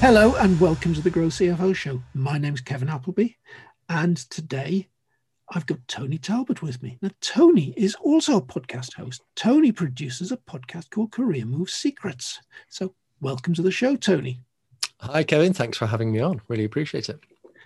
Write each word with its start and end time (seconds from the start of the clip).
Hello 0.00 0.36
and 0.36 0.60
welcome 0.60 0.94
to 0.94 1.00
the 1.00 1.10
Grow 1.10 1.26
CFO 1.26 1.74
Show. 1.74 2.00
My 2.14 2.38
name's 2.38 2.60
Kevin 2.60 2.88
Appleby, 2.88 3.30
and 3.88 4.16
today 4.16 4.88
I've 5.50 5.66
got 5.66 5.86
Tony 5.88 6.18
Talbot 6.18 6.62
with 6.62 6.80
me. 6.84 6.98
Now, 7.02 7.10
Tony 7.20 7.74
is 7.76 7.96
also 7.96 8.36
a 8.36 8.40
podcast 8.40 8.94
host. 8.94 9.22
Tony 9.34 9.72
produces 9.72 10.30
a 10.30 10.36
podcast 10.36 10.90
called 10.90 11.10
Career 11.10 11.44
Move 11.44 11.68
Secrets. 11.68 12.40
So, 12.68 12.94
welcome 13.20 13.54
to 13.54 13.62
the 13.62 13.72
show, 13.72 13.96
Tony. 13.96 14.40
Hi, 15.00 15.24
Kevin. 15.24 15.52
Thanks 15.52 15.76
for 15.76 15.86
having 15.86 16.12
me 16.12 16.20
on. 16.20 16.42
Really 16.46 16.64
appreciate 16.64 17.08
it. 17.08 17.18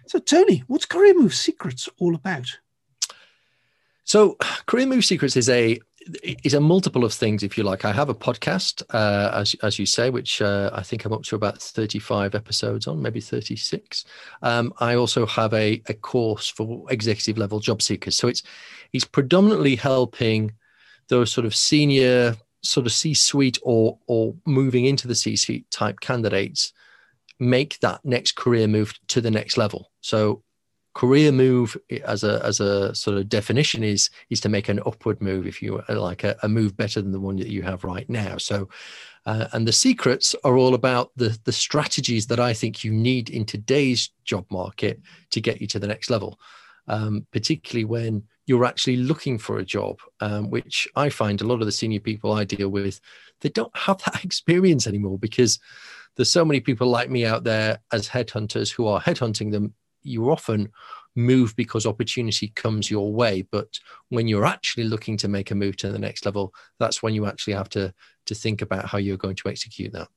So, 0.06 0.18
Tony, 0.18 0.64
what's 0.68 0.86
Career 0.86 1.14
Move 1.14 1.34
Secrets 1.34 1.86
all 1.98 2.14
about? 2.14 2.46
So, 4.04 4.38
Career 4.64 4.86
Move 4.86 5.04
Secrets 5.04 5.36
is 5.36 5.50
a 5.50 5.78
is 6.22 6.54
a 6.54 6.60
multiple 6.60 7.04
of 7.04 7.12
things, 7.12 7.42
if 7.42 7.56
you 7.56 7.64
like. 7.64 7.84
I 7.84 7.92
have 7.92 8.08
a 8.08 8.14
podcast, 8.14 8.82
uh, 8.90 9.30
as 9.34 9.54
as 9.62 9.78
you 9.78 9.86
say, 9.86 10.10
which 10.10 10.42
uh, 10.42 10.70
I 10.72 10.82
think 10.82 11.04
I'm 11.04 11.12
up 11.12 11.22
to 11.24 11.36
about 11.36 11.60
35 11.60 12.34
episodes 12.34 12.86
on, 12.86 13.00
maybe 13.00 13.20
36. 13.20 14.04
Um, 14.42 14.72
I 14.78 14.94
also 14.94 15.26
have 15.26 15.52
a, 15.54 15.82
a 15.86 15.94
course 15.94 16.48
for 16.48 16.84
executive 16.90 17.38
level 17.38 17.60
job 17.60 17.82
seekers. 17.82 18.16
So 18.16 18.28
it's 18.28 18.42
it's 18.92 19.04
predominantly 19.04 19.76
helping 19.76 20.52
those 21.08 21.32
sort 21.32 21.46
of 21.46 21.54
senior, 21.54 22.36
sort 22.62 22.86
of 22.86 22.92
C-suite 22.92 23.58
or 23.62 23.98
or 24.06 24.34
moving 24.46 24.86
into 24.86 25.08
the 25.08 25.14
C-suite 25.14 25.70
type 25.70 26.00
candidates 26.00 26.72
make 27.38 27.78
that 27.80 28.00
next 28.04 28.36
career 28.36 28.68
move 28.68 28.94
to 29.08 29.20
the 29.20 29.30
next 29.30 29.56
level. 29.58 29.90
So 30.00 30.42
career 30.94 31.32
move 31.32 31.76
as 32.04 32.22
a 32.22 32.44
as 32.44 32.60
a 32.60 32.94
sort 32.94 33.16
of 33.16 33.28
definition 33.28 33.82
is 33.82 34.10
is 34.30 34.40
to 34.40 34.48
make 34.48 34.68
an 34.68 34.80
upward 34.84 35.20
move 35.22 35.46
if 35.46 35.62
you 35.62 35.82
like 35.88 36.24
a, 36.24 36.36
a 36.42 36.48
move 36.48 36.76
better 36.76 37.00
than 37.00 37.12
the 37.12 37.20
one 37.20 37.36
that 37.36 37.48
you 37.48 37.62
have 37.62 37.84
right 37.84 38.08
now. 38.10 38.36
So 38.36 38.68
uh, 39.24 39.46
and 39.52 39.66
the 39.66 39.72
secrets 39.72 40.34
are 40.44 40.56
all 40.56 40.74
about 40.74 41.10
the 41.16 41.38
the 41.44 41.52
strategies 41.52 42.26
that 42.26 42.40
i 42.40 42.52
think 42.52 42.84
you 42.84 42.92
need 42.92 43.30
in 43.30 43.44
today's 43.44 44.10
job 44.24 44.44
market 44.50 45.00
to 45.30 45.40
get 45.40 45.60
you 45.60 45.66
to 45.68 45.78
the 45.78 45.86
next 45.86 46.10
level. 46.10 46.38
Um, 46.88 47.28
particularly 47.30 47.84
when 47.84 48.24
you're 48.46 48.64
actually 48.64 48.96
looking 48.96 49.38
for 49.38 49.58
a 49.58 49.64
job 49.64 50.00
um, 50.18 50.50
which 50.50 50.88
i 50.96 51.08
find 51.08 51.40
a 51.40 51.46
lot 51.46 51.60
of 51.60 51.66
the 51.66 51.70
senior 51.70 52.00
people 52.00 52.32
i 52.32 52.42
deal 52.42 52.68
with 52.70 53.00
they 53.40 53.50
don't 53.50 53.74
have 53.76 54.02
that 54.02 54.24
experience 54.24 54.88
anymore 54.88 55.16
because 55.16 55.60
there's 56.16 56.30
so 56.30 56.44
many 56.44 56.58
people 56.58 56.88
like 56.88 57.08
me 57.08 57.24
out 57.24 57.44
there 57.44 57.78
as 57.92 58.08
headhunters 58.08 58.72
who 58.72 58.88
are 58.88 59.00
headhunting 59.00 59.52
them 59.52 59.74
you 60.02 60.30
often 60.30 60.70
move 61.14 61.54
because 61.56 61.84
opportunity 61.84 62.48
comes 62.48 62.90
your 62.90 63.12
way 63.12 63.42
but 63.50 63.78
when 64.08 64.26
you're 64.26 64.46
actually 64.46 64.84
looking 64.84 65.16
to 65.16 65.28
make 65.28 65.50
a 65.50 65.54
move 65.54 65.76
to 65.76 65.90
the 65.90 65.98
next 65.98 66.24
level 66.24 66.54
that's 66.78 67.02
when 67.02 67.14
you 67.14 67.26
actually 67.26 67.52
have 67.52 67.68
to 67.68 67.92
to 68.26 68.34
think 68.34 68.62
about 68.62 68.86
how 68.86 68.98
you're 68.98 69.16
going 69.16 69.36
to 69.36 69.48
execute 69.48 69.92
that. 69.92 70.08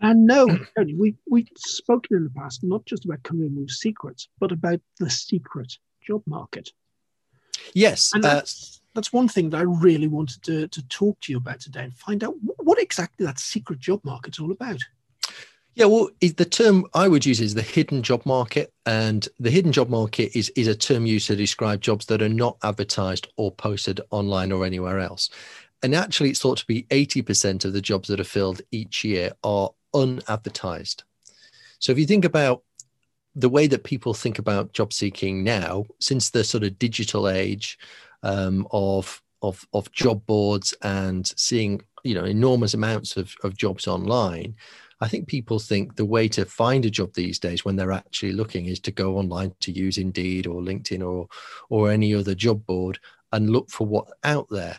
And 0.00 0.26
no 0.26 0.46
we 0.76 1.14
we've 1.30 1.48
spoken 1.56 2.16
in 2.16 2.24
the 2.24 2.30
past 2.30 2.62
not 2.62 2.84
just 2.84 3.04
about 3.04 3.22
career 3.22 3.48
move 3.48 3.70
secrets 3.70 4.28
but 4.38 4.52
about 4.52 4.80
the 4.98 5.10
secret 5.10 5.78
job 6.02 6.22
market. 6.26 6.70
Yes 7.72 8.12
and 8.12 8.24
uh, 8.24 8.34
that's, 8.34 8.80
uh, 8.82 8.84
that's 8.94 9.12
one 9.12 9.28
thing 9.28 9.50
that 9.50 9.58
i 9.58 9.62
really 9.62 10.08
wanted 10.08 10.42
to, 10.42 10.68
to 10.68 10.86
talk 10.88 11.18
to 11.20 11.32
you 11.32 11.38
about 11.38 11.60
today 11.60 11.84
and 11.84 11.96
find 11.96 12.22
out 12.22 12.34
what 12.42 12.80
exactly 12.80 13.24
that 13.24 13.38
secret 13.38 13.78
job 13.78 14.00
market's 14.04 14.40
all 14.40 14.52
about 14.52 14.80
yeah, 15.76 15.86
well, 15.86 16.08
the 16.20 16.44
term 16.44 16.86
I 16.94 17.08
would 17.08 17.26
use 17.26 17.40
is 17.40 17.54
the 17.54 17.62
hidden 17.62 18.02
job 18.02 18.24
market, 18.24 18.72
and 18.86 19.26
the 19.40 19.50
hidden 19.50 19.72
job 19.72 19.88
market 19.88 20.36
is 20.36 20.48
is 20.50 20.68
a 20.68 20.74
term 20.74 21.04
used 21.04 21.26
to 21.26 21.36
describe 21.36 21.80
jobs 21.80 22.06
that 22.06 22.22
are 22.22 22.28
not 22.28 22.58
advertised 22.62 23.26
or 23.36 23.50
posted 23.50 24.00
online 24.10 24.52
or 24.52 24.64
anywhere 24.64 25.00
else. 25.00 25.30
And 25.82 25.94
actually, 25.94 26.30
it's 26.30 26.40
thought 26.40 26.58
to 26.58 26.66
be 26.66 26.86
eighty 26.90 27.22
percent 27.22 27.64
of 27.64 27.72
the 27.72 27.80
jobs 27.80 28.08
that 28.08 28.20
are 28.20 28.24
filled 28.24 28.62
each 28.70 29.02
year 29.02 29.32
are 29.42 29.70
unadvertised. 29.92 31.02
So 31.80 31.90
if 31.90 31.98
you 31.98 32.06
think 32.06 32.24
about 32.24 32.62
the 33.34 33.48
way 33.48 33.66
that 33.66 33.82
people 33.82 34.14
think 34.14 34.38
about 34.38 34.72
job 34.74 34.92
seeking 34.92 35.42
now, 35.42 35.86
since 35.98 36.30
the 36.30 36.44
sort 36.44 36.62
of 36.62 36.78
digital 36.78 37.28
age 37.28 37.78
um, 38.22 38.68
of 38.70 39.20
of 39.42 39.66
of 39.72 39.90
job 39.90 40.24
boards 40.24 40.72
and 40.82 41.26
seeing 41.36 41.82
you 42.04 42.14
know 42.14 42.24
enormous 42.24 42.74
amounts 42.74 43.16
of, 43.16 43.34
of 43.42 43.56
jobs 43.56 43.88
online 43.88 44.54
I 45.04 45.08
think 45.08 45.28
people 45.28 45.58
think 45.58 45.96
the 45.96 46.04
way 46.06 46.28
to 46.28 46.46
find 46.46 46.82
a 46.86 46.90
job 46.90 47.12
these 47.12 47.38
days 47.38 47.62
when 47.62 47.76
they're 47.76 47.92
actually 47.92 48.32
looking 48.32 48.64
is 48.64 48.80
to 48.80 48.90
go 48.90 49.18
online 49.18 49.52
to 49.60 49.70
use 49.70 49.98
Indeed 49.98 50.46
or 50.46 50.62
LinkedIn 50.62 51.06
or 51.06 51.28
or 51.68 51.90
any 51.90 52.14
other 52.14 52.34
job 52.34 52.64
board 52.64 52.98
and 53.30 53.50
look 53.50 53.68
for 53.68 53.86
what 53.86 54.08
out 54.22 54.48
there. 54.48 54.78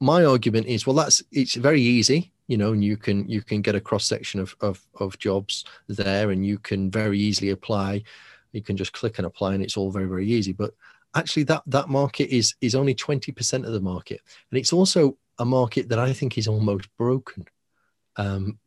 My 0.00 0.24
argument 0.24 0.66
is, 0.66 0.84
well, 0.84 0.96
that's 0.96 1.22
it's 1.30 1.54
very 1.54 1.80
easy, 1.80 2.32
you 2.48 2.56
know, 2.56 2.72
and 2.72 2.84
you 2.84 2.96
can 2.96 3.28
you 3.28 3.40
can 3.40 3.62
get 3.62 3.76
a 3.76 3.80
cross 3.80 4.04
section 4.04 4.40
of, 4.40 4.56
of 4.60 4.84
of 4.98 5.16
jobs 5.20 5.64
there, 5.86 6.32
and 6.32 6.44
you 6.44 6.58
can 6.58 6.90
very 6.90 7.20
easily 7.20 7.50
apply. 7.50 8.02
You 8.50 8.62
can 8.62 8.76
just 8.76 8.94
click 8.94 9.18
and 9.18 9.26
apply, 9.26 9.54
and 9.54 9.62
it's 9.62 9.76
all 9.76 9.92
very 9.92 10.08
very 10.08 10.26
easy. 10.26 10.54
But 10.54 10.74
actually, 11.14 11.44
that 11.44 11.62
that 11.66 11.88
market 11.88 12.34
is 12.34 12.56
is 12.60 12.74
only 12.74 12.96
twenty 12.96 13.30
percent 13.30 13.64
of 13.64 13.72
the 13.72 13.80
market, 13.94 14.20
and 14.50 14.58
it's 14.58 14.72
also 14.72 15.16
a 15.38 15.44
market 15.44 15.88
that 15.90 16.00
I 16.00 16.12
think 16.12 16.36
is 16.36 16.48
almost 16.48 16.88
broken. 16.98 17.46
Um, 18.16 18.58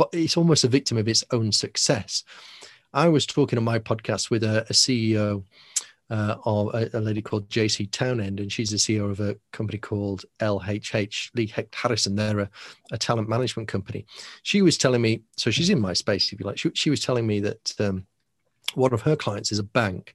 but 0.00 0.08
it's 0.14 0.38
almost 0.38 0.64
a 0.64 0.68
victim 0.68 0.96
of 0.96 1.06
its 1.08 1.22
own 1.30 1.52
success. 1.52 2.24
I 2.94 3.08
was 3.08 3.26
talking 3.26 3.58
on 3.58 3.64
my 3.66 3.78
podcast 3.78 4.30
with 4.30 4.42
a, 4.42 4.62
a 4.62 4.72
CEO 4.72 5.44
uh, 6.08 6.36
of 6.46 6.74
a, 6.74 6.88
a, 6.94 7.00
lady 7.02 7.20
called 7.20 7.50
JC 7.50 7.90
Townend, 7.90 8.40
and 8.40 8.50
she's 8.50 8.70
the 8.70 8.78
CEO 8.78 9.10
of 9.10 9.20
a 9.20 9.36
company 9.52 9.76
called 9.76 10.24
LHH, 10.38 11.32
Lee 11.34 11.48
Hecht 11.48 11.74
Harrison. 11.74 12.16
They're 12.16 12.38
a, 12.40 12.50
a, 12.92 12.96
talent 12.96 13.28
management 13.28 13.68
company. 13.68 14.06
She 14.42 14.62
was 14.62 14.78
telling 14.78 15.02
me, 15.02 15.20
so 15.36 15.50
she's 15.50 15.68
in 15.68 15.78
my 15.78 15.92
space, 15.92 16.32
if 16.32 16.40
you 16.40 16.46
like. 16.46 16.56
She, 16.56 16.70
she 16.72 16.88
was 16.88 17.00
telling 17.00 17.26
me 17.26 17.40
that 17.40 17.74
um, 17.78 18.06
one 18.72 18.94
of 18.94 19.02
her 19.02 19.16
clients 19.16 19.52
is 19.52 19.58
a 19.58 19.64
bank, 19.64 20.14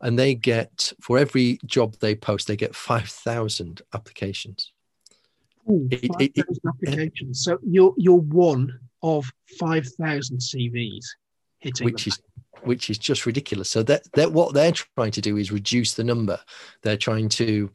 and 0.00 0.18
they 0.18 0.34
get, 0.34 0.92
for 1.00 1.18
every 1.18 1.60
job 1.66 1.94
they 2.00 2.16
post, 2.16 2.48
they 2.48 2.56
get 2.56 2.74
5,000 2.74 3.80
applications. 3.94 4.72
Ooh, 5.70 5.88
5,000 5.88 6.34
applications. 6.66 7.44
So 7.44 7.58
you're, 7.62 7.94
you're 7.96 8.16
one 8.16 8.80
of 9.02 9.24
5,000 9.58 10.38
CVs 10.38 11.04
hitting 11.60 11.84
which 11.84 12.06
is 12.06 12.20
which 12.62 12.90
is 12.90 12.98
just 12.98 13.26
ridiculous. 13.26 13.70
So 13.70 13.82
that 13.84 14.02
that 14.14 14.32
what 14.32 14.54
they're 14.54 14.72
trying 14.72 15.12
to 15.12 15.20
do 15.20 15.36
is 15.36 15.52
reduce 15.52 15.94
the 15.94 16.04
number. 16.04 16.38
They're 16.82 16.96
trying 16.96 17.28
to 17.30 17.70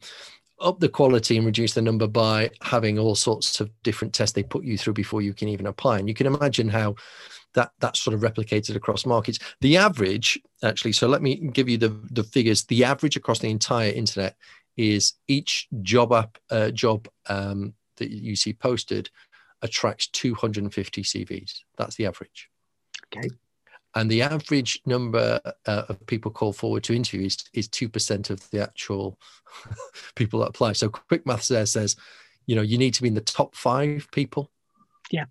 up 0.60 0.80
the 0.80 0.88
quality 0.88 1.36
and 1.36 1.44
reduce 1.44 1.74
the 1.74 1.82
number 1.82 2.06
by 2.06 2.50
having 2.62 2.98
all 2.98 3.14
sorts 3.14 3.60
of 3.60 3.70
different 3.82 4.14
tests 4.14 4.34
they 4.34 4.42
put 4.42 4.64
you 4.64 4.78
through 4.78 4.94
before 4.94 5.20
you 5.20 5.34
can 5.34 5.48
even 5.48 5.66
apply. 5.66 5.98
And 5.98 6.08
you 6.08 6.14
can 6.14 6.26
imagine 6.26 6.68
how 6.68 6.94
that 7.54 7.72
that's 7.80 8.00
sort 8.00 8.14
of 8.14 8.20
replicated 8.20 8.76
across 8.76 9.04
markets. 9.06 9.38
The 9.60 9.76
average, 9.76 10.38
actually, 10.62 10.92
so 10.92 11.08
let 11.08 11.22
me 11.22 11.36
give 11.36 11.68
you 11.68 11.78
the 11.78 11.98
the 12.10 12.24
figures. 12.24 12.64
The 12.64 12.84
average 12.84 13.16
across 13.16 13.40
the 13.40 13.50
entire 13.50 13.90
internet 13.90 14.36
is 14.76 15.14
each 15.26 15.68
job 15.82 16.12
app 16.12 16.38
uh, 16.50 16.70
job 16.70 17.08
um, 17.28 17.74
that 17.96 18.10
you 18.10 18.36
see 18.36 18.52
posted 18.52 19.10
attracts 19.62 20.08
250 20.08 21.02
CVs. 21.02 21.60
That's 21.76 21.96
the 21.96 22.06
average. 22.06 22.48
Okay. 23.06 23.28
And 23.94 24.10
the 24.10 24.22
average 24.22 24.80
number 24.84 25.40
uh, 25.66 25.82
of 25.88 26.06
people 26.06 26.30
called 26.30 26.56
forward 26.56 26.84
to 26.84 26.94
interviews 26.94 27.42
is, 27.54 27.66
2% 27.66 28.28
of 28.28 28.50
the 28.50 28.62
actual 28.62 29.18
people 30.14 30.40
that 30.40 30.50
apply. 30.50 30.74
So 30.74 30.90
quick 30.90 31.24
maths 31.24 31.48
there 31.48 31.64
says, 31.64 31.96
you 32.44 32.54
know, 32.54 32.62
you 32.62 32.76
need 32.76 32.92
to 32.94 33.02
be 33.02 33.08
in 33.08 33.14
the 33.14 33.22
top 33.22 33.54
five 33.54 34.06
people 34.12 34.50
yeah. 35.10 35.24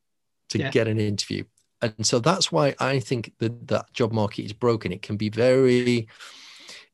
to 0.50 0.58
yeah. 0.58 0.72
get 0.72 0.88
an 0.88 1.00
interview. 1.00 1.44
And 1.82 2.06
so 2.06 2.18
that's 2.18 2.52
why 2.52 2.74
I 2.80 3.00
think 3.00 3.34
that 3.38 3.68
that 3.68 3.94
job 3.94 4.12
market 4.12 4.46
is 4.46 4.54
broken. 4.54 4.92
It 4.92 5.04
can 5.04 5.18
be 5.18 5.30
very, 5.30 6.08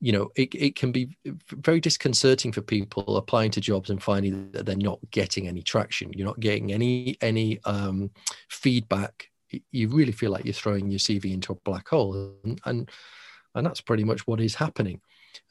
you 0.01 0.11
know 0.11 0.31
it, 0.35 0.53
it 0.55 0.75
can 0.75 0.91
be 0.91 1.15
very 1.47 1.79
disconcerting 1.79 2.51
for 2.51 2.61
people 2.61 3.17
applying 3.17 3.51
to 3.51 3.61
jobs 3.61 3.91
and 3.91 4.01
finding 4.01 4.51
that 4.51 4.65
they're 4.65 4.75
not 4.75 4.99
getting 5.11 5.47
any 5.47 5.61
traction. 5.61 6.11
You're 6.13 6.27
not 6.27 6.39
getting 6.39 6.73
any 6.73 7.17
any 7.21 7.59
um, 7.65 8.09
feedback. 8.49 9.29
You 9.71 9.89
really 9.89 10.11
feel 10.11 10.31
like 10.31 10.43
you're 10.43 10.53
throwing 10.53 10.89
your 10.89 10.99
cv 10.99 11.31
into 11.31 11.53
a 11.53 11.59
black 11.63 11.87
hole 11.87 12.35
and 12.43 12.59
and, 12.65 12.89
and 13.53 13.65
that's 13.65 13.81
pretty 13.81 14.03
much 14.03 14.25
what 14.25 14.41
is 14.41 14.55
happening. 14.55 14.99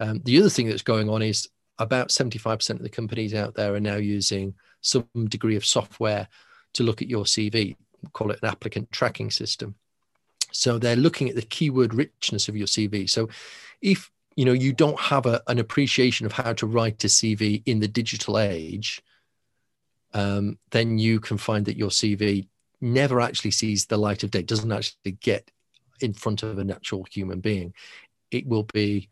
Um, 0.00 0.20
the 0.24 0.38
other 0.40 0.50
thing 0.50 0.68
that's 0.68 0.82
going 0.82 1.08
on 1.08 1.22
is 1.22 1.48
about 1.78 2.08
75% 2.08 2.70
of 2.70 2.82
the 2.82 2.90
companies 2.90 3.32
out 3.32 3.54
there 3.54 3.74
are 3.74 3.80
now 3.80 3.96
using 3.96 4.54
some 4.82 5.08
degree 5.28 5.56
of 5.56 5.64
software 5.64 6.28
to 6.74 6.82
look 6.82 7.00
at 7.00 7.08
your 7.08 7.24
cv 7.24 7.76
call 8.12 8.30
it 8.30 8.38
an 8.42 8.48
applicant 8.48 8.90
tracking 8.90 9.30
system. 9.30 9.74
So 10.52 10.78
they're 10.78 10.96
looking 10.96 11.28
at 11.28 11.36
the 11.36 11.42
keyword 11.42 11.94
richness 11.94 12.48
of 12.48 12.56
your 12.56 12.66
cv 12.66 13.08
so 13.08 13.28
if 13.80 14.10
you 14.36 14.44
know 14.44 14.52
you 14.52 14.72
don't 14.72 14.98
have 14.98 15.26
a, 15.26 15.42
an 15.48 15.58
appreciation 15.58 16.26
of 16.26 16.32
how 16.32 16.52
to 16.52 16.66
write 16.66 17.02
a 17.04 17.08
cv 17.08 17.62
in 17.66 17.80
the 17.80 17.88
digital 17.88 18.38
age 18.38 19.02
um, 20.12 20.58
then 20.70 20.98
you 20.98 21.20
can 21.20 21.38
find 21.38 21.66
that 21.66 21.76
your 21.76 21.90
cv 21.90 22.46
never 22.80 23.20
actually 23.20 23.50
sees 23.50 23.86
the 23.86 23.96
light 23.96 24.22
of 24.22 24.30
day 24.30 24.42
doesn't 24.42 24.72
actually 24.72 25.12
get 25.20 25.50
in 26.00 26.12
front 26.12 26.42
of 26.42 26.58
a 26.58 26.64
natural 26.64 27.06
human 27.10 27.40
being. 27.40 27.74
It 28.30 28.46
will 28.46 28.64
be 28.64 29.08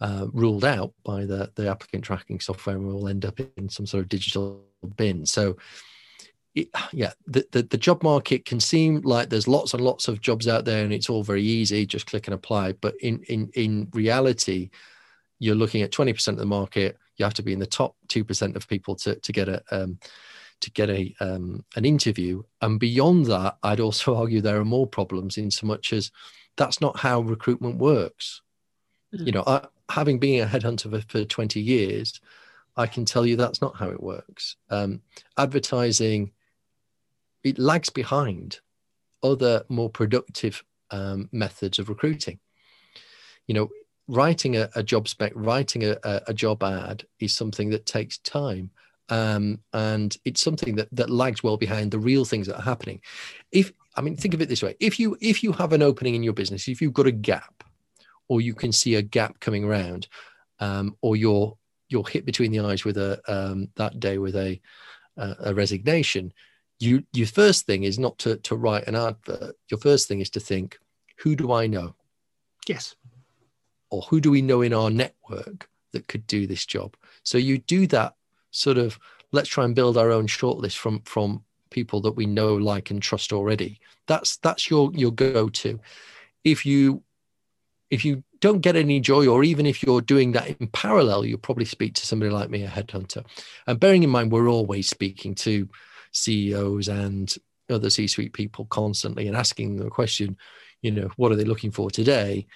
uh, 0.00 0.26
ruled 0.32 0.64
out 0.64 0.92
by 1.04 1.24
the, 1.24 1.50
the 1.54 1.68
applicant 1.70 2.04
tracking 2.04 2.40
software 2.40 2.76
and 2.76 2.86
will 2.86 3.08
end 3.08 3.24
up 3.24 3.40
in 3.56 3.68
some 3.68 3.86
sort 3.86 4.02
of 4.02 4.08
digital 4.08 4.64
bin. 4.96 5.24
So 5.26 5.56
it, 6.56 6.68
yeah, 6.92 7.12
the, 7.26 7.46
the, 7.52 7.62
the 7.62 7.76
job 7.76 8.02
market 8.02 8.44
can 8.44 8.58
seem 8.58 9.02
like 9.02 9.28
there's 9.28 9.46
lots 9.46 9.74
and 9.74 9.84
lots 9.84 10.08
of 10.08 10.20
jobs 10.20 10.48
out 10.48 10.64
there 10.64 10.82
and 10.82 10.92
it's 10.92 11.08
all 11.08 11.22
very 11.22 11.42
easy, 11.42 11.86
just 11.86 12.06
click 12.06 12.26
and 12.26 12.34
apply. 12.34 12.72
But 12.72 12.96
in 13.00 13.22
in 13.28 13.50
in 13.54 13.88
reality, 13.92 14.70
you're 15.38 15.54
looking 15.54 15.82
at 15.82 15.92
20% 15.92 16.28
of 16.28 16.38
the 16.38 16.46
market. 16.46 16.96
You 17.18 17.24
have 17.24 17.34
to 17.34 17.42
be 17.42 17.52
in 17.52 17.60
the 17.60 17.66
top 17.66 17.94
two 18.08 18.24
percent 18.24 18.56
of 18.56 18.66
people 18.66 18.96
to 18.96 19.14
to 19.14 19.32
get 19.32 19.48
a 19.48 19.62
um, 19.70 19.98
to 20.62 20.70
get 20.72 20.90
a 20.90 21.14
um, 21.20 21.64
an 21.76 21.84
interview. 21.84 22.42
And 22.60 22.80
beyond 22.80 23.26
that, 23.26 23.58
I'd 23.62 23.80
also 23.80 24.16
argue 24.20 24.40
there 24.40 24.60
are 24.60 24.64
more 24.64 24.86
problems 24.86 25.36
in 25.36 25.50
so 25.50 25.66
much 25.66 25.92
as 25.92 26.10
that's 26.56 26.80
not 26.80 26.98
how 26.98 27.20
recruitment 27.20 27.76
works. 27.76 28.40
Mm. 29.14 29.26
You 29.26 29.32
know, 29.32 29.44
I, 29.46 29.66
having 29.90 30.18
been 30.18 30.42
a 30.42 30.46
headhunter 30.46 30.90
for, 30.90 31.00
for 31.08 31.24
20 31.24 31.60
years, 31.60 32.20
I 32.76 32.86
can 32.86 33.04
tell 33.04 33.26
you 33.26 33.36
that's 33.36 33.60
not 33.60 33.76
how 33.76 33.90
it 33.90 34.02
works. 34.02 34.56
Um, 34.70 35.02
advertising 35.36 36.32
it 37.46 37.58
lags 37.58 37.90
behind 37.90 38.60
other 39.22 39.64
more 39.68 39.88
productive 39.88 40.64
um, 40.90 41.28
methods 41.32 41.78
of 41.78 41.88
recruiting. 41.88 42.38
You 43.46 43.54
know, 43.54 43.70
writing 44.08 44.56
a, 44.56 44.68
a 44.74 44.82
job 44.82 45.08
spec, 45.08 45.32
writing 45.34 45.84
a, 45.84 45.96
a, 46.26 46.34
job 46.34 46.62
ad 46.62 47.04
is 47.20 47.34
something 47.34 47.70
that 47.70 47.86
takes 47.86 48.18
time. 48.18 48.70
Um, 49.08 49.60
and 49.72 50.16
it's 50.24 50.40
something 50.40 50.74
that, 50.76 50.88
that 50.92 51.10
lags 51.10 51.42
well 51.42 51.56
behind 51.56 51.92
the 51.92 51.98
real 51.98 52.24
things 52.24 52.48
that 52.48 52.56
are 52.56 52.62
happening. 52.62 53.00
If 53.52 53.72
I 53.94 54.00
mean, 54.00 54.16
think 54.16 54.34
of 54.34 54.42
it 54.42 54.48
this 54.48 54.62
way: 54.62 54.74
if 54.80 54.98
you 54.98 55.16
if 55.20 55.42
you 55.44 55.52
have 55.52 55.72
an 55.72 55.82
opening 55.82 56.16
in 56.16 56.24
your 56.24 56.32
business, 56.32 56.66
if 56.66 56.82
you've 56.82 56.92
got 56.92 57.06
a 57.06 57.12
gap, 57.12 57.62
or 58.28 58.40
you 58.40 58.52
can 58.52 58.72
see 58.72 58.96
a 58.96 59.02
gap 59.02 59.38
coming 59.38 59.64
around, 59.64 60.08
um, 60.58 60.96
or 61.02 61.14
you're 61.14 61.56
you're 61.88 62.06
hit 62.06 62.26
between 62.26 62.50
the 62.50 62.60
eyes 62.60 62.84
with 62.84 62.96
a 62.98 63.20
um, 63.28 63.68
that 63.76 64.00
day 64.00 64.18
with 64.18 64.34
a 64.34 64.60
a 65.16 65.54
resignation, 65.54 66.32
you 66.78 67.04
your 67.12 67.26
first 67.26 67.66
thing 67.66 67.84
is 67.84 67.98
not 67.98 68.18
to 68.18 68.36
to 68.36 68.56
write 68.56 68.86
an 68.86 68.94
advert. 68.94 69.56
Your 69.70 69.78
first 69.78 70.08
thing 70.08 70.20
is 70.20 70.30
to 70.30 70.40
think, 70.40 70.78
who 71.18 71.36
do 71.36 71.52
I 71.52 71.66
know? 71.66 71.94
Yes. 72.66 72.94
Or 73.90 74.02
who 74.02 74.20
do 74.20 74.30
we 74.30 74.42
know 74.42 74.62
in 74.62 74.72
our 74.72 74.90
network 74.90 75.68
that 75.92 76.08
could 76.08 76.26
do 76.26 76.46
this 76.46 76.66
job? 76.66 76.96
So 77.22 77.38
you 77.38 77.58
do 77.58 77.86
that 77.88 78.14
sort 78.50 78.78
of 78.78 78.98
let's 79.32 79.48
try 79.48 79.64
and 79.64 79.74
build 79.74 79.96
our 79.96 80.10
own 80.10 80.26
shortlist 80.26 80.76
from 80.76 81.00
from 81.02 81.44
people 81.70 82.00
that 82.00 82.12
we 82.12 82.26
know, 82.26 82.54
like, 82.54 82.90
and 82.90 83.02
trust 83.02 83.32
already. 83.32 83.80
That's 84.06 84.36
that's 84.38 84.70
your 84.70 84.90
your 84.94 85.12
go-to. 85.12 85.80
If 86.44 86.64
you 86.64 87.02
if 87.90 88.04
you 88.04 88.22
don't 88.40 88.60
get 88.60 88.76
any 88.76 89.00
joy, 89.00 89.26
or 89.26 89.44
even 89.44 89.66
if 89.66 89.82
you're 89.82 90.00
doing 90.00 90.32
that 90.32 90.48
in 90.48 90.66
parallel, 90.68 91.24
you'll 91.24 91.38
probably 91.38 91.64
speak 91.64 91.94
to 91.94 92.06
somebody 92.06 92.30
like 92.30 92.50
me, 92.50 92.64
a 92.64 92.68
headhunter. 92.68 93.24
And 93.66 93.80
bearing 93.80 94.02
in 94.02 94.10
mind, 94.10 94.32
we're 94.32 94.48
always 94.48 94.88
speaking 94.88 95.34
to 95.36 95.68
CEOs 96.16 96.88
and 96.88 97.34
other 97.68 97.90
C-suite 97.90 98.32
people 98.32 98.64
constantly 98.66 99.26
and 99.26 99.36
asking 99.36 99.76
them 99.76 99.84
the 99.84 99.90
question, 99.90 100.36
you 100.82 100.90
know, 100.90 101.10
what 101.16 101.32
are 101.32 101.36
they 101.36 101.44
looking 101.44 101.70
for 101.70 101.90
today? 101.90 102.46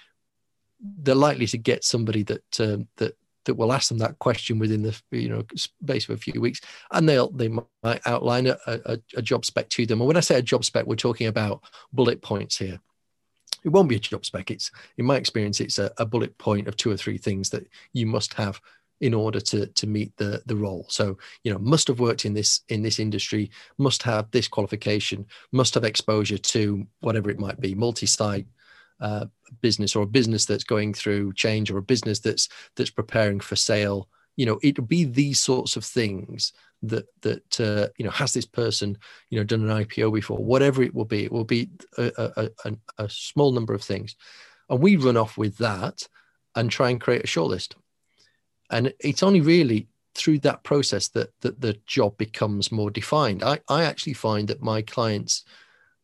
They're 0.79 1.15
likely 1.15 1.47
to 1.47 1.57
get 1.57 1.83
somebody 1.83 2.23
that 2.23 2.59
um, 2.59 2.87
that 2.97 3.15
that 3.45 3.55
will 3.55 3.73
ask 3.73 3.89
them 3.89 3.97
that 3.99 4.19
question 4.19 4.59
within 4.59 4.83
the 4.83 4.99
you 5.11 5.29
know 5.29 5.43
space 5.55 6.07
of 6.07 6.15
a 6.15 6.17
few 6.17 6.41
weeks, 6.41 6.61
and 6.91 7.07
they'll 7.07 7.29
they 7.29 7.49
might 7.49 8.01
outline 8.05 8.47
a, 8.47 8.57
a, 8.65 8.99
a 9.15 9.21
job 9.21 9.45
spec 9.45 9.69
to 9.69 9.85
them. 9.85 10.01
And 10.01 10.07
when 10.07 10.17
I 10.17 10.21
say 10.21 10.39
a 10.39 10.41
job 10.41 10.65
spec, 10.65 10.85
we're 10.87 10.95
talking 10.95 11.27
about 11.27 11.63
bullet 11.93 12.21
points 12.21 12.57
here 12.57 12.79
it 13.63 13.69
won't 13.69 13.89
be 13.89 13.95
a 13.95 13.99
job 13.99 14.25
spec. 14.25 14.49
It's 14.51 14.71
in 14.97 15.05
my 15.05 15.17
experience, 15.17 15.59
it's 15.59 15.79
a, 15.79 15.91
a, 15.97 16.05
bullet 16.05 16.37
point 16.37 16.67
of 16.67 16.75
two 16.75 16.89
or 16.89 16.97
three 16.97 17.17
things 17.17 17.49
that 17.51 17.67
you 17.93 18.07
must 18.07 18.33
have 18.33 18.59
in 19.01 19.13
order 19.13 19.39
to 19.39 19.65
to 19.65 19.87
meet 19.87 20.15
the 20.17 20.41
the 20.45 20.55
role. 20.55 20.85
So 20.87 21.17
you 21.43 21.51
know 21.51 21.59
must 21.59 21.87
have 21.87 21.99
worked 21.99 22.25
in 22.25 22.33
this 22.33 22.61
in 22.69 22.81
this 22.81 22.99
industry 22.99 23.51
must 23.77 24.03
have 24.03 24.31
this 24.31 24.47
qualification 24.47 25.25
must 25.51 25.73
have 25.73 25.83
exposure 25.83 26.37
to 26.37 26.87
whatever 27.01 27.29
it 27.29 27.39
might 27.39 27.59
be 27.59 27.75
multi-site 27.75 28.47
uh, 29.01 29.25
business 29.61 29.95
or 29.95 30.03
a 30.03 30.07
business 30.07 30.45
that's 30.45 30.63
going 30.63 30.93
through 30.93 31.33
change 31.33 31.71
or 31.71 31.77
a 31.79 31.83
business 31.83 32.19
that's 32.19 32.47
that's 32.75 32.91
preparing 32.91 33.39
for 33.39 33.55
sale. 33.55 34.07
You 34.37 34.45
know 34.45 34.59
it'll 34.63 34.85
be 34.85 35.03
these 35.03 35.39
sorts 35.39 35.75
of 35.75 35.83
things 35.83 36.53
that 36.83 37.07
that 37.21 37.59
uh, 37.59 37.87
you 37.97 38.05
know 38.05 38.11
has 38.11 38.33
this 38.33 38.45
person 38.45 38.97
you 39.29 39.39
know 39.39 39.43
done 39.43 39.67
an 39.67 39.85
ipo 39.85 40.13
before? 40.13 40.37
Whatever 40.37 40.83
it 40.83 40.93
will 40.93 41.05
be 41.05 41.25
it 41.25 41.31
will 41.31 41.43
be 41.43 41.69
a, 41.97 42.11
a, 42.17 42.49
a, 42.65 42.77
a 43.05 43.09
small 43.09 43.51
number 43.51 43.73
of 43.73 43.83
things. 43.83 44.15
And 44.69 44.79
we 44.79 44.95
run 44.95 45.17
off 45.17 45.37
with 45.37 45.57
that 45.57 46.07
and 46.55 46.69
try 46.69 46.89
and 46.91 47.01
create 47.01 47.23
a 47.23 47.27
shortlist 47.27 47.73
and 48.71 48.93
it's 48.99 49.23
only 49.23 49.41
really 49.41 49.87
through 50.15 50.39
that 50.39 50.63
process 50.63 51.07
that, 51.09 51.29
that 51.41 51.61
the 51.61 51.77
job 51.85 52.17
becomes 52.17 52.71
more 52.71 52.89
defined. 52.89 53.43
I, 53.43 53.59
I 53.69 53.83
actually 53.83 54.13
find 54.13 54.47
that 54.47 54.61
my 54.61 54.81
clients 54.81 55.45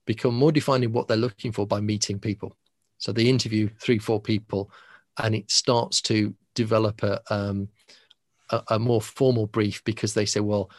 become 0.06 0.36
more 0.36 0.52
defined 0.52 0.84
in 0.84 0.94
what 0.94 1.08
they're 1.08 1.18
looking 1.18 1.52
for 1.52 1.68
by 1.68 1.82
meeting 1.82 2.20
people. 2.20 2.56
So 2.98 3.12
they 3.12 3.26
interview 3.26 3.70
three, 3.80 4.00
four 4.00 4.22
people, 4.22 4.72
and 5.18 5.36
it 5.36 5.52
starts 5.52 6.02
to 6.04 6.34
develop 6.56 7.04
a, 7.04 7.22
um, 7.34 7.68
a, 8.50 8.62
a 8.70 8.80
more 8.80 9.02
formal 9.02 9.48
brief 9.48 9.84
because 9.84 10.14
they 10.14 10.26
say, 10.26 10.40
well, 10.40 10.70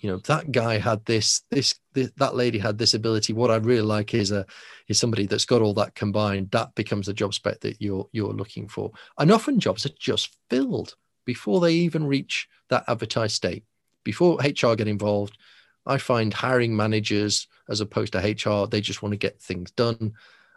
you 0.00 0.08
know 0.08 0.18
that 0.18 0.52
guy 0.52 0.78
had 0.78 1.04
this, 1.06 1.42
this 1.50 1.74
this 1.92 2.12
that 2.18 2.36
lady 2.36 2.56
had 2.56 2.78
this 2.78 2.94
ability 2.94 3.32
what 3.32 3.50
i 3.50 3.56
really 3.56 3.82
like 3.82 4.14
is 4.14 4.30
a 4.30 4.46
is 4.86 4.96
somebody 4.96 5.26
that's 5.26 5.44
got 5.44 5.60
all 5.60 5.74
that 5.74 5.96
combined 5.96 6.48
that 6.52 6.72
becomes 6.76 7.06
the 7.06 7.12
job 7.12 7.34
spec 7.34 7.58
that 7.58 7.82
you're 7.82 8.08
you're 8.12 8.32
looking 8.32 8.68
for 8.68 8.92
and 9.18 9.32
often 9.32 9.58
jobs 9.58 9.84
are 9.84 9.94
just 9.98 10.36
filled 10.50 10.94
before 11.28 11.60
they 11.60 11.74
even 11.74 12.06
reach 12.06 12.48
that 12.70 12.84
advertised 12.88 13.34
state, 13.34 13.62
before 14.02 14.38
HR 14.38 14.74
get 14.74 14.88
involved. 14.88 15.36
I 15.84 15.98
find 15.98 16.32
hiring 16.32 16.74
managers, 16.74 17.48
as 17.68 17.82
opposed 17.82 18.14
to 18.14 18.18
HR, 18.18 18.66
they 18.66 18.80
just 18.80 19.02
want 19.02 19.12
to 19.12 19.18
get 19.18 19.38
things 19.38 19.70
done, 19.72 20.14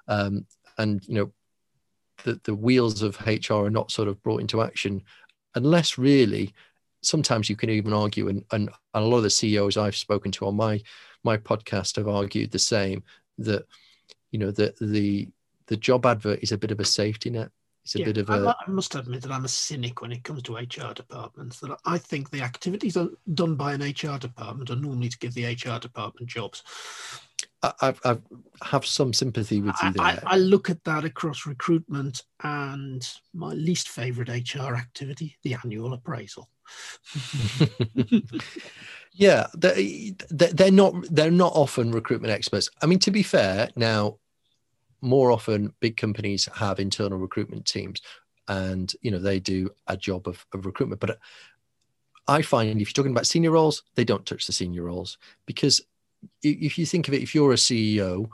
um, 0.08 0.46
and 0.78 1.06
you 1.10 1.16
know, 1.16 1.32
the 2.24 2.40
the 2.46 2.56
wheels 2.56 3.02
of 3.02 3.20
HR 3.28 3.66
are 3.66 3.70
not 3.70 3.92
sort 3.92 4.08
of 4.08 4.24
brought 4.24 4.40
into 4.40 4.62
action 4.62 5.04
unless 5.56 5.98
really. 5.98 6.54
Sometimes 7.02 7.50
you 7.50 7.58
can 7.58 7.70
even 7.70 7.92
argue, 7.92 8.30
and, 8.30 8.46
and 8.52 8.70
a 8.94 9.02
lot 9.02 9.18
of 9.18 9.24
the 9.24 9.30
CEOs 9.30 9.76
I've 9.76 9.98
spoken 9.98 10.32
to 10.32 10.48
on 10.48 10.56
my 10.56 10.82
my 11.26 11.36
podcast 11.36 11.98
have 11.98 12.08
argued 12.08 12.52
the 12.52 12.60
same 12.60 13.04
that 13.40 13.66
you 14.32 14.40
know 14.40 14.52
the 14.52 14.74
the 14.80 15.28
the 15.68 15.76
job 15.76 16.06
advert 16.06 16.40
is 16.42 16.54
a 16.54 16.58
bit 16.58 16.72
of 16.72 16.80
a 16.80 16.86
safety 16.86 17.30
net 17.30 17.52
it's 17.84 17.96
a 17.96 18.00
yeah, 18.00 18.06
bit 18.06 18.18
of 18.18 18.30
a. 18.30 18.56
I 18.68 18.70
must 18.70 18.96
admit 18.96 19.24
that 19.24 19.32
I'm 19.32 19.46
a 19.46 19.50
cynic 19.50 20.02
when 20.02 20.12
it 20.12 20.24
comes 20.24 20.44
to 20.44 20.56
HR 20.56 20.94
departments. 20.94 21.60
That 21.60 21.78
I 21.86 21.98
think 21.98 22.30
the 22.30 22.42
activities 22.42 22.98
done 23.34 23.56
by 23.56 23.74
an 23.74 23.82
HR 23.82 24.18
department 24.20 24.70
are 24.70 24.76
normally 24.76 25.10
to 25.10 25.18
give 25.18 25.34
the 25.34 25.46
HR 25.46 25.80
department 25.80 26.30
jobs. 26.30 26.64
I, 27.64 27.94
I 28.04 28.18
have 28.64 28.86
some 28.86 29.14
sympathy 29.14 29.62
with 29.62 29.76
you 29.84 29.94
there. 29.94 30.06
I, 30.06 30.20
I, 30.26 30.38
look 30.38 30.72
at 30.72 30.84
that 30.84 31.06
across 31.06 31.46
recruitment 31.46 32.24
and 32.44 33.08
my 33.36 33.54
least 33.54 33.90
favorite 33.90 34.30
HR 34.30 34.76
activity, 34.76 35.38
the 35.44 35.56
annual 35.64 35.94
appraisal. 35.94 36.50
yeah, 39.14 39.46
they, 39.56 40.16
they're 40.30 40.72
not 40.72 40.96
they're 41.12 41.30
not 41.30 41.54
often 41.54 41.92
recruitment 41.92 42.34
experts. 42.34 42.70
I 42.82 42.88
mean, 42.88 43.00
to 43.00 43.12
be 43.12 43.24
fair, 43.24 43.70
now 43.76 44.18
more 45.02 45.32
often 45.32 45.74
big 45.80 45.98
companies 45.98 46.48
have 46.56 46.80
internal 46.80 47.18
recruitment 47.18 47.66
teams 47.66 48.02
and 48.48 48.94
you 49.02 49.12
know 49.12 49.20
they 49.20 49.40
do 49.40 49.70
a 49.88 49.98
job 49.98 50.28
of, 50.28 50.46
of 50.54 50.66
recruitment. 50.66 51.02
But 51.02 51.20
i 52.28 52.42
find 52.42 52.80
if 52.80 52.88
you're 52.88 52.94
talking 52.94 53.12
about 53.12 53.26
senior 53.26 53.50
roles 53.50 53.82
they 53.96 54.04
don't 54.04 54.28
touch 54.28 54.46
the 54.46 54.54
senior 54.54 54.84
roles 54.84 55.18
because 55.48 55.82
if 56.44 56.78
you 56.78 56.86
think 56.86 57.08
of 57.08 57.16
it 57.16 57.24
if 57.24 57.34
you're 57.34 57.52
a 57.52 57.56
ceo 57.56 58.30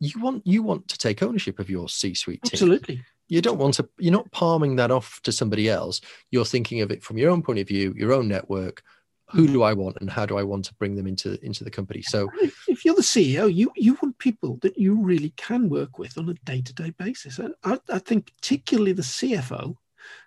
you 0.00 0.20
want 0.20 0.46
you 0.46 0.62
want 0.62 0.86
to 0.88 0.98
take 0.98 1.22
ownership 1.22 1.58
of 1.58 1.70
your 1.70 1.88
c-suite 1.88 2.42
team. 2.42 2.50
Absolutely. 2.52 3.04
You 3.28 3.42
don't 3.42 3.58
want 3.58 3.74
to 3.74 3.88
you're 3.98 4.12
not 4.12 4.30
palming 4.32 4.76
that 4.76 4.90
off 4.90 5.20
to 5.24 5.32
somebody 5.32 5.68
else. 5.68 6.00
You're 6.30 6.44
thinking 6.44 6.80
of 6.80 6.90
it 6.90 7.02
from 7.02 7.18
your 7.18 7.30
own 7.30 7.42
point 7.42 7.58
of 7.58 7.68
view 7.68 7.94
your 7.96 8.12
own 8.12 8.28
network 8.28 8.82
who 9.30 9.46
do 9.46 9.62
I 9.62 9.74
want 9.74 9.98
and 10.00 10.10
how 10.10 10.24
do 10.24 10.38
I 10.38 10.42
want 10.42 10.64
to 10.66 10.74
bring 10.74 10.94
them 10.94 11.06
into 11.06 11.38
into 11.44 11.64
the 11.64 11.70
company? 11.70 12.02
So 12.02 12.30
if 12.66 12.84
you're 12.84 12.94
the 12.94 13.02
CEO, 13.02 13.52
you 13.52 13.70
you 13.76 13.98
want 14.02 14.18
people 14.18 14.58
that 14.62 14.78
you 14.78 15.00
really 15.00 15.30
can 15.36 15.68
work 15.68 15.98
with 15.98 16.16
on 16.16 16.28
a 16.28 16.34
day-to-day 16.34 16.90
basis. 16.98 17.38
And 17.38 17.54
I, 17.64 17.78
I 17.90 17.98
think 17.98 18.32
particularly 18.36 18.92
the 18.92 19.02
CFO, 19.02 19.76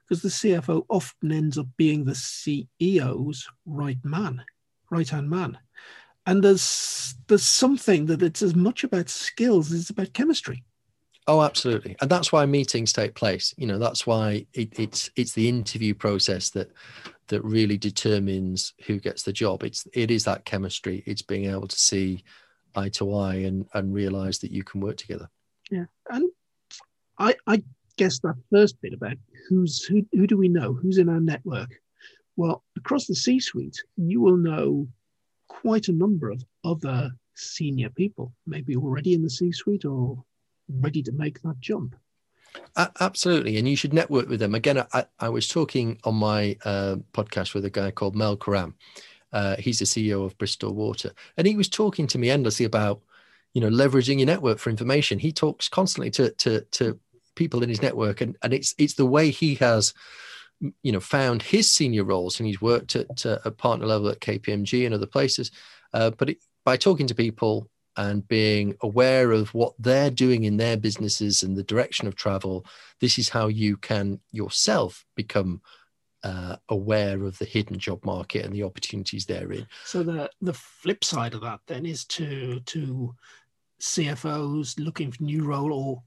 because 0.07 0.21
the 0.21 0.29
CFO 0.29 0.85
often 0.89 1.31
ends 1.31 1.57
up 1.57 1.67
being 1.77 2.05
the 2.05 2.13
CEO's 2.13 3.47
right 3.65 4.03
man, 4.03 4.43
right-hand 4.89 5.29
man. 5.29 5.57
And 6.27 6.43
there's 6.43 7.15
there's 7.27 7.45
something 7.45 8.05
that 8.05 8.21
it's 8.21 8.43
as 8.43 8.55
much 8.55 8.83
about 8.83 9.09
skills 9.09 9.71
as 9.71 9.81
it's 9.81 9.89
about 9.89 10.13
chemistry. 10.13 10.63
Oh, 11.27 11.41
absolutely, 11.41 11.95
and 12.01 12.09
that's 12.09 12.31
why 12.31 12.45
meetings 12.45 12.93
take 12.93 13.15
place. 13.15 13.53
You 13.57 13.67
know, 13.67 13.79
that's 13.79 14.05
why 14.05 14.45
it, 14.53 14.77
it's 14.79 15.09
it's 15.15 15.33
the 15.33 15.49
interview 15.49 15.93
process 15.93 16.49
that 16.51 16.71
that 17.31 17.43
really 17.43 17.77
determines 17.77 18.73
who 18.85 18.99
gets 18.99 19.23
the 19.23 19.31
job. 19.33 19.63
It's 19.63 19.87
it 19.93 20.11
is 20.11 20.25
that 20.25 20.45
chemistry. 20.45 21.01
It's 21.05 21.21
being 21.21 21.49
able 21.49 21.67
to 21.67 21.79
see 21.79 22.23
eye 22.75 22.89
to 22.89 23.15
eye 23.15 23.35
and 23.35 23.65
and 23.73 23.93
realize 23.93 24.39
that 24.39 24.51
you 24.51 24.63
can 24.63 24.81
work 24.81 24.97
together. 24.97 25.29
Yeah, 25.71 25.85
and 26.09 26.29
I 27.17 27.35
I 27.47 27.63
guess 27.97 28.19
that 28.19 28.35
first 28.51 28.81
bit 28.81 28.93
about 28.93 29.17
who's 29.47 29.83
who 29.85 30.05
who 30.11 30.27
do 30.27 30.37
we 30.37 30.49
know 30.49 30.73
who's 30.73 30.97
in 30.97 31.07
our 31.07 31.21
network. 31.21 31.69
Well, 32.35 32.63
across 32.77 33.07
the 33.07 33.15
C-suite, 33.15 33.81
you 33.97 34.21
will 34.21 34.37
know 34.37 34.87
quite 35.47 35.87
a 35.87 35.93
number 35.93 36.31
of 36.31 36.43
other 36.63 37.11
senior 37.35 37.89
people, 37.89 38.33
maybe 38.45 38.75
already 38.75 39.13
in 39.13 39.21
the 39.21 39.29
C 39.29 39.51
suite 39.51 39.85
or 39.85 40.23
ready 40.69 41.01
to 41.03 41.11
make 41.13 41.41
that 41.41 41.59
jump. 41.61 41.95
Absolutely. 42.99 43.57
And 43.57 43.67
you 43.67 43.75
should 43.75 43.93
network 43.93 44.29
with 44.29 44.39
them. 44.39 44.55
Again, 44.55 44.85
I, 44.93 45.05
I 45.19 45.29
was 45.29 45.47
talking 45.47 45.99
on 46.03 46.15
my 46.15 46.57
uh, 46.65 46.97
podcast 47.13 47.53
with 47.53 47.65
a 47.65 47.69
guy 47.69 47.91
called 47.91 48.15
Mel 48.15 48.37
Karam. 48.37 48.75
Uh, 49.33 49.55
he's 49.57 49.79
the 49.79 49.85
CEO 49.85 50.25
of 50.25 50.37
Bristol 50.37 50.73
Water. 50.73 51.13
And 51.37 51.47
he 51.47 51.55
was 51.55 51.69
talking 51.69 52.07
to 52.07 52.17
me 52.17 52.29
endlessly 52.29 52.65
about, 52.65 53.01
you 53.53 53.61
know, 53.61 53.69
leveraging 53.69 54.17
your 54.17 54.25
network 54.25 54.59
for 54.59 54.69
information. 54.69 55.19
He 55.19 55.31
talks 55.31 55.69
constantly 55.69 56.11
to, 56.11 56.31
to, 56.31 56.61
to 56.61 56.99
people 57.35 57.63
in 57.63 57.69
his 57.69 57.81
network. 57.81 58.21
And, 58.21 58.37
and 58.41 58.53
it's, 58.53 58.75
it's 58.77 58.95
the 58.95 59.05
way 59.05 59.29
he 59.29 59.55
has, 59.55 59.93
you 60.83 60.91
know, 60.91 60.99
found 60.99 61.41
his 61.41 61.71
senior 61.71 62.03
roles 62.03 62.39
and 62.39 62.47
he's 62.47 62.61
worked 62.61 62.95
at 62.95 63.25
uh, 63.25 63.39
a 63.45 63.51
partner 63.51 63.85
level 63.85 64.09
at 64.09 64.19
KPMG 64.19 64.85
and 64.85 64.93
other 64.93 65.07
places. 65.07 65.51
Uh, 65.93 66.11
but 66.11 66.31
it, 66.31 66.37
by 66.65 66.77
talking 66.77 67.07
to 67.07 67.15
people 67.15 67.69
and 67.97 68.27
being 68.27 68.75
aware 68.81 69.31
of 69.31 69.53
what 69.53 69.73
they're 69.79 70.11
doing 70.11 70.43
in 70.45 70.57
their 70.57 70.77
businesses 70.77 71.43
and 71.43 71.57
the 71.57 71.63
direction 71.63 72.07
of 72.07 72.15
travel, 72.15 72.65
this 72.99 73.17
is 73.17 73.29
how 73.29 73.47
you 73.47 73.77
can 73.77 74.19
yourself 74.31 75.05
become 75.15 75.61
uh, 76.23 76.55
aware 76.69 77.23
of 77.23 77.37
the 77.39 77.45
hidden 77.45 77.79
job 77.79 78.03
market 78.05 78.45
and 78.45 78.53
the 78.53 78.63
opportunities 78.63 79.25
therein. 79.25 79.67
So 79.85 80.03
the 80.03 80.29
the 80.41 80.53
flip 80.53 81.03
side 81.03 81.33
of 81.33 81.41
that 81.41 81.61
then 81.67 81.85
is 81.85 82.05
to 82.05 82.59
to 82.59 83.15
CFOs 83.81 84.79
looking 84.79 85.11
for 85.11 85.23
new 85.23 85.45
role 85.45 85.73
or 85.73 86.03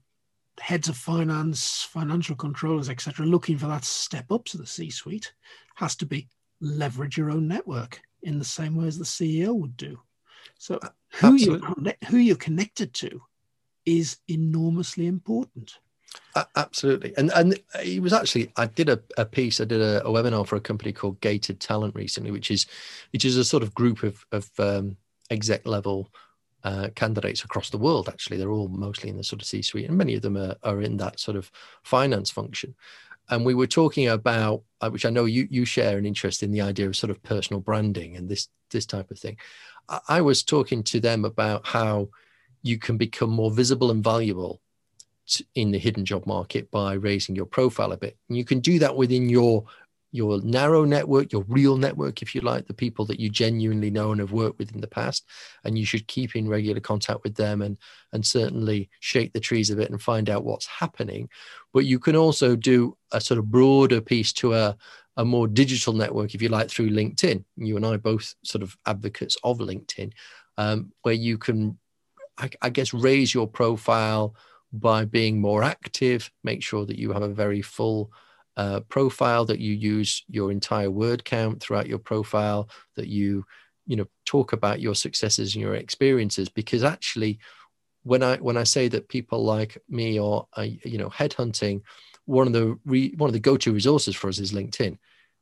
heads 0.59 0.87
of 0.87 0.95
finance, 0.95 1.83
financial 1.83 2.35
controllers, 2.35 2.89
etc., 2.89 3.25
looking 3.25 3.57
for 3.57 3.67
that 3.67 3.83
step 3.83 4.31
up 4.31 4.45
to 4.45 4.57
the 4.57 4.65
C-suite, 4.65 5.33
has 5.75 5.97
to 5.97 6.05
be 6.05 6.29
leverage 6.61 7.17
your 7.17 7.29
own 7.29 7.47
network 7.47 7.99
in 8.23 8.39
the 8.39 8.45
same 8.45 8.75
way 8.75 8.87
as 8.87 8.97
the 8.97 9.03
CEO 9.03 9.53
would 9.53 9.75
do. 9.75 9.99
So 10.57 10.79
who 11.09 11.35
you 11.35 11.61
who 12.09 12.17
you're 12.17 12.35
connected 12.35 12.93
to 12.95 13.21
is 13.85 14.17
enormously 14.27 15.07
important. 15.07 15.77
Absolutely, 16.55 17.13
and 17.17 17.31
and 17.31 17.59
it 17.83 18.01
was 18.01 18.13
actually 18.13 18.51
I 18.55 18.67
did 18.67 18.89
a, 18.89 18.99
a 19.17 19.25
piece, 19.25 19.59
I 19.61 19.65
did 19.65 19.81
a, 19.81 20.05
a, 20.05 20.09
webinar 20.09 20.45
for 20.47 20.55
a 20.55 20.61
company 20.61 20.91
called 20.91 21.21
Gated 21.21 21.59
Talent 21.59 21.95
recently, 21.95 22.31
which 22.31 22.51
is 22.51 22.65
which 23.11 23.25
is 23.25 23.37
a 23.37 23.45
sort 23.45 23.63
of 23.63 23.73
group 23.73 24.03
of 24.03 24.25
of 24.31 24.49
um, 24.59 24.97
exec 25.29 25.65
level 25.65 26.09
uh, 26.63 26.89
candidates 26.95 27.43
across 27.43 27.69
the 27.69 27.77
world. 27.77 28.09
Actually, 28.09 28.37
they're 28.37 28.51
all 28.51 28.67
mostly 28.67 29.09
in 29.09 29.17
the 29.17 29.23
sort 29.23 29.41
of 29.41 29.47
C 29.47 29.61
suite, 29.61 29.87
and 29.87 29.97
many 29.97 30.15
of 30.15 30.21
them 30.21 30.35
are, 30.35 30.55
are 30.63 30.81
in 30.81 30.97
that 30.97 31.19
sort 31.19 31.37
of 31.37 31.51
finance 31.83 32.31
function. 32.31 32.75
And 33.29 33.45
we 33.45 33.53
were 33.53 33.67
talking 33.67 34.07
about, 34.07 34.63
uh, 34.81 34.89
which 34.89 35.05
I 35.05 35.09
know 35.09 35.25
you 35.25 35.47
you 35.49 35.65
share 35.65 35.97
an 35.97 36.05
interest 36.05 36.43
in 36.43 36.51
the 36.51 36.61
idea 36.61 36.87
of 36.87 36.95
sort 36.95 37.11
of 37.11 37.23
personal 37.23 37.59
branding 37.59 38.15
and 38.15 38.29
this 38.29 38.49
this 38.69 38.85
type 38.85 39.11
of 39.11 39.19
thing. 39.19 39.37
I 40.07 40.21
was 40.21 40.43
talking 40.43 40.83
to 40.83 40.99
them 40.99 41.25
about 41.25 41.67
how 41.67 42.09
you 42.63 42.79
can 42.79 42.97
become 42.97 43.29
more 43.29 43.51
visible 43.51 43.91
and 43.91 44.03
valuable 44.03 44.61
in 45.53 45.71
the 45.71 45.77
hidden 45.77 46.05
job 46.05 46.25
market 46.25 46.71
by 46.71 46.93
raising 46.93 47.35
your 47.35 47.45
profile 47.45 47.91
a 47.91 47.97
bit. 47.97 48.17
And 48.27 48.37
you 48.37 48.45
can 48.45 48.59
do 48.59 48.79
that 48.79 48.95
within 48.95 49.29
your 49.29 49.65
your 50.15 50.41
narrow 50.41 50.85
network, 50.85 51.31
your 51.31 51.45
real 51.47 51.77
network, 51.77 52.21
if 52.21 52.33
you 52.33 52.41
like, 52.41 52.67
the 52.67 52.73
people 52.73 53.05
that 53.05 53.19
you 53.19 53.29
genuinely 53.29 53.91
know 53.91 54.11
and 54.11 54.21
have 54.21 54.31
worked 54.31 54.57
with 54.57 54.73
in 54.73 54.81
the 54.81 54.87
past. 54.87 55.25
And 55.63 55.77
you 55.77 55.85
should 55.85 56.07
keep 56.07 56.35
in 56.35 56.47
regular 56.47 56.79
contact 56.79 57.23
with 57.23 57.35
them 57.35 57.61
and 57.61 57.77
and 58.13 58.25
certainly 58.25 58.89
shake 58.99 59.33
the 59.33 59.39
trees 59.39 59.69
a 59.69 59.75
bit 59.75 59.89
and 59.89 60.01
find 60.01 60.29
out 60.29 60.45
what's 60.45 60.65
happening. 60.65 61.29
But 61.73 61.85
you 61.85 61.99
can 61.99 62.15
also 62.15 62.55
do 62.55 62.97
a 63.11 63.19
sort 63.19 63.37
of 63.37 63.51
broader 63.51 64.01
piece 64.01 64.31
to 64.33 64.53
a 64.53 64.77
a 65.17 65.25
more 65.25 65.47
digital 65.47 65.93
network, 65.93 66.35
if 66.35 66.41
you 66.41 66.49
like, 66.49 66.69
through 66.69 66.89
LinkedIn. 66.89 67.43
You 67.55 67.77
and 67.77 67.85
I 67.85 67.97
both 67.97 68.35
sort 68.43 68.63
of 68.63 68.75
advocates 68.85 69.37
of 69.43 69.59
LinkedIn, 69.59 70.11
um, 70.57 70.91
where 71.03 71.13
you 71.13 71.37
can, 71.37 71.77
I, 72.37 72.49
I, 72.61 72.69
guess, 72.69 72.93
raise 72.93 73.33
your 73.33 73.47
profile 73.47 74.35
by 74.73 75.05
being 75.05 75.39
more 75.39 75.63
active. 75.63 76.29
Make 76.43 76.63
sure 76.63 76.85
that 76.85 76.99
you 76.99 77.13
have 77.13 77.21
a 77.21 77.29
very 77.29 77.61
full 77.61 78.11
uh, 78.57 78.81
profile, 78.81 79.45
that 79.45 79.59
you 79.59 79.73
use 79.73 80.23
your 80.29 80.51
entire 80.51 80.91
word 80.91 81.25
count 81.25 81.61
throughout 81.61 81.87
your 81.87 81.99
profile, 81.99 82.69
that 82.95 83.07
you, 83.07 83.45
you 83.85 83.95
know, 83.95 84.07
talk 84.25 84.53
about 84.53 84.79
your 84.79 84.95
successes 84.95 85.55
and 85.55 85.61
your 85.61 85.75
experiences. 85.75 86.49
Because 86.49 86.83
actually, 86.83 87.39
when 88.03 88.23
I 88.23 88.37
when 88.37 88.57
I 88.57 88.63
say 88.63 88.87
that 88.89 89.09
people 89.09 89.43
like 89.43 89.77
me 89.89 90.19
or 90.19 90.47
uh, 90.57 90.67
you 90.83 90.97
know 90.97 91.09
headhunting 91.09 91.81
one 92.25 92.47
of 92.47 92.53
the 92.53 92.77
re, 92.85 93.13
one 93.17 93.29
of 93.29 93.33
the 93.33 93.39
go-to 93.39 93.71
resources 93.71 94.15
for 94.15 94.27
us 94.27 94.39
is 94.39 94.51
LinkedIn, 94.51 94.97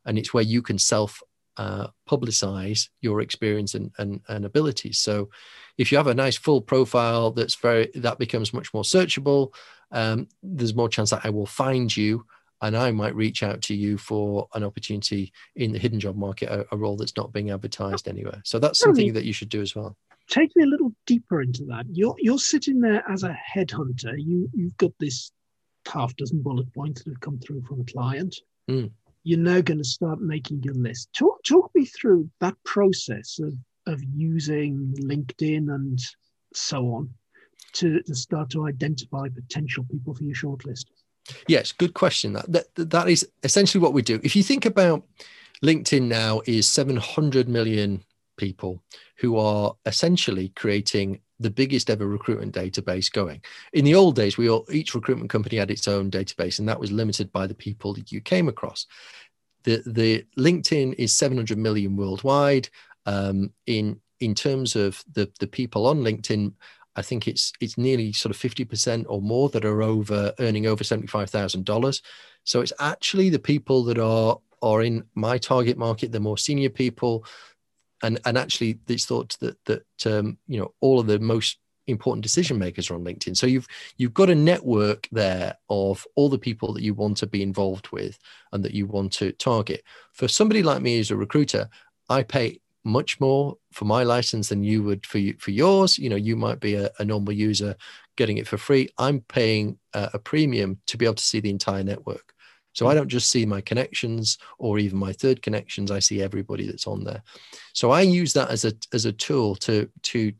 and 0.05 0.17
it's 0.17 0.33
where 0.33 0.43
you 0.43 0.61
can 0.61 0.77
self 0.77 1.21
uh, 1.57 1.87
publicize 2.09 2.89
your 3.01 3.21
experience 3.21 3.75
and, 3.75 3.91
and, 3.97 4.21
and 4.27 4.45
abilities. 4.45 4.97
So, 4.99 5.29
if 5.77 5.91
you 5.91 5.97
have 5.97 6.07
a 6.07 6.13
nice 6.13 6.37
full 6.37 6.61
profile 6.61 7.31
that's 7.31 7.55
very 7.55 7.89
that 7.95 8.19
becomes 8.19 8.53
much 8.53 8.73
more 8.73 8.83
searchable, 8.83 9.53
um, 9.91 10.27
there's 10.41 10.75
more 10.75 10.89
chance 10.89 11.11
that 11.11 11.25
I 11.25 11.29
will 11.29 11.45
find 11.45 11.95
you 11.95 12.25
and 12.63 12.77
I 12.77 12.91
might 12.91 13.13
reach 13.13 13.43
out 13.43 13.61
to 13.63 13.75
you 13.75 13.97
for 13.97 14.47
an 14.53 14.63
opportunity 14.63 15.33
in 15.57 15.73
the 15.73 15.77
hidden 15.77 15.99
job 15.99 16.15
market, 16.15 16.49
a, 16.49 16.65
a 16.71 16.77
role 16.77 16.95
that's 16.95 17.15
not 17.17 17.33
being 17.33 17.51
advertised 17.51 18.07
anywhere. 18.07 18.41
So 18.45 18.57
that's 18.57 18.79
something 18.79 19.11
that 19.13 19.25
you 19.25 19.33
should 19.33 19.49
do 19.49 19.61
as 19.61 19.75
well. 19.75 19.97
Take 20.29 20.55
me 20.55 20.63
a 20.63 20.67
little 20.67 20.93
deeper 21.05 21.41
into 21.41 21.65
that. 21.65 21.85
You're 21.91 22.15
you're 22.19 22.39
sitting 22.39 22.79
there 22.79 23.03
as 23.11 23.23
a 23.23 23.37
headhunter. 23.53 24.15
You 24.17 24.49
you've 24.53 24.77
got 24.77 24.91
this 24.97 25.33
half 25.85 26.15
dozen 26.15 26.41
bullet 26.41 26.73
points 26.73 27.03
that 27.03 27.11
have 27.11 27.19
come 27.19 27.37
through 27.39 27.63
from 27.63 27.81
a 27.81 27.83
client. 27.83 28.33
Mm. 28.71 28.91
You're 29.25 29.39
now 29.39 29.59
going 29.59 29.79
to 29.79 29.83
start 29.83 30.21
making 30.21 30.63
your 30.63 30.73
list. 30.75 31.11
Talk, 31.13 31.43
talk 31.43 31.69
me 31.75 31.85
through 31.85 32.29
that 32.39 32.55
process 32.63 33.39
of, 33.39 33.53
of 33.87 34.01
using 34.15 34.93
LinkedIn 35.01 35.73
and 35.73 35.99
so 36.53 36.93
on 36.93 37.09
to, 37.73 38.01
to 38.03 38.15
start 38.15 38.49
to 38.51 38.67
identify 38.67 39.27
potential 39.29 39.85
people 39.89 40.13
for 40.13 40.23
your 40.23 40.35
shortlist. 40.35 40.85
Yes, 41.47 41.71
good 41.71 41.93
question. 41.93 42.33
That, 42.33 42.75
that 42.75 42.89
that 42.89 43.09
is 43.09 43.27
essentially 43.43 43.81
what 43.81 43.93
we 43.93 44.01
do. 44.01 44.19
If 44.23 44.35
you 44.35 44.43
think 44.43 44.65
about 44.65 45.03
LinkedIn 45.63 46.03
now 46.03 46.41
is 46.45 46.67
700 46.67 47.47
million 47.47 48.03
people 48.37 48.83
who 49.17 49.37
are 49.37 49.75
essentially 49.85 50.49
creating 50.49 51.21
the 51.39 51.49
biggest 51.49 51.89
ever 51.89 52.07
recruitment 52.07 52.53
database 52.53 53.11
going. 53.11 53.41
In 53.73 53.85
the 53.85 53.95
old 53.95 54.15
days, 54.15 54.37
we 54.37 54.49
all 54.49 54.65
each 54.71 54.95
recruitment 54.95 55.29
company 55.29 55.57
had 55.57 55.71
its 55.71 55.87
own 55.87 56.09
database, 56.11 56.59
and 56.59 56.67
that 56.67 56.79
was 56.79 56.91
limited 56.91 57.31
by 57.31 57.47
the 57.47 57.55
people 57.55 57.93
that 57.93 58.11
you 58.11 58.21
came 58.21 58.47
across. 58.47 58.85
The 59.63 59.83
the 59.85 60.25
LinkedIn 60.37 60.95
is 60.97 61.15
700 61.15 61.57
million 61.57 61.95
worldwide. 61.95 62.69
Um, 63.05 63.51
in 63.65 63.99
in 64.19 64.33
terms 64.33 64.75
of 64.75 65.03
the 65.13 65.29
the 65.39 65.47
people 65.47 65.85
on 65.87 65.99
LinkedIn, 65.99 66.53
I 66.95 67.01
think 67.01 67.27
it's 67.27 67.51
it's 67.59 67.77
nearly 67.77 68.13
sort 68.13 68.35
of 68.35 68.41
50% 68.41 69.05
or 69.07 69.21
more 69.21 69.49
that 69.49 69.65
are 69.65 69.81
over 69.81 70.33
earning 70.39 70.67
over 70.67 70.83
$75,000. 70.83 72.01
So 72.43 72.61
it's 72.61 72.73
actually 72.79 73.29
the 73.29 73.39
people 73.39 73.83
that 73.85 73.97
are 73.97 74.39
are 74.61 74.81
in 74.81 75.03
my 75.13 75.37
target 75.37 75.77
market, 75.77 76.11
the 76.11 76.19
more 76.19 76.37
senior 76.37 76.69
people, 76.69 77.25
and 78.01 78.19
and 78.25 78.37
actually 78.37 78.79
it's 78.87 79.05
thought 79.05 79.37
that 79.39 79.57
that 79.65 79.85
um, 80.05 80.37
you 80.47 80.59
know 80.59 80.73
all 80.81 80.99
of 80.99 81.07
the 81.07 81.19
most 81.19 81.57
important 81.87 82.23
decision 82.23 82.57
makers 82.57 82.89
are 82.89 82.95
on 82.95 83.03
LinkedIn. 83.03 83.35
So 83.35 83.47
you've 83.47 83.67
you've 83.97 84.13
got 84.13 84.29
a 84.29 84.35
network 84.35 85.07
there 85.11 85.57
of 85.69 86.05
all 86.15 86.29
the 86.29 86.37
people 86.37 86.73
that 86.73 86.83
you 86.83 86.93
want 86.93 87.17
to 87.17 87.27
be 87.27 87.41
involved 87.41 87.89
with 87.91 88.17
and 88.51 88.63
that 88.63 88.73
you 88.73 88.87
want 88.87 89.11
to 89.13 89.31
target. 89.33 89.83
For 90.13 90.27
somebody 90.27 90.63
like 90.63 90.81
me 90.81 90.99
as 90.99 91.11
a 91.11 91.17
recruiter, 91.17 91.69
I 92.09 92.23
pay 92.23 92.59
much 92.83 93.19
more 93.19 93.57
for 93.71 93.85
my 93.85 94.03
license 94.03 94.49
than 94.49 94.63
you 94.63 94.83
would 94.83 95.05
for 95.05 95.17
you, 95.17 95.35
for 95.39 95.51
yours. 95.51 95.97
You 95.97 96.09
know, 96.09 96.15
you 96.15 96.35
might 96.35 96.59
be 96.59 96.75
a, 96.75 96.89
a 96.99 97.05
normal 97.05 97.33
user 97.33 97.75
getting 98.17 98.37
it 98.37 98.47
for 98.47 98.57
free. 98.57 98.89
I'm 98.97 99.21
paying 99.21 99.77
a, 99.93 100.11
a 100.13 100.19
premium 100.19 100.79
to 100.87 100.97
be 100.97 101.05
able 101.05 101.15
to 101.15 101.23
see 101.23 101.39
the 101.39 101.49
entire 101.49 101.83
network. 101.83 102.33
So 102.73 102.87
I 102.87 102.95
don't 102.95 103.07
just 103.07 103.29
see 103.29 103.45
my 103.45 103.61
connections 103.61 104.39
or 104.57 104.79
even 104.79 104.97
my 104.97 105.13
third 105.13 105.41
connections. 105.41 105.91
I 105.91 105.99
see 105.99 106.21
everybody 106.21 106.65
that's 106.65 106.87
on 106.87 107.03
there. 107.03 107.21
So 107.73 107.91
I 107.91 108.01
use 108.01 108.33
that 108.33 108.49
as 108.49 108.65
a 108.65 108.73
as 108.91 109.05
a 109.05 109.13
tool 109.13 109.55
to 109.57 109.89
to 110.03 110.33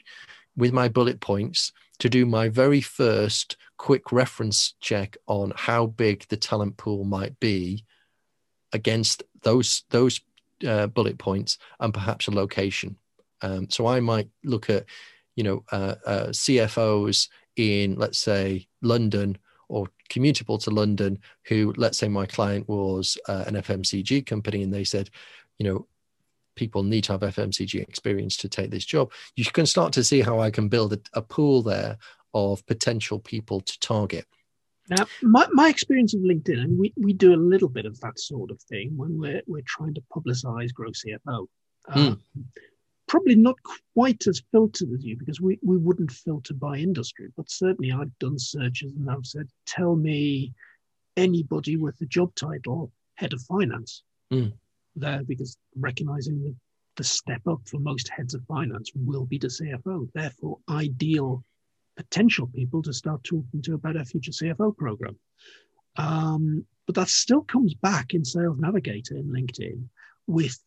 with 0.56 0.74
my 0.74 0.88
bullet 0.88 1.20
points 1.20 1.72
to 2.00 2.10
do 2.10 2.26
my 2.26 2.50
very 2.50 2.82
first 2.82 3.58
quick 3.78 4.12
reference 4.12 4.76
check 4.80 5.16
on 5.28 5.54
how 5.56 5.86
big 5.86 6.26
the 6.30 6.38
talent 6.38 6.78
pool 6.78 7.04
might 7.04 7.40
be 7.40 7.86
against 8.72 9.24
those 9.44 9.84
those 9.90 10.20
uh, 10.66 10.88
bullet 10.88 11.18
points 11.18 11.58
and 11.80 11.94
perhaps 11.94 12.28
a 12.28 12.32
location. 12.32 12.96
Um, 13.42 13.70
so 13.70 13.88
I 13.88 14.00
might 14.00 14.30
look 14.44 14.70
at 14.70 14.86
you 15.36 15.44
know 15.44 15.64
uh, 15.72 15.96
uh, 16.06 16.28
CFOs 16.28 17.30
in 17.56 17.96
let's 17.96 18.20
say 18.20 18.68
London 18.82 19.38
or 19.70 19.88
commutable 20.10 20.62
to 20.64 20.70
London 20.70 21.20
who, 21.48 21.74
let's 21.78 21.98
say 21.98 22.08
my 22.08 22.26
client 22.26 22.68
was 22.68 23.18
uh, 23.28 23.44
an 23.48 23.56
FMCG 23.56 24.26
company 24.26 24.64
and 24.64 24.74
they 24.74 24.84
said, 24.84 25.10
you 25.58 25.66
know, 25.68 25.88
people 26.56 26.84
need 26.84 27.04
to 27.06 27.14
have 27.14 27.22
FMCG 27.22 27.82
experience 27.82 28.38
to 28.38 28.50
take 28.50 28.70
this 28.70 28.86
job. 28.86 29.12
You 29.36 29.46
can 29.46 29.66
start 29.66 29.94
to 29.94 30.04
see 30.04 30.22
how 30.22 30.40
I 30.40 30.52
can 30.52 30.70
build 30.70 30.94
a, 30.94 31.00
a 31.14 31.22
pool 31.22 31.64
there 31.64 31.98
of 32.34 32.66
potential 32.68 33.20
people 33.20 33.62
to 33.62 33.80
target. 33.80 34.26
Now, 34.90 35.06
my, 35.22 35.48
my 35.52 35.70
experience 35.70 36.14
of 36.14 36.22
LinkedIn, 36.22 36.60
and 36.60 36.78
we, 36.78 36.94
we 36.98 37.14
do 37.14 37.34
a 37.34 37.38
little 37.38 37.70
bit 37.70 37.86
of 37.86 38.00
that 38.02 38.20
sort 38.20 38.52
of 38.52 38.62
thing 38.64 38.92
when 38.98 39.18
we're, 39.18 39.42
we're 39.48 39.64
trying 39.66 39.94
to 39.94 40.04
publicize 40.14 40.74
Grow 40.74 40.90
CFO. 40.90 41.48
Um, 41.90 42.22
mm 42.38 42.44
probably 43.08 43.36
not 43.36 43.58
quite 43.94 44.26
as 44.28 44.42
filtered 44.52 44.90
as 44.92 45.04
you 45.04 45.16
because 45.16 45.40
we, 45.40 45.60
we 45.62 45.78
wouldn't 45.78 46.12
filter 46.12 46.54
by 46.54 46.78
industry, 46.78 47.28
but 47.38 47.48
certainly 47.48 47.92
I've 47.92 48.18
done 48.18 48.40
searches 48.40 48.94
and 48.94 49.08
I've 49.08 49.26
said, 49.26 49.48
tell 49.68 49.96
me 49.96 50.54
anybody 51.16 51.78
with 51.78 51.96
the 52.00 52.08
job 52.08 52.34
title 52.34 52.92
head 53.16 53.34
of 53.34 53.42
finance 53.42 54.02
Mm. 54.32 54.54
there 54.96 55.22
because 55.24 55.58
recognizing 55.76 56.42
the, 56.42 56.56
the 56.96 57.04
step 57.04 57.42
up 57.48 57.60
for 57.68 57.78
most 57.78 58.10
heads 58.10 58.34
of 58.34 58.44
finance 58.48 58.92
will 58.96 59.26
be 59.26 59.38
to 59.38 59.48
CFO. 59.48 60.10
Therefore, 60.16 60.58
ideal 60.70 61.44
potential 61.96 62.48
people 62.48 62.82
to 62.84 62.94
start 62.94 63.24
talking 63.24 63.62
to 63.64 63.74
about 63.74 63.98
our 63.98 64.06
future 64.06 64.32
CFO 64.32 64.76
program. 64.76 65.18
Um, 65.96 66.66
but 66.86 66.96
that 66.96 67.10
still 67.10 67.42
comes 67.42 67.74
back 67.74 68.14
in 68.14 68.26
Sales 68.26 68.58
Navigator 68.60 69.16
in 69.16 69.26
LinkedIn 69.26 69.86
with 70.28 70.58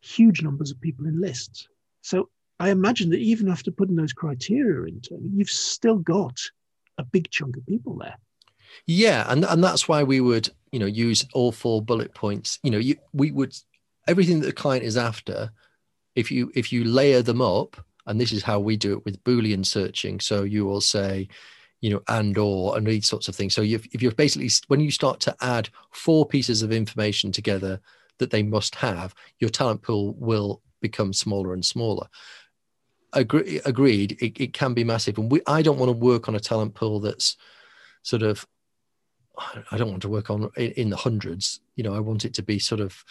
huge 0.00 0.42
numbers 0.42 0.70
of 0.70 0.80
people 0.80 1.06
in 1.06 1.20
lists. 1.20 1.68
So 2.02 2.28
I 2.60 2.70
imagine 2.70 3.10
that 3.10 3.20
even 3.20 3.48
after 3.48 3.70
putting 3.70 3.96
those 3.96 4.12
criteria 4.12 4.84
into, 4.84 5.18
you've 5.32 5.48
still 5.48 5.98
got 5.98 6.38
a 6.98 7.04
big 7.04 7.30
chunk 7.30 7.56
of 7.56 7.66
people 7.66 7.96
there. 7.98 8.16
Yeah, 8.86 9.26
and 9.28 9.44
and 9.44 9.62
that's 9.62 9.88
why 9.88 10.02
we 10.02 10.20
would 10.20 10.48
you 10.70 10.78
know 10.78 10.86
use 10.86 11.26
all 11.34 11.52
four 11.52 11.82
bullet 11.82 12.14
points. 12.14 12.58
You 12.62 12.70
know, 12.70 12.78
you, 12.78 12.96
we 13.12 13.30
would 13.30 13.54
everything 14.06 14.40
that 14.40 14.46
the 14.46 14.52
client 14.52 14.84
is 14.84 14.96
after. 14.96 15.50
If 16.14 16.30
you 16.30 16.52
if 16.54 16.72
you 16.72 16.84
layer 16.84 17.22
them 17.22 17.40
up, 17.40 17.76
and 18.06 18.20
this 18.20 18.32
is 18.32 18.42
how 18.42 18.58
we 18.60 18.76
do 18.76 18.92
it 18.94 19.04
with 19.04 19.22
Boolean 19.24 19.64
searching. 19.64 20.20
So 20.20 20.42
you 20.42 20.64
will 20.64 20.80
say, 20.80 21.28
you 21.80 21.90
know, 21.90 22.02
and 22.08 22.36
or 22.38 22.76
and 22.76 22.86
these 22.86 23.06
sorts 23.06 23.28
of 23.28 23.34
things. 23.34 23.54
So 23.54 23.62
if, 23.62 23.86
if 23.94 24.02
you're 24.02 24.12
basically 24.12 24.50
when 24.68 24.80
you 24.80 24.90
start 24.90 25.20
to 25.20 25.36
add 25.40 25.68
four 25.90 26.26
pieces 26.26 26.62
of 26.62 26.72
information 26.72 27.32
together 27.32 27.80
that 28.18 28.30
they 28.30 28.42
must 28.42 28.74
have, 28.76 29.14
your 29.38 29.50
talent 29.50 29.82
pool 29.82 30.14
will 30.14 30.62
become 30.80 31.12
smaller 31.12 31.54
and 31.54 31.64
smaller. 31.64 32.06
Agree, 33.12 33.60
agreed. 33.64 34.12
It, 34.20 34.40
it 34.40 34.52
can 34.52 34.74
be 34.74 34.84
massive, 34.84 35.18
and 35.18 35.30
we, 35.30 35.42
I 35.46 35.62
don't 35.62 35.78
want 35.78 35.90
to 35.90 35.96
work 35.96 36.28
on 36.28 36.34
a 36.34 36.40
talent 36.40 36.74
pool 36.74 37.00
that's 37.00 37.36
sort 38.02 38.22
of 38.22 38.46
I 39.70 39.76
don't 39.76 39.90
want 39.90 40.02
to 40.02 40.08
work 40.08 40.30
on 40.30 40.50
in, 40.56 40.72
in, 40.72 40.90
the 40.90 40.96
hundreds. 40.96 41.60
You 41.76 41.84
know, 41.84 41.94
I 41.94 42.00
want 42.00 42.24
it 42.24 42.34
to 42.34 42.42
be 42.42 42.58
sort 42.58 42.80
of 42.80 43.02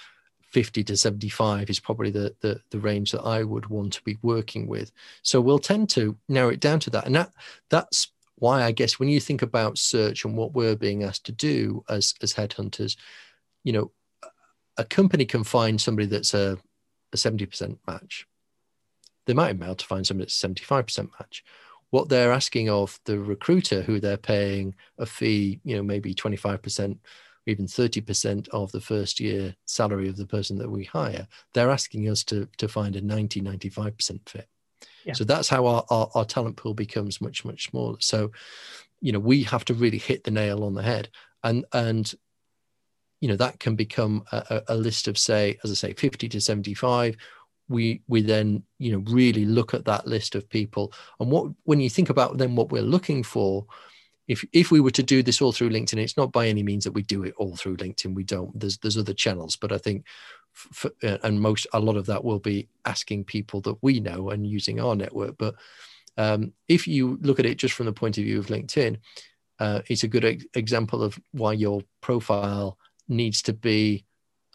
50 0.51 0.84
to 0.84 0.98
75 0.98 1.70
is 1.70 1.79
probably 1.79 2.12
the, 2.12 2.36
the, 2.41 2.60
the 2.70 2.79
range 2.79 3.12
that 3.12 3.22
I 3.22 3.43
would 3.43 3.67
want 3.67 3.93
to 3.93 4.03
be 4.03 4.17
working 4.22 4.67
with. 4.67 4.91
So 5.22 5.39
we'll 5.39 5.60
tend 5.60 5.89
to 5.91 6.17
narrow 6.27 6.50
it 6.50 6.60
down 6.60 6.79
to 6.81 6.89
that. 6.91 7.05
And 7.05 7.15
that 7.15 7.31
that's 7.70 8.12
why 8.36 8.63
I 8.63 8.72
guess 8.72 9.00
when 9.00 9.10
you 9.10 9.20
think 9.20 9.41
about 9.41 9.77
search 9.77 10.25
and 10.25 10.36
what 10.36 10.53
we're 10.53 10.75
being 10.75 11.03
asked 11.03 11.25
to 11.25 11.31
do 11.31 11.84
as 11.89 12.13
as 12.22 12.34
headhunters, 12.34 12.98
you 13.63 13.74
know, 13.74 13.91
a 14.77 14.84
company 14.84 15.25
can 15.25 15.43
find 15.43 15.79
somebody 15.79 16.08
that's 16.08 16.34
a, 16.34 16.58
a 17.13 17.17
70% 17.17 17.77
match. 17.88 18.27
They 19.27 19.34
might 19.34 19.60
be 19.60 19.65
able 19.65 19.75
to 19.75 19.86
find 19.86 20.05
somebody 20.05 20.25
that's 20.25 20.41
75% 20.41 21.10
match 21.20 21.43
what 21.91 22.08
they're 22.08 22.31
asking 22.31 22.70
of 22.70 23.00
the 23.05 23.20
recruiter 23.20 23.81
who 23.81 24.00
they're 24.00 24.17
paying 24.17 24.74
a 24.98 25.05
fee 25.05 25.60
you 25.63 25.75
know 25.75 25.84
maybe 25.84 26.15
25% 26.15 26.98
or 27.48 27.52
even 27.52 27.66
30% 27.66 28.48
of 28.50 28.72
the 28.72 28.82
first 28.82 29.20
year 29.20 29.56
salary 29.66 30.10
of 30.10 30.18
the 30.18 30.26
person 30.26 30.58
that 30.58 30.70
we 30.70 30.84
hire 30.84 31.28
they're 31.54 31.72
asking 31.72 32.10
us 32.10 32.24
to 32.26 32.48
to 32.58 32.68
find 32.68 32.96
a 32.96 33.02
90 33.02 33.42
95% 33.42 34.30
fit. 34.30 34.48
Yeah. 35.06 35.14
so 35.14 35.24
that's 35.24 35.50
how 35.50 35.66
our, 35.66 35.84
our, 35.90 36.10
our 36.16 36.26
talent 36.26 36.58
pool 36.58 36.74
becomes 36.74 37.22
much 37.22 37.44
much 37.46 37.70
smaller. 37.70 37.98
So 38.00 38.32
you 39.00 39.12
know 39.12 39.20
we 39.20 39.44
have 39.44 39.66
to 39.66 39.74
really 39.74 39.98
hit 39.98 40.24
the 40.24 40.32
nail 40.32 40.64
on 40.64 40.74
the 40.74 40.84
head. 40.84 41.10
And 41.44 41.66
and 41.74 42.14
you 43.20 43.28
know 43.28 43.36
that 43.36 43.60
can 43.60 43.76
become 43.76 44.24
a, 44.32 44.64
a 44.70 44.76
list 44.76 45.08
of 45.08 45.18
say 45.18 45.58
as 45.64 45.72
i 45.72 45.76
say 45.76 45.94
50 45.94 46.28
to 46.30 46.42
75 46.42 47.16
we 47.72 48.02
we 48.08 48.22
then 48.22 48.64
you 48.78 48.92
know 48.92 49.04
really 49.12 49.46
look 49.46 49.74
at 49.74 49.86
that 49.86 50.06
list 50.06 50.36
of 50.36 50.50
people. 50.50 50.94
And 51.20 51.32
what 51.32 51.51
when 51.64 51.80
you 51.80 51.90
think 51.90 52.10
about 52.10 52.38
then 52.38 52.56
what 52.56 52.72
we're 52.72 52.82
looking 52.82 53.24
for 53.24 53.66
if 54.27 54.46
if 54.53 54.72
we 54.72 54.79
were 54.79 54.92
to 54.92 55.03
do 55.03 55.24
this 55.24 55.42
all 55.42 55.51
through 55.51 55.70
linkedin 55.70 55.98
it's 55.98 56.18
not 56.18 56.31
by 56.31 56.48
any 56.48 56.64
means 56.64 56.84
that 56.84 56.94
we 56.94 57.01
do 57.01 57.24
it 57.24 57.34
all 57.38 57.55
through 57.55 57.77
linkedin 57.77 58.14
we 58.14 58.24
don't 58.24 58.57
there's 58.60 58.77
there's 58.79 58.98
other 58.98 59.14
channels 59.14 59.55
but 59.55 59.72
i 59.72 59.77
think 59.77 60.05
for, 60.53 60.92
uh, 61.03 61.18
and 61.24 61.40
most 61.40 61.66
a 61.74 61.79
lot 61.79 61.96
of 61.96 62.05
that 62.05 62.24
will 62.24 62.40
be 62.40 62.68
asking 62.86 63.24
people 63.24 63.62
that 63.62 63.77
we 63.81 64.00
know 64.00 64.29
and 64.29 64.46
using 64.46 64.79
our 64.79 64.96
network 64.96 65.38
but 65.38 65.55
um, 66.18 66.51
if 66.68 66.88
you 66.88 67.18
look 67.22 67.40
at 67.40 67.46
it 67.46 67.57
just 67.57 67.74
from 67.74 67.86
the 67.86 67.94
point 67.94 68.18
of 68.18 68.24
view 68.24 68.38
of 68.38 68.48
linkedin 68.48 68.98
uh, 69.60 69.81
it's 69.88 70.03
a 70.03 70.07
good 70.07 70.25
ex- 70.25 70.46
example 70.55 71.03
of 71.03 71.20
why 71.31 71.53
your 71.53 71.81
profile 72.01 72.77
needs 73.07 73.42
to 73.42 73.53
be 73.53 74.03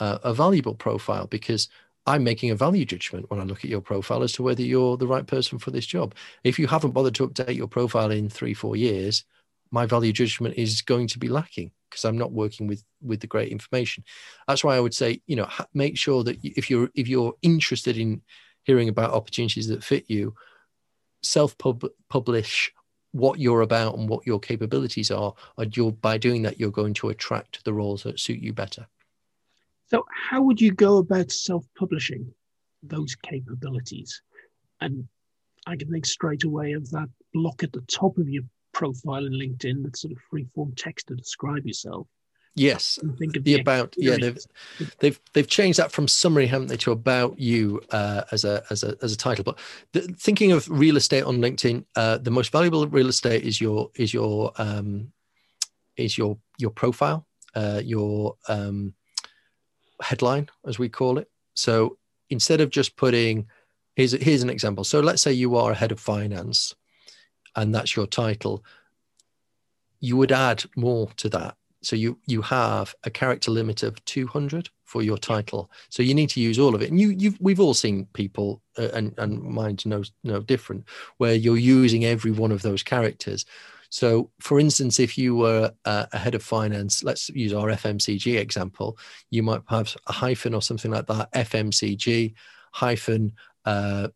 uh, 0.00 0.18
a 0.24 0.34
valuable 0.34 0.74
profile 0.74 1.26
because 1.26 1.68
I'm 2.06 2.22
making 2.22 2.50
a 2.50 2.56
value 2.56 2.84
judgment 2.84 3.28
when 3.30 3.40
I 3.40 3.44
look 3.44 3.64
at 3.64 3.70
your 3.70 3.80
profile 3.80 4.22
as 4.22 4.32
to 4.32 4.42
whether 4.42 4.62
you're 4.62 4.96
the 4.96 5.06
right 5.06 5.26
person 5.26 5.58
for 5.58 5.72
this 5.72 5.86
job. 5.86 6.14
If 6.44 6.58
you 6.58 6.68
haven't 6.68 6.92
bothered 6.92 7.16
to 7.16 7.28
update 7.28 7.56
your 7.56 7.66
profile 7.66 8.12
in 8.12 8.28
three, 8.28 8.54
four 8.54 8.76
years, 8.76 9.24
my 9.70 9.86
value 9.86 10.12
judgment 10.12 10.56
is 10.56 10.82
going 10.82 11.08
to 11.08 11.18
be 11.18 11.28
lacking 11.28 11.70
because 11.90 12.04
I'm 12.04 12.18
not 12.18 12.32
working 12.32 12.66
with 12.66 12.84
with 13.02 13.20
the 13.20 13.26
great 13.26 13.50
information. 13.50 14.04
That's 14.48 14.64
why 14.64 14.76
I 14.76 14.80
would 14.80 14.94
say, 14.94 15.22
you 15.26 15.36
know, 15.36 15.48
make 15.74 15.96
sure 15.96 16.24
that 16.24 16.38
if 16.42 16.70
you're 16.70 16.90
if 16.94 17.08
you're 17.08 17.34
interested 17.42 17.96
in 17.96 18.22
hearing 18.64 18.88
about 18.88 19.12
opportunities 19.12 19.68
that 19.68 19.84
fit 19.84 20.04
you, 20.08 20.34
self 21.22 21.56
publish 22.08 22.72
what 23.12 23.38
you're 23.38 23.62
about 23.62 23.96
and 23.96 24.08
what 24.08 24.26
your 24.26 24.38
capabilities 24.38 25.10
are. 25.10 25.32
And 25.56 25.74
you're 25.76 25.92
by 25.92 26.18
doing 26.18 26.42
that, 26.42 26.60
you're 26.60 26.70
going 26.70 26.94
to 26.94 27.08
attract 27.08 27.64
the 27.64 27.72
roles 27.72 28.02
that 28.02 28.20
suit 28.20 28.40
you 28.40 28.52
better. 28.52 28.86
So, 29.88 30.04
how 30.10 30.42
would 30.42 30.60
you 30.60 30.72
go 30.72 30.98
about 30.98 31.30
self 31.30 31.64
publishing 31.78 32.32
those 32.82 33.14
capabilities? 33.14 34.22
And 34.80 35.08
I 35.66 35.76
can 35.76 35.90
think 35.90 36.06
straight 36.06 36.44
away 36.44 36.72
of 36.72 36.90
that 36.90 37.08
block 37.32 37.62
at 37.62 37.72
the 37.72 37.80
top 37.82 38.18
of 38.18 38.28
your 38.28 38.44
profile 38.76 39.24
in 39.24 39.32
LinkedIn, 39.32 39.82
that 39.84 39.96
sort 39.96 40.12
of 40.12 40.18
free 40.30 40.46
form 40.54 40.72
text 40.76 41.08
to 41.08 41.14
describe 41.14 41.66
yourself. 41.66 42.06
Yes, 42.54 42.98
think 43.18 43.36
of 43.36 43.44
the, 43.44 43.54
the 43.54 43.60
about 43.60 43.94
yeah 43.98 44.16
they've 44.18 44.38
they've 44.98 45.20
they've 45.32 45.48
changed 45.48 45.78
that 45.78 45.92
from 45.92 46.08
summary, 46.08 46.46
haven't 46.46 46.68
they, 46.68 46.76
to 46.78 46.92
about 46.92 47.38
you 47.38 47.82
uh, 47.90 48.22
as 48.32 48.44
a 48.44 48.62
as 48.70 48.82
a 48.82 48.96
as 49.02 49.12
a 49.12 49.16
title. 49.16 49.44
But 49.44 49.58
the, 49.92 50.00
thinking 50.26 50.52
of 50.52 50.68
real 50.70 50.96
estate 50.96 51.24
on 51.24 51.38
LinkedIn, 51.38 51.84
uh, 51.96 52.18
the 52.18 52.30
most 52.30 52.52
valuable 52.52 52.86
real 52.86 53.08
estate 53.08 53.44
is 53.44 53.60
your 53.60 53.90
is 53.94 54.14
your 54.14 54.52
um, 54.56 55.12
is 55.96 56.16
your 56.16 56.38
your 56.58 56.70
profile, 56.70 57.26
uh, 57.54 57.82
your 57.84 58.36
um, 58.48 58.94
headline, 60.00 60.48
as 60.66 60.78
we 60.78 60.88
call 60.88 61.18
it. 61.18 61.28
So 61.54 61.98
instead 62.30 62.60
of 62.60 62.70
just 62.70 62.96
putting, 62.96 63.46
here's, 63.94 64.12
here's 64.12 64.42
an 64.42 64.50
example. 64.50 64.84
So 64.84 65.00
let's 65.00 65.22
say 65.22 65.32
you 65.32 65.56
are 65.56 65.72
a 65.72 65.74
head 65.74 65.92
of 65.92 66.00
finance 66.00 66.74
and 67.56 67.74
that's 67.74 67.96
your 67.96 68.06
title. 68.06 68.64
You 70.00 70.16
would 70.16 70.32
add 70.32 70.64
more 70.76 71.08
to 71.16 71.28
that. 71.30 71.56
So 71.82 71.96
you 71.96 72.18
you 72.26 72.42
have 72.42 72.94
a 73.04 73.10
character 73.10 73.50
limit 73.50 73.82
of 73.82 74.04
200 74.04 74.70
for 74.84 75.02
your 75.02 75.18
title. 75.18 75.70
So 75.88 76.02
you 76.02 76.14
need 76.14 76.30
to 76.30 76.40
use 76.40 76.58
all 76.58 76.74
of 76.74 76.82
it. 76.82 76.90
And 76.90 77.00
you 77.00 77.10
you 77.10 77.34
we've 77.40 77.60
all 77.60 77.74
seen 77.74 78.06
people 78.12 78.62
uh, 78.78 78.88
and 78.92 79.14
and 79.18 79.42
mine's 79.42 79.86
no 79.86 80.02
no 80.24 80.40
different 80.40 80.84
where 81.18 81.34
you're 81.34 81.56
using 81.56 82.04
every 82.04 82.30
one 82.30 82.52
of 82.52 82.62
those 82.62 82.82
characters. 82.82 83.44
So, 83.88 84.30
for 84.40 84.58
instance, 84.58 84.98
if 84.98 85.16
you 85.16 85.36
were 85.36 85.72
a 85.84 86.18
head 86.18 86.34
of 86.34 86.42
finance, 86.42 87.04
let's 87.04 87.28
use 87.28 87.52
our 87.52 87.68
FMCG 87.68 88.36
example, 88.36 88.98
you 89.30 89.42
might 89.42 89.62
have 89.68 89.96
a 90.08 90.12
hyphen 90.12 90.54
or 90.54 90.62
something 90.62 90.90
like 90.90 91.06
that, 91.06 91.32
FMCG 91.32 92.34
hyphen. 92.72 93.32
Uh, 93.64 94.08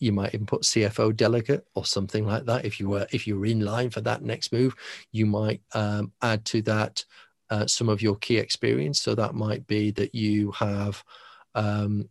you 0.00 0.12
might 0.12 0.34
input 0.34 0.62
CFO 0.62 1.14
delegate 1.14 1.64
or 1.74 1.84
something 1.84 2.26
like 2.26 2.46
that. 2.46 2.64
If 2.64 2.80
you 2.80 2.88
were 2.88 3.06
if 3.12 3.26
you 3.26 3.38
were 3.38 3.46
in 3.46 3.60
line 3.60 3.90
for 3.90 4.00
that 4.00 4.22
next 4.22 4.52
move, 4.52 4.74
you 5.12 5.26
might 5.26 5.62
um, 5.74 6.12
add 6.22 6.44
to 6.46 6.62
that 6.62 7.04
uh, 7.50 7.66
some 7.66 7.88
of 7.88 8.02
your 8.02 8.16
key 8.16 8.38
experience. 8.38 9.00
So 9.00 9.14
that 9.14 9.34
might 9.34 9.66
be 9.66 9.90
that 9.92 10.14
you 10.14 10.50
have 10.52 11.04
um, 11.54 12.08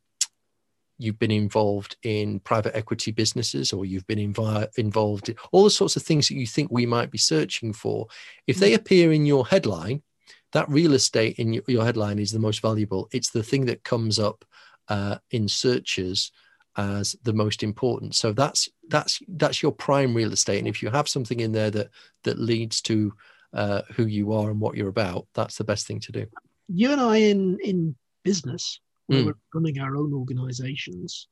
you've 1.00 1.18
been 1.18 1.32
involved 1.32 1.98
in 2.04 2.40
private 2.42 2.76
equity 2.76 3.12
businesses 3.12 3.74
or 3.74 3.86
you've 3.86 4.06
been 4.06 4.34
invi- 4.34 4.68
involved 4.78 5.30
in 5.30 5.36
all 5.52 5.64
the 5.64 5.70
sorts 5.70 5.96
of 5.96 6.04
things 6.04 6.28
that 6.28 6.36
you 6.36 6.46
think 6.46 6.70
we 6.70 6.86
might 6.86 7.10
be 7.10 7.18
searching 7.18 7.74
for 7.74 8.06
if 8.48 8.58
they 8.58 8.74
mm. 8.74 8.76
appear 8.76 9.12
in 9.14 9.26
your 9.26 9.48
headline 9.48 10.04
that 10.52 10.70
real 10.70 10.94
estate 10.94 11.40
in 11.40 11.54
your, 11.54 11.64
your 11.68 11.86
headline 11.86 12.20
is 12.20 12.32
the 12.32 12.40
most 12.40 12.62
valuable 12.62 13.08
it's 13.14 13.32
the 13.32 13.42
thing 13.42 13.66
that 13.66 13.84
comes 13.84 14.20
up 14.20 14.44
uh, 14.90 15.18
in 15.32 15.48
searches 15.48 16.32
as 16.80 17.16
the 17.24 17.34
most 17.34 17.64
important 17.64 18.16
so 18.16 18.32
that's 18.32 18.70
that's 18.90 19.20
that's 19.28 19.62
your 19.62 19.72
prime 19.72 20.14
real 20.14 20.34
estate 20.34 20.60
and 20.60 20.68
if 20.68 20.82
you 20.82 20.90
have 20.90 21.08
something 21.08 21.40
in 21.40 21.52
there 21.52 21.72
that 21.72 21.90
that 22.24 22.40
leads 22.40 22.82
to 22.82 23.14
uh, 23.54 23.82
who 23.96 24.06
you 24.06 24.32
are 24.32 24.52
and 24.52 24.60
what 24.60 24.76
you're 24.76 24.90
about 24.90 25.26
that's 25.34 25.58
the 25.58 25.64
best 25.64 25.88
thing 25.88 26.00
to 26.00 26.12
do 26.12 26.26
you 26.68 26.92
and 26.92 27.02
i 27.02 27.18
in 27.18 27.58
in 27.64 27.96
business 28.24 28.80
mm. 29.10 29.26
we're 29.26 29.36
running 29.54 29.80
our 29.80 29.96
own 29.96 30.14
organizations, 30.14 31.28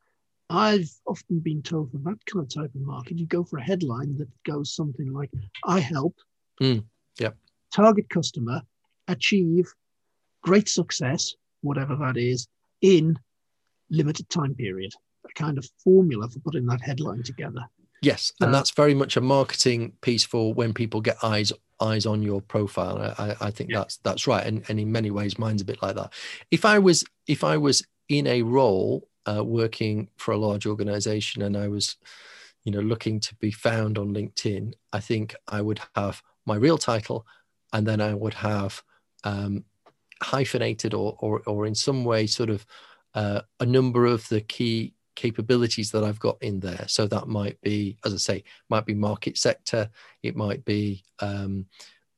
I've 0.50 0.90
often 1.06 1.40
been 1.40 1.62
told 1.62 1.92
for 1.92 1.98
that 1.98 2.26
kind 2.26 2.46
of 2.46 2.54
type 2.54 2.74
of 2.74 2.82
market, 2.82 3.18
you 3.18 3.26
go 3.28 3.44
for 3.44 3.58
a 3.58 3.64
headline 3.64 4.18
that 4.18 4.30
goes 4.46 4.74
something 4.74 5.12
like, 5.12 5.30
I 5.66 5.80
help 5.80 6.16
mm. 6.62 6.84
yeah. 7.20 7.32
target 7.74 8.10
customer 8.10 8.62
achieve 9.08 9.66
great 10.42 10.70
success, 10.70 11.36
whatever 11.62 11.96
that 11.98 12.18
is, 12.18 12.48
in 12.82 13.18
limited 13.90 14.30
time 14.30 14.56
period. 14.56 14.94
A 15.30 15.34
kind 15.34 15.58
of 15.58 15.68
formula 15.84 16.28
for 16.30 16.40
putting 16.40 16.66
that 16.68 16.82
headline 16.82 17.24
together. 17.24 17.68
Yes, 18.02 18.32
and 18.40 18.50
uh, 18.50 18.52
that's 18.52 18.72
very 18.72 18.94
much 18.94 19.18
a 19.18 19.22
marketing 19.22 19.94
piece 20.02 20.24
for 20.24 20.54
when 20.54 20.74
people 20.74 21.02
get 21.02 21.18
eyes 21.24 21.52
eyes 21.80 22.06
on 22.06 22.22
your 22.24 22.42
profile. 22.42 23.14
I, 23.18 23.36
I 23.48 23.52
think 23.52 23.72
yeah. 23.72 23.80
that's 23.80 23.98
that's 23.98 24.28
right, 24.28 24.46
and, 24.46 24.64
and 24.70 24.80
in 24.80 24.92
many 24.92 25.12
ways, 25.12 25.40
mine's 25.40 25.62
a 25.62 25.66
bit 25.66 25.82
like 25.82 25.96
that. 25.96 26.14
If 26.52 26.66
I 26.66 26.80
was 26.80 27.04
if 27.28 27.44
I 27.44 27.58
was 27.58 27.86
in 28.08 28.28
a 28.28 28.44
role 28.44 29.08
uh, 29.26 29.44
working 29.44 30.10
for 30.18 30.32
a 30.32 30.38
large 30.38 30.66
organization 30.66 31.42
and 31.42 31.58
I 31.58 31.68
was, 31.68 31.98
you 32.64 32.72
know, 32.72 32.80
looking 32.80 33.20
to 33.20 33.36
be 33.36 33.52
found 33.52 33.98
on 33.98 34.14
LinkedIn, 34.14 34.74
I 34.94 35.00
think 35.00 35.36
I 35.48 35.62
would 35.62 35.82
have 35.96 36.22
my 36.46 36.56
real 36.56 36.78
title, 36.78 37.26
and 37.74 37.86
then 37.86 38.00
I 38.00 38.14
would 38.14 38.36
have 38.36 38.84
um, 39.24 39.66
hyphenated 40.22 40.94
or, 40.94 41.18
or 41.20 41.42
or 41.48 41.66
in 41.66 41.76
some 41.76 42.06
way 42.06 42.28
sort 42.28 42.50
of 42.50 42.66
uh, 43.16 43.42
a 43.60 43.66
number 43.66 44.06
of 44.06 44.28
the 44.30 44.42
key 44.42 44.94
capabilities 45.18 45.92
that 45.92 46.06
I've 46.06 46.20
got 46.20 46.38
in 46.42 46.62
there. 46.62 46.86
So 46.88 47.08
that 47.08 47.28
might 47.28 47.60
be, 47.62 47.98
as 48.06 48.14
I 48.14 48.18
say, 48.18 48.44
might 48.70 48.86
be 48.86 48.94
market 48.94 49.38
sector. 49.38 49.90
It 50.24 50.38
might 50.38 50.64
be 50.64 51.04
um, 51.20 51.66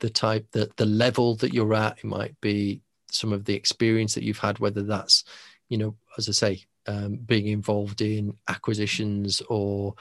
the 0.02 0.10
type 0.10 0.46
that 0.52 0.76
the 0.78 0.86
level 0.86 1.36
that 1.38 1.54
you're 1.54 1.74
at. 1.74 1.98
It 1.98 2.06
might 2.06 2.40
be 2.42 2.82
some 3.10 3.34
of 3.34 3.46
the 3.46 3.56
experience 3.56 4.14
that 4.14 4.24
you've 4.24 4.38
had, 4.38 4.60
whether 4.60 4.84
that's, 4.84 5.24
you 5.70 5.78
know, 5.80 5.96
as 6.18 6.30
I 6.30 6.34
say, 6.34 6.66
um, 6.88 7.16
being 7.16 7.48
involved 7.48 8.02
in 8.02 8.34
acquisitions 8.48 9.42
or 9.50 9.96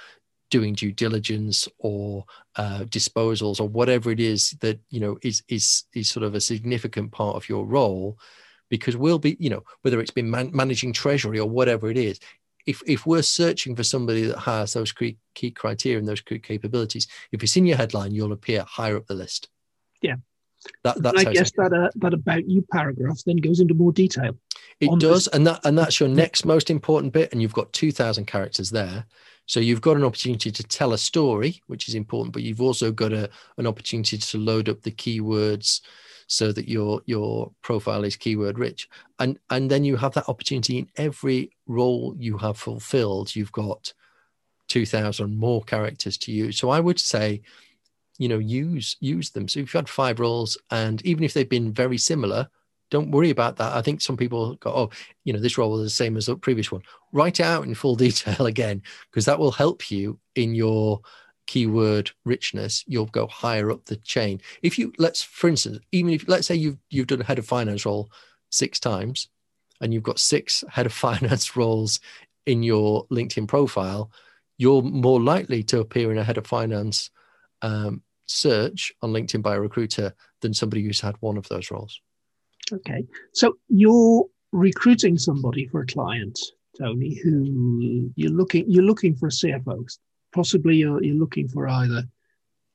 doing 0.51 0.75
due 0.75 0.93
diligence 0.93 1.69
or 1.79 2.25
uh, 2.57 2.81
disposals 2.85 3.61
or 3.61 3.69
whatever 3.69 4.11
it 4.11 4.21
is 4.21 4.57
that 4.61 4.81
you 4.89 4.99
know 4.99 5.19
is 5.23 5.43
is 5.49 5.85
is 5.95 6.09
sort 6.09 6.25
of 6.25 6.35
a 6.35 6.41
significant 6.41 7.13
part 7.13 7.37
of 7.37 7.49
your 7.51 7.67
role 7.67 8.19
because 8.71 8.97
we'll 8.97 9.19
be 9.19 9.37
you 9.39 9.51
know 9.51 9.63
whether 9.83 10.01
it's 10.01 10.11
been 10.11 10.31
man- 10.31 10.51
managing 10.55 10.93
treasury 10.93 11.39
or 11.39 11.49
whatever 11.49 11.91
it 11.91 11.99
is 11.99 12.19
if 12.69 12.83
if 12.87 13.07
we're 13.07 13.23
searching 13.23 13.75
for 13.75 13.83
somebody 13.83 14.25
that 14.25 14.39
has 14.41 14.75
those 14.75 14.93
key, 14.93 15.17
criteria 15.53 15.99
and 15.99 16.07
those 16.07 16.21
key 16.21 16.39
capabilities, 16.39 17.09
if 17.33 17.43
it's 17.43 17.57
in 17.57 17.65
your 17.65 17.79
headline, 17.79 18.13
you'll 18.13 18.33
appear 18.33 18.63
higher 18.69 18.97
up 18.99 19.07
the 19.07 19.15
list. 19.15 19.49
Yeah. 20.03 20.17
That, 20.85 21.03
that's 21.03 21.25
I 21.25 21.33
guess 21.33 21.51
that 21.53 21.73
uh, 21.73 21.89
that 21.97 22.13
about 22.13 22.47
you 22.47 22.63
paragraph 22.71 23.21
then 23.25 23.37
goes 23.37 23.61
into 23.61 23.73
more 23.73 23.93
detail. 23.93 24.33
It 24.81 24.91
does, 25.01 25.25
this. 25.25 25.35
and 25.35 25.47
that 25.47 25.61
and 25.65 25.79
that's 25.79 25.99
your 25.99 26.11
next 26.11 26.45
most 26.45 26.69
important 26.69 27.13
bit, 27.15 27.33
and 27.33 27.41
you've 27.41 27.55
got 27.55 27.73
two 27.73 27.91
thousand 27.91 28.27
characters 28.27 28.69
there. 28.69 29.07
So 29.47 29.61
you've 29.61 29.81
got 29.81 29.97
an 29.97 30.05
opportunity 30.05 30.51
to 30.51 30.63
tell 30.63 30.93
a 30.93 30.99
story, 30.99 31.63
which 31.69 31.89
is 31.89 31.95
important, 31.95 32.35
but 32.35 32.43
you've 32.43 32.61
also 32.61 32.93
got 32.93 33.15
a, 33.15 33.31
an 33.57 33.67
opportunity 33.67 34.19
to 34.19 34.39
load 34.39 34.69
up 34.69 34.83
the 34.83 34.91
keywords 34.91 35.81
so 36.29 36.53
that 36.53 36.69
your 36.69 37.01
your 37.07 37.51
profile 37.63 38.05
is 38.05 38.17
keyword 38.17 38.59
rich. 38.59 38.89
And 39.19 39.39
and 39.51 39.69
then 39.69 39.83
you 39.83 39.97
have 39.97 40.15
that 40.15 40.29
opportunity 40.29 40.79
in 40.79 40.89
every 40.97 41.51
role 41.67 42.15
you 42.17 42.39
have 42.39 42.57
fulfilled. 42.57 43.35
You've 43.35 43.53
got 43.53 43.93
2000 44.69 45.37
more 45.37 45.63
characters 45.65 46.17
to 46.19 46.33
use. 46.33 46.59
So 46.59 46.69
i 46.69 46.79
would 46.79 47.01
say 47.01 47.41
you 48.19 48.29
know 48.29 48.39
use 48.39 48.97
use 49.01 49.31
them. 49.31 49.49
So 49.49 49.61
if 49.61 49.65
you've 49.75 49.81
had 49.81 49.89
five 49.89 50.21
roles 50.21 50.57
and 50.71 51.05
even 51.05 51.25
if 51.25 51.33
they've 51.33 51.49
been 51.49 51.73
very 51.73 51.99
similar 51.99 52.49
don't 52.91 53.11
worry 53.11 53.29
about 53.29 53.57
that. 53.57 53.77
I 53.77 53.83
think 53.83 54.01
some 54.01 54.17
people 54.17 54.55
go 54.57 54.71
oh 54.71 54.91
you 55.25 55.33
know 55.33 55.41
this 55.41 55.57
role 55.57 55.73
was 55.73 55.83
the 55.83 55.91
same 55.91 56.17
as 56.19 56.27
the 56.27 56.37
previous 56.37 56.71
one. 56.71 56.83
Write 57.13 57.41
it 57.41 57.47
out 57.47 57.65
in 57.65 57.75
full 57.75 57.97
detail 58.07 58.45
again 58.47 58.83
because 59.11 59.25
that 59.25 59.39
will 59.39 59.53
help 59.53 59.91
you 59.91 60.19
in 60.35 60.55
your 60.55 61.01
keyword 61.49 62.13
richness, 62.25 62.85
you'll 62.87 63.07
go 63.07 63.27
higher 63.27 63.73
up 63.73 63.87
the 63.87 63.97
chain. 63.97 64.41
If 64.63 64.79
you 64.79 64.93
let's, 64.99 65.23
for 65.23 65.49
instance, 65.49 65.81
even 65.91 66.13
if 66.13 66.29
let's 66.29 66.47
say 66.47 66.55
you've 66.55 66.79
you've 66.91 67.09
done 67.09 67.23
a 67.23 67.25
head 67.25 67.41
of 67.41 67.47
finance 67.47 67.85
role 67.85 68.13
six 68.51 68.79
times, 68.79 69.29
and 69.81 69.93
you've 69.93 70.05
got 70.05 70.21
six 70.21 70.63
head 70.71 70.87
of 70.87 70.93
finance 70.93 71.57
roles 71.57 71.99
in 72.47 72.63
your 72.63 73.07
LinkedIn 73.09 73.49
profile, 73.49 74.13
you're 74.59 74.83
more 74.83 75.21
likely 75.21 75.63
to 75.65 75.81
appear 75.81 76.13
in 76.13 76.19
a 76.19 76.25
head 76.25 76.39
of 76.39 76.47
finance 76.47 77.11
um, 77.63 78.03
search 78.27 78.93
on 79.03 79.13
LinkedIn 79.13 79.43
by 79.43 79.57
a 79.57 79.61
recruiter 79.61 80.15
than 80.41 80.55
somebody 80.55 80.83
who's 80.85 81.01
had 81.01 81.17
one 81.21 81.37
of 81.37 81.49
those 81.49 81.71
roles. 81.71 82.01
Okay, 82.73 83.05
so 83.33 83.57
you're 83.69 84.25
recruiting 84.53 85.17
somebody 85.17 85.67
for 85.67 85.81
a 85.81 85.87
client, 85.87 86.39
Tony, 86.79 87.19
who 87.23 88.11
you're 88.17 88.31
looking 88.31 88.65
you're 88.69 88.85
looking 88.85 89.17
for 89.17 89.29
a 89.29 89.31
CFO, 89.31 89.87
possibly 90.33 90.77
you're, 90.77 91.03
you're 91.03 91.17
looking 91.17 91.49
for 91.49 91.69
either 91.69 92.05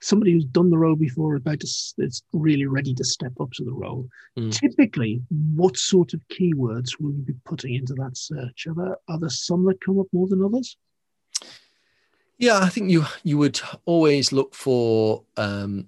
somebody 0.04 0.34
who's 0.34 0.46
done 0.46 0.70
the 0.70 0.78
role 0.78 0.96
before, 0.96 1.36
about 1.36 1.62
to, 1.62 1.68
it's 1.98 2.24
really 2.34 2.66
ready 2.66 2.94
to 2.94 3.04
step 3.04 3.32
up 3.40 3.52
to 3.54 3.64
the 3.64 3.72
role. 3.72 4.08
Mm. 4.38 4.52
Typically, 4.52 5.22
what 5.56 5.78
sort 5.78 6.14
of 6.14 6.22
keywords 6.28 7.00
will 7.00 7.14
you 7.14 7.22
be 7.22 7.34
putting 7.46 7.76
into 7.76 7.94
that 7.96 8.18
search? 8.18 8.68
Are 8.68 8.76
there, 8.76 8.98
are 9.08 9.20
there 9.20 9.30
some 9.30 9.66
that 9.66 9.82
come 9.82 10.00
up 10.00 10.08
more 10.12 10.28
than 10.28 10.44
others? 10.44 10.78
Yeah, 12.38 12.60
I 12.60 12.70
think 12.70 12.90
you 12.90 13.06
you 13.24 13.38
would 13.38 13.62
always 13.86 14.34
look 14.34 14.56
for 14.56 15.24
um, 15.38 15.88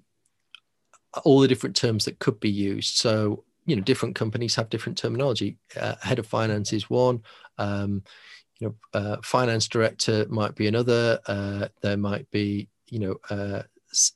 all 1.24 1.40
the 1.40 1.48
different 1.48 1.76
terms 1.76 2.04
that 2.06 2.18
could 2.18 2.40
be 2.40 2.50
used. 2.50 2.96
So 2.96 3.44
you 3.66 3.76
know, 3.76 3.82
different 3.82 4.14
companies 4.14 4.54
have 4.54 4.70
different 4.70 4.96
terminology. 4.96 5.58
Uh, 5.78 5.96
head 6.00 6.18
of 6.18 6.26
finance 6.26 6.72
is 6.72 6.88
one. 6.88 7.22
Um, 7.58 8.04
you 8.58 8.68
know, 8.68 8.74
uh, 8.98 9.16
finance 9.22 9.68
director 9.68 10.26
might 10.28 10.54
be 10.54 10.66
another. 10.66 11.18
Uh, 11.26 11.68
there 11.82 11.96
might 11.96 12.30
be, 12.30 12.68
you 12.88 12.98
know, 12.98 13.16
uh, 13.30 13.62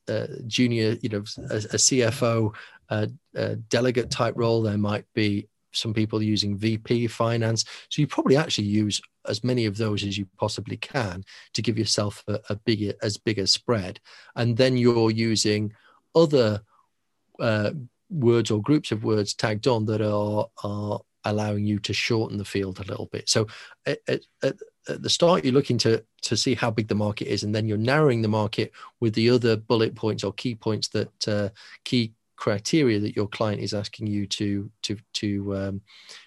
uh 0.09 0.27
junior, 0.47 0.97
you 1.03 1.09
know, 1.09 1.25
a, 1.51 1.57
a 1.57 1.79
CFO 1.79 2.55
a 2.91 3.57
delegate 3.69 4.11
type 4.11 4.35
role. 4.37 4.63
There 4.63 4.79
might 4.79 5.05
be 5.15 5.49
some 5.73 5.95
people 5.95 6.23
using 6.23 6.57
VP 6.57 7.07
finance. 7.07 7.65
So 7.89 8.03
you 8.03 8.07
probably 8.07 8.37
actually 8.37 8.67
use 8.67 9.01
as 9.27 9.45
many 9.45 9.67
of 9.67 9.77
those 9.77 10.03
as 10.05 10.19
you 10.19 10.27
possibly 10.39 10.77
can 10.77 11.25
to 11.55 11.63
give 11.63 11.79
yourself 11.79 12.25
a, 12.27 12.41
a 12.49 12.57
bigger, 12.57 12.95
as 13.03 13.17
big 13.17 13.39
a 13.39 13.47
spread. 13.47 14.01
And 14.35 14.57
then 14.57 14.77
you're 14.77 15.11
using 15.11 15.73
other 16.15 16.63
uh, 17.39 17.71
words 18.09 18.51
or 18.51 18.61
groups 18.61 18.91
of 18.91 19.05
words 19.05 19.35
tagged 19.35 19.69
on 19.69 19.87
that 19.87 20.01
are 20.01 20.49
are 20.65 21.01
allowing 21.25 21.65
you 21.65 21.79
to 21.81 21.93
shorten 21.93 22.39
the 22.39 22.45
field 22.45 22.79
a 22.79 22.85
little 22.85 23.07
bit. 23.07 23.29
So 23.29 23.47
at, 23.87 24.01
at, 24.09 24.21
at, 24.43 24.57
the 24.87 25.11
start, 25.11 25.45
you're 25.45 25.55
looking 25.55 25.79
to 25.79 26.03
to 26.23 26.37
see 26.37 26.55
how 26.55 26.71
big 26.71 26.89
the 26.89 26.95
market 26.95 27.29
is, 27.29 27.45
and 27.45 27.55
then 27.55 27.69
you're 27.69 27.79
narrowing 27.79 28.23
the 28.23 28.29
market 28.29 28.73
with 28.99 29.15
the 29.15 29.31
other 29.31 29.57
bullet 29.57 29.95
points 29.95 30.25
or 30.25 30.33
key 30.33 30.55
points 30.55 30.89
that 30.89 31.29
uh, 31.29 31.49
key 31.85 32.15
criteria 32.37 32.99
that 32.99 33.15
your 33.15 33.29
client 33.29 33.61
is 33.61 33.75
asking 33.75 34.07
you 34.07 34.27
to 34.27 34.71
to 34.83 34.97
to 35.13 35.57
um, 35.57 35.81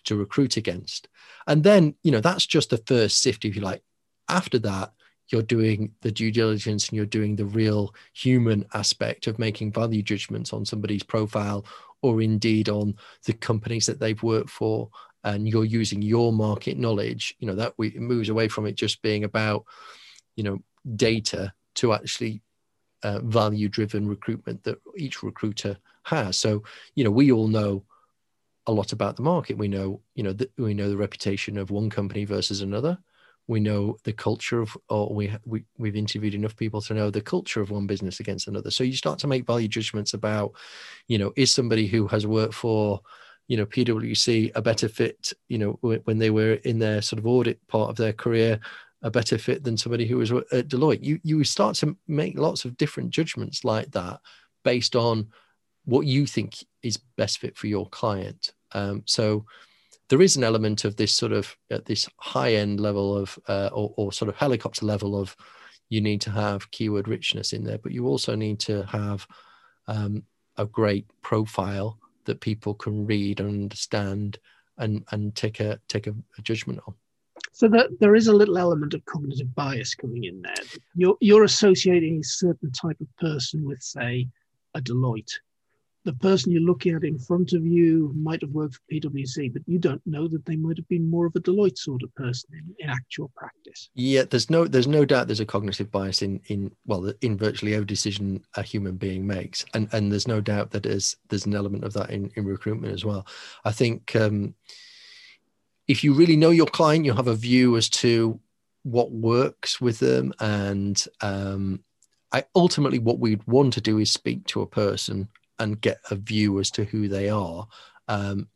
to 0.06 0.16
recruit 0.16 0.56
against. 0.56 1.10
And 1.48 1.64
then 1.64 1.96
you 2.04 2.12
know 2.12 2.22
that's 2.22 2.46
just 2.46 2.70
the 2.70 2.84
first 2.86 3.22
sift, 3.22 3.44
if 3.44 3.56
you 3.56 3.62
like. 3.62 3.82
After 4.30 4.60
that, 4.60 4.94
you're 5.30 5.42
doing 5.42 5.92
the 6.02 6.12
due 6.12 6.32
diligence 6.32 6.88
and 6.88 6.96
you're 6.96 7.06
doing 7.06 7.36
the 7.36 7.46
real 7.46 7.94
human 8.14 8.66
aspect 8.74 9.28
of 9.28 9.40
making 9.40 9.72
value 9.72 10.02
judgments 10.02 10.54
on 10.54 10.66
somebody's 10.66 11.04
profile 11.04 11.66
or 12.04 12.22
indeed 12.22 12.70
on 12.70 12.96
the 13.26 13.34
companies 13.34 13.88
that 13.88 14.00
they've 14.00 14.22
worked 14.22 14.52
for 14.52 14.90
and 15.24 15.48
you're 15.48 15.66
using 15.66 16.02
your 16.02 16.32
market 16.32 16.78
knowledge 16.78 17.36
you 17.40 17.48
know 17.48 17.56
that 17.56 17.74
we, 17.78 17.90
moves 17.92 18.30
away 18.30 18.48
from 18.48 18.68
it 18.68 18.76
just 18.76 19.02
being 19.02 19.24
about 19.24 19.66
you 20.36 20.44
know 20.44 20.60
data 20.96 21.52
to 21.76 21.94
actually 21.94 22.42
uh, 23.04 23.20
value 23.20 23.68
driven 23.68 24.08
recruitment 24.08 24.64
that 24.64 24.80
each 24.98 25.24
recruiter 25.24 25.78
has. 26.04 26.38
So 26.38 26.64
you 26.96 27.04
know 27.04 27.12
we 27.12 27.32
all 27.32 27.48
know 27.48 27.84
a 28.66 28.72
lot 28.72 28.94
about 28.94 29.16
the 29.16 29.22
market. 29.22 29.58
We 29.58 29.68
know 29.68 30.02
you 30.16 30.24
know 30.24 30.34
that 30.34 30.52
we 30.58 30.74
know 30.74 30.90
the 30.90 30.98
reputation 30.98 31.58
of 31.58 31.72
one 31.72 31.90
company 31.90 32.26
versus 32.26 32.62
another 32.62 32.98
we 33.48 33.60
know 33.60 33.98
the 34.04 34.14
culture 34.14 34.62
of 34.62 34.78
or 34.90 35.14
we, 35.14 35.34
we 35.46 35.66
we've 35.78 35.96
interviewed 35.96 36.34
enough 36.34 36.56
people 36.56 36.82
to 36.82 36.94
know 36.94 37.10
the 37.10 37.22
culture 37.22 37.62
of 37.62 37.72
one 37.72 37.88
business 37.88 38.20
against 38.20 38.48
another. 38.48 38.72
So 38.72 38.84
you 38.84 38.96
start 38.96 39.20
to 39.20 39.28
make 39.28 39.46
value 39.46 39.68
judgments 39.68 40.14
about 40.14 40.54
you 41.08 41.18
know 41.18 41.34
is 41.36 41.54
somebody 41.54 41.88
who 41.88 42.08
has 42.08 42.26
worked 42.26 42.54
for 42.54 43.02
you 43.50 43.58
know 43.58 43.66
pwc 43.66 44.52
a 44.56 44.62
better 44.62 44.88
fit 44.88 45.34
you 45.50 45.58
know 45.58 45.72
when 46.06 46.18
they 46.18 46.30
were 46.30 46.54
in 46.64 46.80
their 46.80 47.02
sort 47.02 47.20
of 47.20 47.28
audit 47.28 47.60
part 47.68 47.90
of 47.90 47.98
their 47.98 48.14
career 48.14 48.58
a 49.04 49.12
better 49.12 49.38
fit 49.38 49.64
than 49.64 49.78
somebody 49.78 50.08
who 50.08 50.18
was 50.18 50.32
at 50.32 50.70
deloitte? 50.70 51.04
You 51.04 51.20
you 51.24 51.44
start 51.44 51.76
to 51.78 51.96
make 52.08 52.38
lots 52.40 52.66
of 52.66 52.78
different 52.78 53.12
judgments 53.12 53.64
like 53.64 53.92
that 53.92 54.20
based 54.64 54.96
on 54.96 55.28
what 55.86 56.06
you 56.06 56.26
think 56.26 56.56
is 56.82 56.98
best 57.18 57.40
fit 57.40 57.58
for 57.58 57.68
your 57.68 57.88
client. 57.90 58.54
Um, 58.72 59.04
so 59.06 59.46
there 60.14 60.22
is 60.22 60.36
an 60.36 60.44
element 60.44 60.86
of 60.86 60.96
this 60.96 61.12
sort 61.12 61.32
of 61.32 61.58
at 61.72 61.86
this 61.86 62.08
high 62.18 62.54
end 62.54 62.80
level 62.80 63.18
of 63.18 63.40
uh, 63.48 63.72
or, 63.74 63.96
or 63.98 64.14
sort 64.14 64.30
of 64.30 64.36
helicopter 64.36 64.86
level 64.86 65.20
of 65.20 65.36
you 65.90 66.02
need 66.02 66.22
to 66.22 66.30
have 66.30 66.70
keyword 66.70 67.08
richness 67.08 67.52
in 67.52 67.64
there, 67.64 67.80
but 67.80 67.92
you 67.92 68.06
also 68.06 68.36
need 68.36 68.60
to 68.60 68.84
have 68.84 69.26
um, 69.88 70.22
a 70.58 70.68
great 70.68 71.08
profile 71.24 71.98
that 72.26 72.42
people 72.42 72.76
can 72.76 73.08
read 73.08 73.40
and 73.40 73.50
understand 73.50 74.38
and 74.78 75.04
and 75.12 75.34
take 75.34 75.60
a 75.60 75.80
take 75.88 76.06
a, 76.06 76.14
a 76.38 76.42
judgment 76.44 76.80
on. 76.86 76.94
So 77.52 77.68
that 77.70 77.88
there 78.00 78.14
is 78.14 78.28
a 78.28 78.34
little 78.34 78.60
element 78.60 78.94
of 78.94 79.04
cognitive 79.06 79.56
bias 79.56 79.96
coming 79.96 80.26
in 80.26 80.44
there. 80.44 80.64
You're 80.94 81.18
you're 81.22 81.46
associating 81.46 82.20
a 82.20 82.24
certain 82.24 82.72
type 82.72 83.02
of 83.02 83.08
person 83.18 83.66
with, 83.66 83.82
say, 83.82 84.28
a 84.76 84.80
Deloitte 84.80 85.40
the 86.06 86.14
person 86.14 86.52
you're 86.52 86.62
looking 86.62 86.96
at 86.96 87.04
in 87.04 87.18
front 87.18 87.54
of 87.54 87.66
you 87.66 88.12
might 88.16 88.42
have 88.42 88.52
worked 88.52 88.76
for 88.76 88.82
PwC, 88.92 89.54
but 89.54 89.62
you 89.66 89.80
don't 89.80 90.02
know 90.06 90.28
that 90.28 90.46
they 90.46 90.58
might 90.58 90.78
have 90.78 90.88
been 90.90 91.10
more 91.10 91.26
of 91.26 91.36
a 91.36 91.40
Deloitte 91.40 91.78
sort 91.78 92.04
of 92.04 92.14
person 92.16 92.50
in, 92.54 92.76
in 92.80 92.90
actual 92.90 93.32
practice. 93.36 93.90
Yeah, 93.96 94.24
there's 94.24 94.50
no 94.50 94.68
there's 94.68 94.88
no 94.88 95.06
doubt 95.06 95.28
there's 95.28 95.40
a 95.40 95.46
cognitive 95.46 95.92
bias 95.92 96.22
in 96.22 96.42
in 96.48 96.72
well 96.86 97.14
in 97.22 97.38
virtually 97.38 97.74
every 97.74 97.86
decision 97.86 98.44
a 98.56 98.64
human 98.64 98.98
being 98.98 99.26
makes, 99.26 99.66
and 99.74 99.88
and 99.94 100.12
there's 100.12 100.28
no 100.28 100.42
doubt 100.42 100.72
that 100.72 100.84
there's 100.84 101.16
there's 101.30 101.46
an 101.46 101.56
element 101.56 101.86
of 101.86 101.94
that 101.94 102.10
in 102.10 102.30
in 102.36 102.46
recruitment 102.46 102.94
as 102.94 103.06
well. 103.06 103.26
I 103.64 103.72
think 103.72 104.16
um, 104.16 104.56
if 105.88 106.04
you 106.04 106.14
really 106.14 106.36
know 106.36 106.52
your 106.52 106.68
client, 106.68 107.06
you 107.06 107.14
have 107.14 107.28
a 107.28 107.36
view 107.36 107.78
as 107.78 107.90
to 107.90 108.40
what 108.84 109.12
works 109.12 109.80
with 109.80 110.00
them, 110.00 110.34
and 110.42 111.02
um, 111.22 111.82
I 112.34 112.44
ultimately 112.56 113.00
what 113.00 113.20
we'd 113.20 113.48
want 113.48 113.74
to 113.74 113.82
do 113.82 114.00
is 114.00 114.12
speak 114.12 114.46
to 114.48 114.62
a 114.62 114.68
person 114.68 115.30
and 115.60 115.82
get 115.82 116.00
a 116.12 116.16
view 116.16 116.60
as 116.60 116.72
to 116.72 116.86
who 116.86 117.08
they 117.08 117.30
are. 117.30 117.68
Um, 118.08 118.48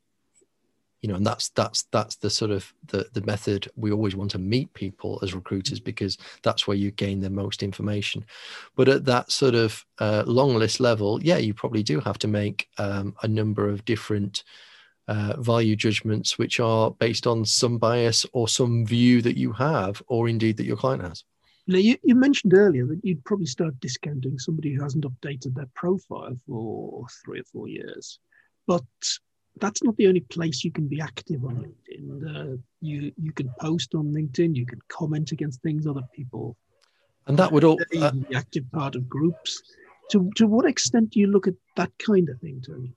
you 1.01 1.09
know, 1.09 1.15
and 1.15 1.25
that's 1.25 1.49
that's 1.49 1.83
that's 1.91 2.15
the 2.15 2.29
sort 2.29 2.51
of 2.51 2.73
the 2.87 3.07
the 3.13 3.21
method 3.21 3.69
we 3.75 3.91
always 3.91 4.15
want 4.15 4.31
to 4.31 4.39
meet 4.39 4.73
people 4.73 5.19
as 5.21 5.35
recruiters 5.35 5.79
because 5.79 6.17
that's 6.41 6.67
where 6.67 6.77
you 6.77 6.91
gain 6.91 7.21
the 7.21 7.29
most 7.29 7.61
information. 7.61 8.25
But 8.75 8.89
at 8.89 9.05
that 9.05 9.31
sort 9.31 9.53
of 9.53 9.85
uh, 9.99 10.23
long 10.25 10.55
list 10.55 10.79
level, 10.79 11.21
yeah, 11.23 11.37
you 11.37 11.53
probably 11.53 11.83
do 11.83 11.99
have 11.99 12.17
to 12.19 12.27
make 12.27 12.67
um, 12.77 13.15
a 13.21 13.27
number 13.27 13.69
of 13.69 13.85
different 13.85 14.43
uh, 15.07 15.39
value 15.39 15.75
judgments 15.75 16.37
which 16.37 16.59
are 16.59 16.91
based 16.91 17.27
on 17.27 17.45
some 17.45 17.77
bias 17.77 18.25
or 18.33 18.47
some 18.47 18.85
view 18.85 19.21
that 19.21 19.37
you 19.37 19.53
have, 19.53 20.01
or 20.07 20.27
indeed 20.27 20.57
that 20.57 20.65
your 20.65 20.77
client 20.77 21.03
has. 21.03 21.23
Now, 21.67 21.77
you, 21.77 21.97
you 22.03 22.15
mentioned 22.15 22.53
earlier 22.53 22.85
that 22.85 23.03
you'd 23.03 23.25
probably 23.25 23.45
start 23.45 23.79
discounting 23.81 24.39
somebody 24.39 24.73
who 24.73 24.81
hasn't 24.81 25.05
updated 25.05 25.53
their 25.53 25.67
profile 25.75 26.35
for 26.47 27.05
three 27.25 27.41
or 27.41 27.43
four 27.43 27.67
years. 27.67 28.19
But 28.67 28.83
that's 29.59 29.83
not 29.83 29.97
the 29.97 30.07
only 30.07 30.21
place 30.21 30.63
you 30.63 30.71
can 30.71 30.87
be 30.87 31.01
active 31.01 31.43
on 31.43 31.65
LinkedIn. 31.65 32.53
Uh, 32.53 32.57
you 32.79 33.11
you 33.17 33.31
can 33.33 33.49
post 33.59 33.95
on 33.95 34.13
LinkedIn. 34.13 34.55
You 34.55 34.65
can 34.65 34.79
comment 34.87 35.31
against 35.31 35.61
things 35.61 35.85
other 35.85 36.07
people. 36.13 36.55
And 37.25 37.37
that 37.37 37.51
would 37.51 37.65
all 37.65 37.79
uh, 37.99 38.11
the 38.11 38.35
active 38.35 38.71
part 38.71 38.95
of 38.95 39.09
groups. 39.09 39.61
To 40.11 40.31
to 40.37 40.47
what 40.47 40.65
extent 40.65 41.11
do 41.11 41.19
you 41.19 41.27
look 41.27 41.47
at 41.47 41.55
that 41.75 41.91
kind 41.99 42.29
of 42.29 42.39
thing, 42.39 42.61
Tony? 42.65 42.93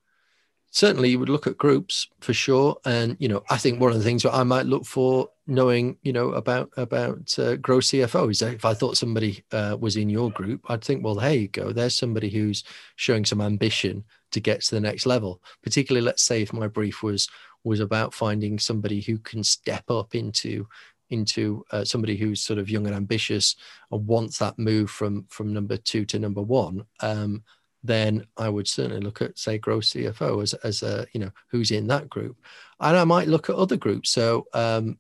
certainly 0.71 1.11
you 1.11 1.19
would 1.19 1.29
look 1.29 1.47
at 1.47 1.59
groups 1.59 2.09
for 2.21 2.33
sure 2.33 2.77
and 2.85 3.17
you 3.19 3.29
know 3.29 3.43
i 3.51 3.57
think 3.57 3.81
one 3.81 3.91
of 3.91 3.99
the 3.99 4.05
things 4.05 4.23
that 4.23 4.35
i 4.35 4.43
might 4.43 4.67
look 4.67 4.87
for 4.87 5.29
knowing 5.51 5.97
you 6.03 6.13
know 6.13 6.31
about 6.33 6.71
about 6.77 7.39
uh, 7.39 7.57
grow 7.57 7.79
cfo 7.79 8.31
is 8.31 8.41
if 8.43 8.65
i 8.65 8.73
thought 8.73 8.97
somebody 8.97 9.45
uh, 9.53 9.77
was 9.79 9.97
in 9.97 10.09
your 10.09 10.31
group 10.31 10.61
i'd 10.71 10.83
think 10.83 11.05
well 11.05 11.15
there 11.15 11.35
you 11.35 11.49
go 11.49 11.73
there's 11.73 11.97
somebody 11.97 12.31
who's 12.31 12.65
showing 12.97 13.25
some 13.25 13.41
ambition 13.41 14.05
to 14.31 14.41
get 14.41 14.61
to 14.63 14.75
the 14.75 14.81
next 14.81 15.07
level 15.07 15.43
particularly 15.63 16.05
let's 16.05 16.23
say 16.23 16.43
if 16.43 16.53
my 16.53 16.67
brief 16.67 17.03
was 17.03 17.29
was 17.65 17.81
about 17.81 18.15
finding 18.15 18.59
somebody 18.59 19.01
who 19.01 19.19
can 19.19 19.43
step 19.43 19.91
up 19.91 20.15
into 20.15 20.67
into 21.11 21.65
uh, 21.73 21.85
somebody 21.85 22.17
who's 22.17 22.41
sort 22.41 22.59
of 22.59 22.71
young 22.71 22.87
and 22.87 22.95
ambitious 22.95 23.57
and 23.91 24.07
wants 24.07 24.39
that 24.39 24.59
move 24.59 24.89
from 24.91 25.27
from 25.29 25.53
number 25.53 25.77
two 25.77 26.05
to 26.05 26.19
number 26.19 26.41
one 26.43 26.85
um, 27.01 27.43
then 27.83 28.27
I 28.37 28.49
would 28.49 28.69
certainly 28.69 29.01
look 29.01 29.23
at, 29.23 29.39
say, 29.39 29.59
Grow 29.59 29.79
CFO 29.79 30.43
as, 30.43 30.55
as 30.55 30.83
a, 30.83 31.07
you 31.13 31.21
know, 31.21 31.31
who's 31.49 31.71
in 31.71 31.87
that 31.87 32.09
group. 32.11 32.37
And 32.79 32.97
I 32.97 33.05
might 33.05 33.29
look 33.29 33.49
at 33.49 33.57
other 33.57 33.77
groups. 33.77 34.11
So 34.11 34.47
um, 34.53 34.99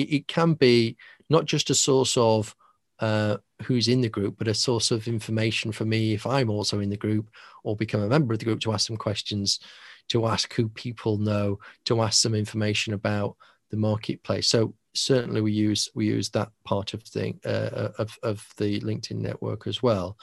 it, 0.00 0.14
it, 0.14 0.28
can 0.28 0.54
be 0.54 0.96
not 1.28 1.44
just 1.44 1.70
a 1.70 1.74
source 1.74 2.16
of 2.16 2.54
uh, 2.98 3.38
who's 3.62 3.88
in 3.88 4.00
the 4.00 4.08
group, 4.08 4.36
but 4.38 4.48
a 4.48 4.54
source 4.54 4.90
of 4.90 5.08
information 5.08 5.72
for 5.72 5.84
me 5.84 6.12
if 6.12 6.26
I'm 6.26 6.50
also 6.50 6.80
in 6.80 6.90
the 6.90 6.96
group 6.96 7.30
or 7.64 7.76
become 7.76 8.02
a 8.02 8.08
member 8.08 8.32
of 8.32 8.38
the 8.38 8.44
group 8.44 8.60
to 8.60 8.72
ask 8.72 8.86
some 8.86 8.96
questions, 8.96 9.60
to 10.08 10.26
ask 10.26 10.52
who 10.54 10.68
people 10.68 11.18
know, 11.18 11.58
to 11.86 12.02
ask 12.02 12.20
some 12.20 12.34
information 12.34 12.94
about 12.94 13.36
the 13.70 13.76
marketplace. 13.76 14.48
So 14.48 14.74
certainly 14.94 15.40
we 15.40 15.52
use 15.52 15.88
we 15.94 16.06
use 16.06 16.30
that 16.30 16.50
part 16.64 16.94
of 16.94 17.02
thing 17.02 17.40
uh, 17.44 17.90
of 17.98 18.18
of 18.22 18.46
the 18.56 18.80
LinkedIn 18.80 19.16
network 19.16 19.66
as 19.66 19.82
well 19.82 20.16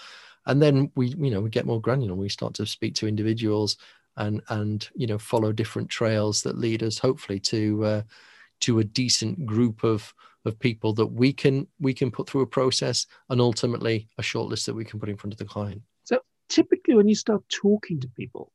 and 0.48 0.62
then 0.62 0.92
we 0.96 1.08
you 1.18 1.30
know 1.30 1.42
we 1.42 1.50
get 1.50 1.66
more 1.66 1.80
granular 1.80 2.16
we 2.16 2.30
start 2.30 2.54
to 2.54 2.66
speak 2.66 2.96
to 2.96 3.08
individuals 3.08 3.78
and 4.18 4.42
and 4.50 4.90
you 4.96 5.08
know 5.08 5.18
follow 5.18 5.52
different 5.52 5.90
trails 5.90 6.42
that 6.42 6.58
lead 6.58 6.82
us 6.84 6.98
hopefully 6.98 7.40
to 7.40 7.86
uh, 7.86 8.02
to 8.62 8.80
a 8.80 8.84
decent 8.84 9.46
group 9.46 9.84
of 9.84 10.14
of 10.46 10.58
people 10.60 10.94
that 10.94 11.08
we 11.08 11.34
can 11.34 11.68
we 11.80 11.94
can 11.94 12.10
put 12.10 12.30
through 12.30 12.42
a 12.42 12.48
process 12.48 13.06
and 13.30 13.42
ultimately 13.42 14.08
a 14.18 14.22
shortlist 14.22 14.66
that 14.66 14.74
we 14.74 14.86
can 14.86 15.00
put 15.00 15.10
in 15.10 15.18
front 15.18 15.34
of 15.34 15.38
the 15.38 15.46
client. 15.46 15.82
So 16.06 16.20
typically 16.50 16.96
when 16.96 17.08
you 17.08 17.16
start 17.16 17.44
talking 17.50 18.00
to 18.00 18.08
people 18.10 18.52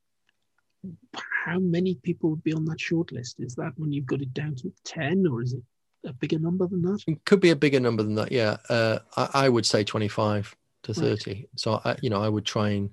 how 1.45 1.59
many 1.61 1.95
people 1.97 2.31
would 2.31 2.43
be 2.43 2.53
on 2.53 2.65
that 2.65 2.79
shortlist? 2.79 3.35
Is 3.39 3.55
that 3.55 3.73
when 3.77 3.93
you've 3.93 4.07
got 4.07 4.21
it 4.21 4.35
down 4.35 4.57
to 4.57 4.73
10 4.85 5.27
or 5.29 5.41
is 5.43 5.53
it 5.53 5.63
a 6.05 6.13
bigger 6.13 6.41
number 6.41 6.67
than 6.67 6.83
that? 6.83 7.05
It 7.07 7.25
could 7.25 7.39
be 7.39 7.51
a 7.51 7.57
bigger 7.57 7.79
number 7.79 8.03
than 8.03 8.17
that 8.17 8.33
yeah. 8.33 8.57
Uh, 8.69 8.99
I, 9.17 9.29
I 9.45 9.49
would 9.49 9.67
say 9.67 9.85
25 9.85 10.57
to 10.83 10.95
30 10.95 11.31
right. 11.31 11.49
so 11.57 11.81
I, 11.85 11.97
you 12.03 12.11
know 12.11 12.23
i 12.23 12.29
would 12.29 12.45
try 12.45 12.71
and 12.71 12.91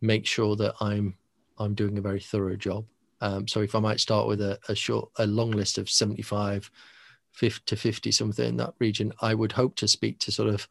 make 0.00 0.26
sure 0.26 0.56
that 0.56 0.74
i'm 0.80 1.14
i'm 1.58 1.74
doing 1.74 1.98
a 1.98 2.00
very 2.00 2.20
thorough 2.20 2.56
job 2.56 2.84
um, 3.20 3.46
so 3.46 3.60
if 3.60 3.74
i 3.74 3.78
might 3.78 4.00
start 4.00 4.26
with 4.26 4.40
a, 4.40 4.58
a 4.68 4.74
short 4.74 5.10
a 5.18 5.26
long 5.26 5.50
list 5.50 5.78
of 5.78 5.90
75 5.90 6.70
50 7.32 7.62
to 7.66 7.76
50 7.76 8.12
something 8.12 8.48
in 8.48 8.56
that 8.56 8.74
region 8.78 9.12
i 9.20 9.34
would 9.34 9.52
hope 9.52 9.76
to 9.76 9.88
speak 9.88 10.18
to 10.20 10.32
sort 10.32 10.48
of 10.48 10.68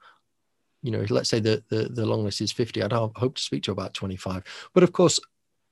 you 0.82 0.92
know 0.92 1.06
let's 1.10 1.30
say 1.30 1.40
the, 1.40 1.64
the 1.70 1.90
the 1.90 2.06
long 2.06 2.24
list 2.24 2.42
is 2.42 2.52
50 2.52 2.84
i'd 2.84 2.92
hope 2.92 3.36
to 3.36 3.42
speak 3.42 3.64
to 3.64 3.72
about 3.72 3.94
25 3.94 4.44
but 4.74 4.84
of 4.84 4.92
course 4.92 5.20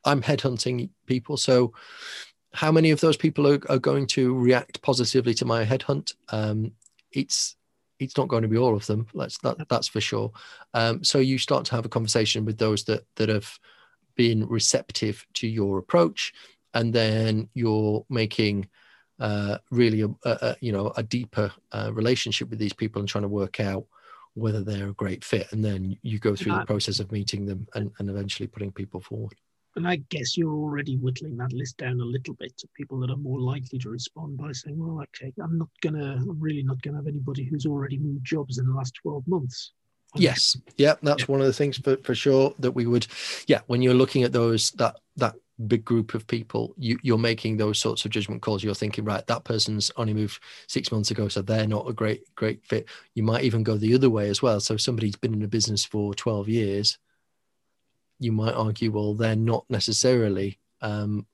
i'm 0.05 0.21
headhunting 0.21 0.89
people 1.05 1.37
so 1.37 1.73
how 2.53 2.71
many 2.71 2.91
of 2.91 3.01
those 3.01 3.17
people 3.17 3.47
are, 3.47 3.59
are 3.69 3.79
going 3.79 4.07
to 4.07 4.33
react 4.33 4.81
positively 4.81 5.33
to 5.33 5.45
my 5.45 5.65
headhunt 5.65 6.13
um, 6.29 6.71
it's 7.11 7.57
it's 7.99 8.17
not 8.17 8.27
going 8.27 8.43
to 8.43 8.47
be 8.47 8.57
all 8.57 8.75
of 8.75 8.85
them. 8.85 9.07
That's 9.13 9.37
that, 9.39 9.67
that's 9.69 9.87
for 9.87 10.01
sure. 10.01 10.31
Um, 10.73 11.03
so 11.03 11.19
you 11.19 11.37
start 11.37 11.65
to 11.65 11.75
have 11.75 11.85
a 11.85 11.89
conversation 11.89 12.45
with 12.45 12.57
those 12.57 12.83
that 12.85 13.05
that 13.15 13.29
have 13.29 13.59
been 14.15 14.47
receptive 14.47 15.25
to 15.35 15.47
your 15.47 15.77
approach, 15.77 16.33
and 16.77 16.93
then 16.93 17.49
you're 17.55 18.05
making 18.09 18.67
uh, 19.19 19.57
really 19.71 20.01
a, 20.01 20.09
a, 20.23 20.55
you 20.61 20.71
know 20.71 20.93
a 20.95 21.03
deeper 21.03 21.51
uh, 21.71 21.91
relationship 21.91 22.49
with 22.49 22.59
these 22.59 22.73
people 22.73 22.99
and 22.99 23.09
trying 23.09 23.23
to 23.23 23.27
work 23.27 23.59
out 23.59 23.85
whether 24.35 24.63
they're 24.63 24.89
a 24.89 24.93
great 24.93 25.23
fit. 25.23 25.51
And 25.51 25.65
then 25.65 25.97
you 26.03 26.19
go 26.19 26.35
through 26.35 26.53
the 26.53 26.65
process 26.65 26.99
of 26.99 27.11
meeting 27.11 27.47
them 27.47 27.67
and, 27.73 27.91
and 27.97 28.07
eventually 28.07 28.45
putting 28.45 28.71
people 28.71 29.01
forward. 29.01 29.33
And 29.75 29.87
I 29.87 29.95
guess 30.09 30.37
you're 30.37 30.53
already 30.53 30.97
whittling 30.97 31.37
that 31.37 31.53
list 31.53 31.77
down 31.77 31.99
a 31.99 32.05
little 32.05 32.35
bit 32.35 32.55
to 32.59 32.67
people 32.75 32.99
that 32.99 33.09
are 33.09 33.17
more 33.17 33.39
likely 33.39 33.79
to 33.79 33.89
respond 33.89 34.37
by 34.37 34.51
saying, 34.51 34.77
well, 34.77 35.03
okay, 35.03 35.33
I'm 35.41 35.57
not 35.57 35.69
to, 35.81 35.89
I'm 35.89 36.39
really 36.39 36.61
not 36.61 36.79
going 36.83 36.93
to 36.93 36.99
have 36.99 37.07
anybody 37.07 37.45
who's 37.45 37.65
already 37.65 37.97
moved 37.97 38.23
jobs 38.23 38.59
in 38.59 38.67
the 38.67 38.75
last 38.75 38.93
12 39.01 39.27
months. 39.27 39.71
Yes. 40.15 40.57
Yeah. 40.77 40.95
That's 41.01 41.21
yeah. 41.21 41.25
one 41.27 41.41
of 41.41 41.47
the 41.47 41.53
things 41.53 41.77
for, 41.77 41.97
for 41.97 42.15
sure 42.15 42.53
that 42.59 42.71
we 42.71 42.85
would, 42.85 43.07
yeah, 43.47 43.61
when 43.67 43.81
you're 43.81 43.93
looking 43.93 44.23
at 44.23 44.33
those, 44.33 44.71
that, 44.71 44.97
that 45.17 45.35
big 45.67 45.83
group 45.85 46.13
of 46.13 46.25
people, 46.27 46.73
you, 46.77 46.97
you're 47.03 47.17
making 47.17 47.57
those 47.57 47.79
sorts 47.79 48.05
of 48.05 48.11
judgment 48.11 48.41
calls. 48.41 48.63
You're 48.63 48.73
thinking, 48.73 49.05
right, 49.05 49.25
that 49.27 49.43
person's 49.43 49.91
only 49.97 50.13
moved 50.13 50.41
six 50.67 50.91
months 50.91 51.11
ago, 51.11 51.27
so 51.27 51.41
they're 51.41 51.67
not 51.67 51.89
a 51.89 51.93
great, 51.93 52.23
great 52.35 52.65
fit. 52.65 52.87
You 53.15 53.23
might 53.23 53.43
even 53.43 53.63
go 53.63 53.77
the 53.77 53.93
other 53.93 54.09
way 54.09 54.29
as 54.29 54.41
well. 54.41 54.59
So 54.59 54.77
somebody's 54.77 55.15
been 55.15 55.33
in 55.33 55.43
a 55.43 55.47
business 55.47 55.85
for 55.85 56.13
12 56.13 56.49
years 56.49 56.97
you 58.19 58.31
might 58.31 58.53
argue, 58.53 58.91
well, 58.91 59.13
they're 59.13 59.35
not 59.35 59.65
necessarily 59.69 60.59
um, 60.81 61.25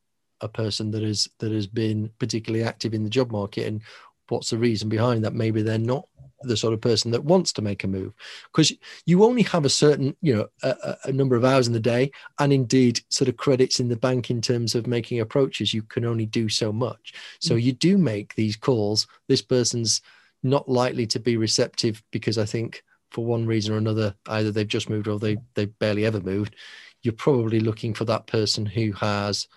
a 0.42 0.48
person 0.48 0.92
that 0.92 1.04
is 1.04 1.30
that 1.40 1.52
has 1.52 1.68
been 1.68 2.10
particularly 2.20 2.66
active 2.66 2.94
in 2.94 3.04
the 3.04 3.10
job 3.10 3.32
market, 3.32 3.68
and 3.68 3.82
what's 4.30 4.50
the 4.50 4.58
reason 4.58 4.90
behind 4.90 5.24
that? 5.24 5.34
Maybe 5.34 5.62
they're 5.62 5.78
not 5.78 6.08
the 6.44 6.58
sort 6.58 6.74
of 6.74 6.82
person 6.82 7.12
that 7.12 7.24
wants 7.24 7.54
to 7.54 7.62
make 7.62 7.84
a 7.84 7.88
move 7.88 8.14
because 8.52 8.72
you 9.06 9.24
only 9.24 9.42
have 9.44 9.66
a 9.66 9.70
certain 9.70 10.16
you 10.22 10.36
know 10.36 10.48
a, 10.62 10.98
a, 11.06 11.12
number 11.12 11.36
of 11.36 11.46
hours 11.46 11.68
in 11.68 11.74
the 11.74 11.80
day 11.80 12.12
and 12.40 12.52
indeed 12.54 13.02
sort 13.10 13.28
of 13.28 13.38
credits 13.38 13.80
in 13.80 13.90
the 13.90 13.96
bank 13.96 14.30
in 14.30 14.42
terms 14.42 14.76
of 14.76 14.88
making 14.88 15.20
approaches 15.20 15.74
you 15.74 15.84
can 15.84 16.06
only 16.06 16.26
do 16.26 16.50
so 16.50 16.72
much. 16.72 17.14
So 17.40 17.56
mm. 17.56 17.62
you 17.62 17.74
do 17.74 17.98
make 17.98 18.36
these 18.36 18.56
calls. 18.56 19.08
This 19.28 19.42
person's 19.42 20.02
not 20.42 20.68
likely 20.68 21.08
to 21.08 21.20
be 21.20 21.38
receptive 21.38 22.04
because 22.12 22.38
i 22.38 22.44
think 22.44 22.84
for 23.14 23.24
one 23.24 23.46
reason 23.46 23.74
or 23.74 23.78
another, 23.78 24.16
either 24.28 24.52
they've 24.52 24.68
just 24.68 24.90
moved 24.90 25.08
or 25.08 25.20
they 25.20 25.38
they've 25.54 25.78
barely 25.80 26.06
ever 26.06 26.20
moved, 26.20 26.56
you're 27.04 27.14
probably 27.14 27.60
looking 27.60 27.94
for 27.94 28.06
that 28.06 28.28
person 28.28 28.66
who 28.66 28.92
has, 28.94 29.48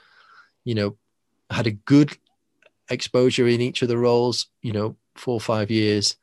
you 0.64 0.74
know, 0.74 0.96
had 1.50 1.66
a 1.66 1.72
good 1.72 2.16
exposure 2.90 3.48
in 3.48 3.60
each 3.60 3.82
of 3.82 3.88
the 3.88 3.98
roles, 3.98 4.46
you 4.62 4.72
know, 4.72 4.96
four 5.16 5.34
or 5.34 5.40
five 5.40 5.70
years, 5.70 6.16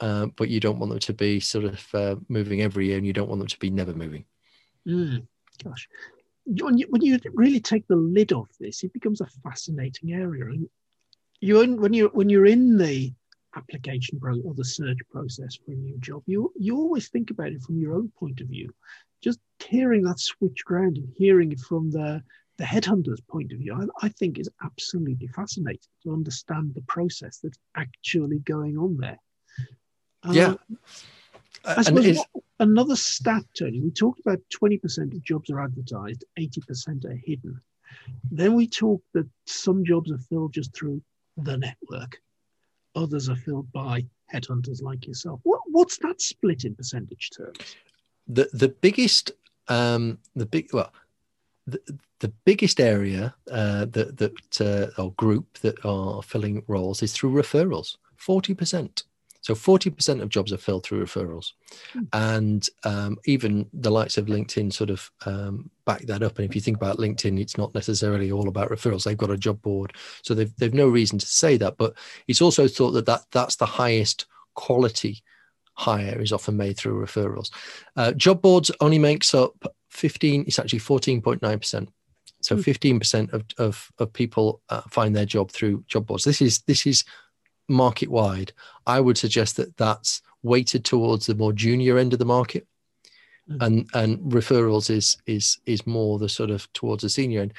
uh, 0.00 0.26
but 0.36 0.48
you 0.48 0.60
don't 0.60 0.78
want 0.78 0.90
them 0.90 0.98
to 0.98 1.12
be 1.12 1.40
sort 1.40 1.64
of 1.64 1.94
uh, 1.94 2.16
moving 2.28 2.62
every 2.62 2.86
year, 2.86 2.98
and 2.98 3.06
you 3.06 3.12
don't 3.12 3.28
want 3.28 3.40
them 3.40 3.48
to 3.48 3.58
be 3.58 3.70
never 3.70 3.92
moving. 3.92 4.24
Mm, 4.86 5.26
gosh, 5.62 5.88
when 6.46 6.78
you, 6.78 6.86
when 6.90 7.02
you 7.02 7.18
really 7.32 7.60
take 7.60 7.86
the 7.86 7.96
lid 7.96 8.32
off 8.32 8.48
this, 8.60 8.84
it 8.84 8.92
becomes 8.92 9.20
a 9.20 9.26
fascinating 9.42 10.12
area. 10.12 10.46
And 10.46 10.68
you 11.40 11.76
when 11.76 11.92
you 11.92 12.08
when 12.12 12.28
you're 12.28 12.46
in 12.46 12.76
the 12.76 13.12
application 13.56 14.18
pro- 14.18 14.40
or 14.40 14.54
the 14.54 14.64
search 14.64 14.98
process 15.10 15.56
for 15.56 15.72
a 15.72 15.76
new 15.76 15.98
job, 15.98 16.22
you 16.26 16.52
you 16.56 16.76
always 16.76 17.08
think 17.08 17.30
about 17.30 17.52
it 17.52 17.62
from 17.62 17.78
your 17.78 17.94
own 17.94 18.12
point 18.18 18.40
of 18.40 18.48
view. 18.48 18.74
Just 19.22 19.38
hearing 19.64 20.02
that 20.02 20.20
switch 20.20 20.64
ground 20.64 20.96
and 20.96 21.08
hearing 21.16 21.52
it 21.52 21.60
from 21.60 21.90
the 21.90 22.22
the 22.56 22.64
headhunter's 22.64 23.20
point 23.22 23.52
of 23.52 23.58
view, 23.58 23.74
I, 23.74 24.06
I 24.06 24.08
think 24.10 24.38
is 24.38 24.50
absolutely 24.62 25.26
fascinating 25.28 25.80
to 26.04 26.12
understand 26.12 26.72
the 26.74 26.82
process 26.82 27.40
that's 27.42 27.58
actually 27.74 28.38
going 28.40 28.78
on 28.78 28.96
there. 28.96 29.18
Yeah. 30.30 30.54
I 31.64 31.82
suppose 31.82 32.16
what, 32.16 32.44
another 32.60 32.96
stat, 32.96 33.44
Tony, 33.58 33.80
we 33.80 33.90
talked 33.90 34.20
about 34.20 34.40
20% 34.54 35.14
of 35.14 35.22
jobs 35.22 35.50
are 35.50 35.60
advertised, 35.60 36.24
80% 36.38 37.04
are 37.04 37.20
hidden. 37.24 37.60
Then 38.30 38.54
we 38.54 38.68
talked 38.68 39.06
that 39.14 39.28
some 39.46 39.84
jobs 39.84 40.10
are 40.10 40.18
filled 40.18 40.52
just 40.52 40.74
through 40.74 41.02
the 41.36 41.56
network, 41.56 42.20
others 42.94 43.28
are 43.28 43.36
filled 43.36 43.70
by 43.72 44.04
headhunters 44.32 44.82
like 44.82 45.06
yourself. 45.06 45.40
What, 45.44 45.60
what's 45.66 45.98
that 45.98 46.20
split 46.20 46.64
in 46.64 46.74
percentage 46.74 47.30
terms? 47.36 47.76
The, 48.28 48.48
the 48.52 48.68
biggest, 48.68 49.32
um, 49.68 50.18
the 50.34 50.46
big, 50.46 50.72
well, 50.72 50.92
the, 51.66 51.80
the 52.20 52.28
biggest 52.44 52.80
area 52.80 53.34
uh, 53.50 53.86
that, 53.86 54.16
that 54.18 54.60
uh, 54.60 55.02
or 55.02 55.12
group 55.12 55.58
that 55.58 55.82
are 55.84 56.22
filling 56.22 56.62
roles 56.68 57.02
is 57.02 57.12
through 57.12 57.32
referrals, 57.32 57.96
40%. 58.18 59.02
So 59.44 59.54
40% 59.54 60.22
of 60.22 60.30
jobs 60.30 60.54
are 60.54 60.58
filled 60.58 60.84
through 60.84 61.04
referrals. 61.04 61.52
Mm. 61.94 62.08
And 62.14 62.66
um, 62.84 63.18
even 63.26 63.68
the 63.74 63.90
likes 63.90 64.16
of 64.16 64.24
LinkedIn 64.24 64.72
sort 64.72 64.88
of 64.88 65.10
um, 65.26 65.70
back 65.84 66.00
that 66.06 66.22
up. 66.22 66.38
And 66.38 66.48
if 66.48 66.54
you 66.54 66.62
think 66.62 66.78
about 66.78 66.96
LinkedIn, 66.96 67.38
it's 67.38 67.58
not 67.58 67.74
necessarily 67.74 68.32
all 68.32 68.48
about 68.48 68.70
referrals. 68.70 69.04
They've 69.04 69.18
got 69.18 69.30
a 69.30 69.36
job 69.36 69.60
board. 69.60 69.92
So 70.22 70.32
they've, 70.32 70.56
they've 70.56 70.72
no 70.72 70.88
reason 70.88 71.18
to 71.18 71.26
say 71.26 71.58
that. 71.58 71.76
But 71.76 71.92
it's 72.26 72.40
also 72.40 72.66
thought 72.66 72.92
that, 72.92 73.04
that 73.04 73.26
that's 73.32 73.56
the 73.56 73.66
highest 73.66 74.24
quality 74.54 75.22
hire 75.74 76.18
is 76.22 76.32
often 76.32 76.56
made 76.56 76.78
through 76.78 77.04
referrals. 77.04 77.50
Uh, 77.96 78.12
job 78.12 78.40
boards 78.40 78.70
only 78.80 78.98
makes 78.98 79.34
up 79.34 79.62
15, 79.90 80.44
it's 80.46 80.58
actually 80.58 80.78
14.9%. 80.78 81.88
So 82.40 82.56
15% 82.56 83.28
hmm. 83.28 83.36
of, 83.36 83.44
of, 83.58 83.90
of 83.98 84.12
people 84.14 84.62
uh, 84.70 84.82
find 84.90 85.14
their 85.14 85.26
job 85.26 85.50
through 85.50 85.84
job 85.86 86.06
boards. 86.06 86.24
This 86.24 86.40
is 86.40 86.60
this 86.60 86.86
is 86.86 87.04
market 87.68 88.10
wide, 88.10 88.52
I 88.86 89.00
would 89.00 89.18
suggest 89.18 89.56
that 89.56 89.76
that's 89.76 90.22
weighted 90.42 90.84
towards 90.84 91.26
the 91.26 91.34
more 91.34 91.52
junior 91.52 91.98
end 91.98 92.12
of 92.12 92.18
the 92.18 92.24
market. 92.24 92.66
Mm. 93.50 93.66
And 93.66 93.88
and 93.94 94.32
referrals 94.32 94.90
is 94.90 95.16
is 95.26 95.58
is 95.66 95.86
more 95.86 96.18
the 96.18 96.28
sort 96.28 96.50
of 96.50 96.72
towards 96.72 97.02
the 97.02 97.10
senior 97.10 97.42
end, 97.42 97.54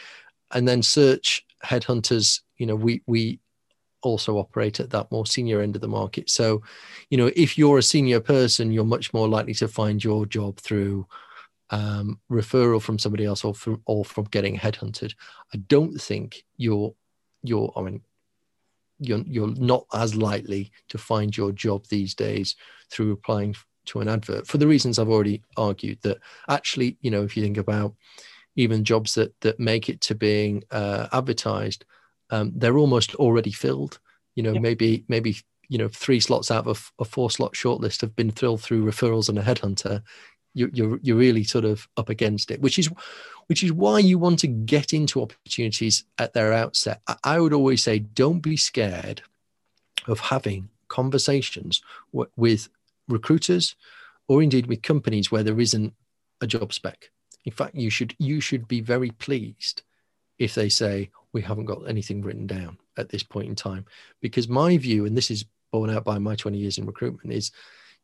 and 0.51 0.67
then 0.67 0.81
search 0.81 1.45
headhunters. 1.63 2.41
You 2.57 2.65
know, 2.65 2.75
we 2.75 3.01
we 3.05 3.39
also 4.01 4.37
operate 4.37 4.79
at 4.79 4.91
that 4.91 5.11
more 5.11 5.25
senior 5.25 5.61
end 5.61 5.75
of 5.75 5.81
the 5.81 5.87
market. 5.87 6.29
So, 6.29 6.61
you 7.09 7.17
know, 7.17 7.31
if 7.35 7.57
you're 7.57 7.79
a 7.79 7.83
senior 7.83 8.19
person, 8.19 8.71
you're 8.71 8.85
much 8.85 9.13
more 9.13 9.27
likely 9.27 9.55
to 9.55 9.67
find 9.67 10.03
your 10.03 10.25
job 10.27 10.57
through 10.57 11.07
um, 11.71 12.19
referral 12.31 12.81
from 12.81 12.99
somebody 12.99 13.25
else 13.25 13.43
or 13.43 13.53
from 13.53 13.81
or 13.85 14.05
from 14.05 14.25
getting 14.25 14.57
headhunted. 14.57 15.15
I 15.53 15.57
don't 15.57 15.99
think 15.99 16.43
you're 16.57 16.93
you're 17.43 17.73
I 17.75 17.81
mean 17.81 18.01
you're 18.99 19.23
you're 19.27 19.53
not 19.55 19.85
as 19.93 20.15
likely 20.15 20.71
to 20.89 20.97
find 20.97 21.35
your 21.35 21.51
job 21.51 21.85
these 21.89 22.13
days 22.15 22.55
through 22.91 23.11
applying 23.11 23.55
to 23.85 23.99
an 23.99 24.07
advert 24.07 24.47
for 24.47 24.57
the 24.57 24.67
reasons 24.67 24.97
I've 24.97 25.09
already 25.09 25.43
argued. 25.57 25.99
That 26.01 26.17
actually, 26.49 26.97
you 27.01 27.11
know, 27.11 27.23
if 27.23 27.35
you 27.35 27.43
think 27.43 27.57
about 27.57 27.95
even 28.55 28.83
jobs 28.83 29.15
that 29.15 29.39
that 29.41 29.59
make 29.59 29.89
it 29.89 30.01
to 30.01 30.15
being 30.15 30.63
uh, 30.71 31.07
advertised, 31.11 31.85
um, 32.29 32.51
they're 32.55 32.77
almost 32.77 33.15
already 33.15 33.51
filled. 33.51 33.99
You 34.35 34.43
know, 34.43 34.53
yep. 34.53 34.61
maybe 34.61 35.05
maybe 35.07 35.37
you 35.69 35.77
know 35.77 35.87
three 35.87 36.19
slots 36.19 36.51
out 36.51 36.67
of 36.67 36.91
a 36.99 37.05
four 37.05 37.31
slot 37.31 37.53
shortlist 37.53 38.01
have 38.01 38.15
been 38.15 38.31
filled 38.31 38.61
through 38.61 38.85
referrals 38.85 39.29
and 39.29 39.39
a 39.39 39.43
headhunter. 39.43 40.01
You, 40.55 40.71
you're 40.73 40.99
you're 41.03 41.17
really 41.17 41.43
sort 41.43 41.65
of 41.65 41.87
up 41.97 42.09
against 42.09 42.49
it, 42.49 42.61
which 42.61 42.79
is 42.79 42.89
which 43.47 43.63
is 43.63 43.71
why 43.71 43.99
you 43.99 44.17
want 44.17 44.39
to 44.39 44.47
get 44.47 44.93
into 44.93 45.21
opportunities 45.21 46.03
at 46.17 46.33
their 46.33 46.51
outset. 46.53 47.01
I 47.23 47.39
would 47.39 47.53
always 47.53 47.83
say, 47.83 47.99
don't 47.99 48.39
be 48.39 48.57
scared 48.57 49.21
of 50.07 50.19
having 50.19 50.69
conversations 50.87 51.81
w- 52.11 52.31
with 52.35 52.69
recruiters 53.07 53.75
or 54.27 54.41
indeed 54.41 54.65
with 54.65 54.81
companies 54.81 55.31
where 55.31 55.43
there 55.43 55.59
isn't 55.59 55.93
a 56.41 56.47
job 56.47 56.73
spec. 56.73 57.11
In 57.43 57.51
fact, 57.51 57.75
you 57.75 57.89
should 57.89 58.15
you 58.17 58.41
should 58.41 58.67
be 58.67 58.81
very 58.81 59.11
pleased 59.11 59.83
if 60.39 60.55
they 60.55 60.69
say 60.69 61.11
we 61.33 61.41
haven't 61.41 61.65
got 61.65 61.87
anything 61.87 62.21
written 62.21 62.47
down 62.47 62.77
at 62.97 63.09
this 63.09 63.23
point 63.23 63.49
in 63.49 63.55
time, 63.55 63.85
because 64.21 64.47
my 64.47 64.77
view, 64.77 65.05
and 65.05 65.15
this 65.15 65.29
is 65.29 65.45
borne 65.71 65.89
out 65.89 66.03
by 66.03 66.17
my 66.17 66.35
20 66.35 66.57
years 66.57 66.77
in 66.77 66.85
recruitment, 66.85 67.33
is 67.35 67.51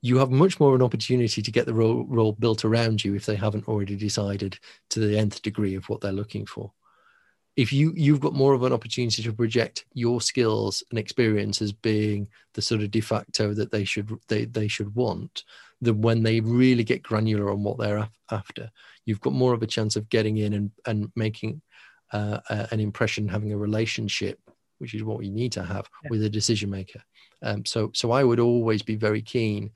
you 0.01 0.17
have 0.17 0.31
much 0.31 0.59
more 0.59 0.75
an 0.75 0.81
opportunity 0.81 1.41
to 1.41 1.51
get 1.51 1.65
the 1.65 1.73
role, 1.73 2.05
role 2.05 2.33
built 2.33 2.65
around 2.65 3.03
you 3.03 3.13
if 3.15 3.25
they 3.25 3.35
haven't 3.35 3.67
already 3.67 3.95
decided 3.95 4.57
to 4.89 4.99
the 4.99 5.17
nth 5.17 5.41
degree 5.41 5.75
of 5.75 5.87
what 5.89 6.01
they're 6.01 6.11
looking 6.11 6.45
for 6.45 6.71
if 7.55 7.73
you 7.73 7.93
you've 7.95 8.19
got 8.19 8.33
more 8.33 8.53
of 8.53 8.63
an 8.63 8.73
opportunity 8.73 9.21
to 9.21 9.33
project 9.33 9.85
your 9.93 10.21
skills 10.21 10.83
and 10.89 10.97
experience 10.97 11.61
as 11.61 11.73
being 11.73 12.27
the 12.53 12.61
sort 12.61 12.81
of 12.81 12.91
de 12.91 13.01
facto 13.01 13.53
that 13.53 13.71
they 13.71 13.83
should 13.83 14.09
they, 14.27 14.45
they 14.45 14.67
should 14.67 14.93
want 14.95 15.43
than 15.81 16.01
when 16.01 16.23
they 16.23 16.39
really 16.39 16.83
get 16.83 17.03
granular 17.03 17.51
on 17.51 17.63
what 17.63 17.77
they're 17.77 18.07
after 18.31 18.71
you've 19.05 19.21
got 19.21 19.33
more 19.33 19.53
of 19.53 19.63
a 19.63 19.67
chance 19.67 19.95
of 19.95 20.09
getting 20.09 20.37
in 20.37 20.53
and 20.53 20.71
and 20.85 21.11
making 21.15 21.61
uh, 22.13 22.39
an 22.71 22.79
impression 22.79 23.27
having 23.27 23.51
a 23.51 23.57
relationship 23.57 24.39
which 24.77 24.93
is 24.93 25.03
what 25.03 25.23
you 25.23 25.31
need 25.31 25.51
to 25.51 25.63
have 25.63 25.89
yeah. 26.03 26.09
with 26.09 26.23
a 26.23 26.29
decision 26.29 26.69
maker 26.69 27.01
um, 27.41 27.65
so 27.65 27.91
so 27.93 28.11
I 28.11 28.23
would 28.23 28.39
always 28.39 28.81
be 28.81 28.95
very 28.95 29.21
keen 29.21 29.71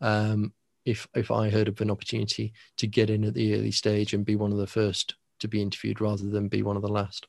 um, 0.00 0.52
if 0.84 1.06
if 1.14 1.30
I 1.30 1.50
heard 1.50 1.68
of 1.68 1.80
an 1.80 1.90
opportunity 1.90 2.52
to 2.76 2.86
get 2.86 3.10
in 3.10 3.24
at 3.24 3.34
the 3.34 3.54
early 3.54 3.70
stage 3.70 4.14
and 4.14 4.24
be 4.24 4.36
one 4.36 4.52
of 4.52 4.58
the 4.58 4.66
first 4.66 5.16
to 5.40 5.48
be 5.48 5.62
interviewed 5.62 6.00
rather 6.00 6.28
than 6.28 6.48
be 6.48 6.62
one 6.62 6.76
of 6.76 6.82
the 6.82 6.88
last. 6.88 7.26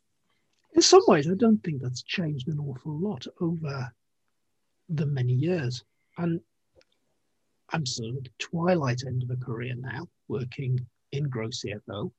In 0.74 0.82
some 0.82 1.02
ways, 1.08 1.30
I 1.30 1.36
don't 1.36 1.64
think 1.64 1.82
that's 1.82 2.04
changed 2.04 2.48
an 2.48 2.60
awful 2.60 2.98
lot 2.98 3.26
over 3.42 3.92
the 4.90 5.06
many 5.06 5.34
years. 5.34 5.84
And 6.18 6.42
I'm 7.72 7.86
sort 7.86 8.10
of 8.10 8.18
at 8.18 8.24
the 8.24 8.30
twilight 8.40 9.04
end 9.06 9.24
of 9.24 9.30
a 9.30 9.36
career 9.36 9.76
now, 9.78 10.08
working 10.28 10.80
in 11.12 11.30
Grow 11.30 11.48
CFO. 11.48 12.12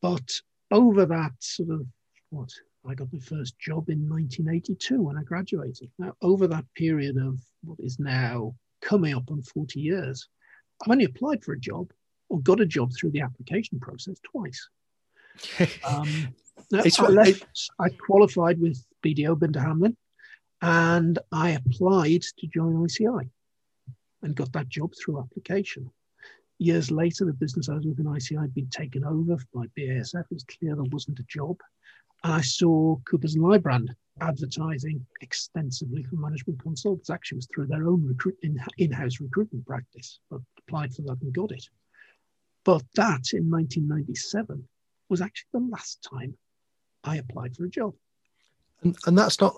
But 0.00 0.30
over 0.70 1.06
that 1.06 1.32
sort 1.40 1.70
of 1.70 1.86
what 2.30 2.50
I 2.86 2.94
got 2.94 3.12
my 3.12 3.18
first 3.18 3.58
job 3.58 3.88
in 3.90 4.08
1982 4.08 5.02
when 5.02 5.18
I 5.18 5.22
graduated. 5.22 5.90
Now, 5.98 6.14
over 6.22 6.46
that 6.46 6.64
period 6.74 7.16
of 7.18 7.38
what 7.62 7.78
is 7.78 7.98
now 7.98 8.54
coming 8.80 9.14
up 9.14 9.30
on 9.30 9.42
40 9.42 9.80
years, 9.80 10.28
I've 10.82 10.90
only 10.90 11.04
applied 11.04 11.44
for 11.44 11.52
a 11.52 11.60
job 11.60 11.92
or 12.28 12.40
got 12.40 12.60
a 12.60 12.66
job 12.66 12.92
through 12.94 13.10
the 13.10 13.20
application 13.20 13.78
process 13.80 14.16
twice. 14.22 14.68
um, 15.86 16.34
I, 16.72 17.08
left, 17.08 17.70
I 17.78 17.88
qualified 17.90 18.60
with 18.60 18.82
BDO 19.04 19.38
Binder 19.38 19.60
Hamlyn 19.60 19.96
and 20.62 21.18
I 21.32 21.50
applied 21.50 22.22
to 22.38 22.46
join 22.46 22.84
ICI 22.84 23.30
and 24.22 24.34
got 24.34 24.52
that 24.52 24.68
job 24.68 24.92
through 24.94 25.20
application. 25.20 25.90
Years 26.58 26.90
later, 26.90 27.24
the 27.24 27.32
business 27.32 27.68
I 27.68 27.74
was 27.74 27.86
with 27.86 28.00
in 28.00 28.14
ICI 28.14 28.36
had 28.36 28.54
been 28.54 28.68
taken 28.68 29.04
over 29.04 29.38
by 29.54 29.66
BASF. 29.78 30.20
It 30.20 30.26
was 30.30 30.44
clear 30.44 30.74
there 30.74 30.84
wasn't 30.84 31.18
a 31.18 31.24
job. 31.24 31.56
I 32.22 32.40
saw 32.40 32.96
Coopers 33.06 33.34
and 33.34 33.44
Lybrand 33.44 33.88
advertising 34.20 35.04
extensively 35.20 36.02
for 36.04 36.16
management 36.16 36.62
consultants. 36.62 37.10
Actually, 37.10 37.36
was 37.36 37.48
through 37.54 37.66
their 37.66 37.86
own 37.86 38.06
recruit 38.06 38.36
in, 38.42 38.92
house 38.92 39.20
recruitment 39.20 39.66
practice, 39.66 40.20
but 40.30 40.40
applied 40.58 40.92
for 40.94 41.02
that 41.02 41.18
and 41.22 41.32
got 41.32 41.52
it. 41.52 41.64
But 42.64 42.82
that 42.96 43.32
in 43.32 43.50
1997 43.50 44.68
was 45.08 45.20
actually 45.20 45.48
the 45.52 45.68
last 45.70 46.06
time 46.08 46.34
I 47.04 47.16
applied 47.16 47.56
for 47.56 47.64
a 47.64 47.70
job. 47.70 47.94
And, 48.82 48.96
and 49.06 49.18
that's 49.18 49.40
not 49.40 49.56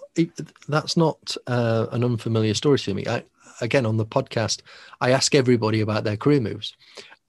that's 0.69 0.97
not 0.97 1.37
uh, 1.47 1.87
an 1.93 2.05
unfamiliar 2.05 2.55
story 2.55 2.79
to 2.79 2.95
me. 2.95 3.07
I, 3.07 3.25
again, 3.61 3.87
on 3.87 3.97
the 3.97 4.07
podcast, 4.07 4.63
I 5.01 5.11
ask 5.11 5.35
everybody 5.35 5.81
about 5.81 6.05
their 6.05 6.17
career 6.17 6.41
moves, 6.41 6.77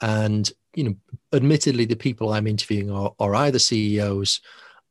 and 0.01 0.51
you 0.75 0.83
know, 0.83 0.95
admittedly, 1.33 1.85
the 1.85 1.95
people 1.95 2.33
I'm 2.33 2.47
interviewing 2.47 2.89
are, 2.89 3.13
are 3.19 3.35
either 3.35 3.59
CEOs 3.59 4.41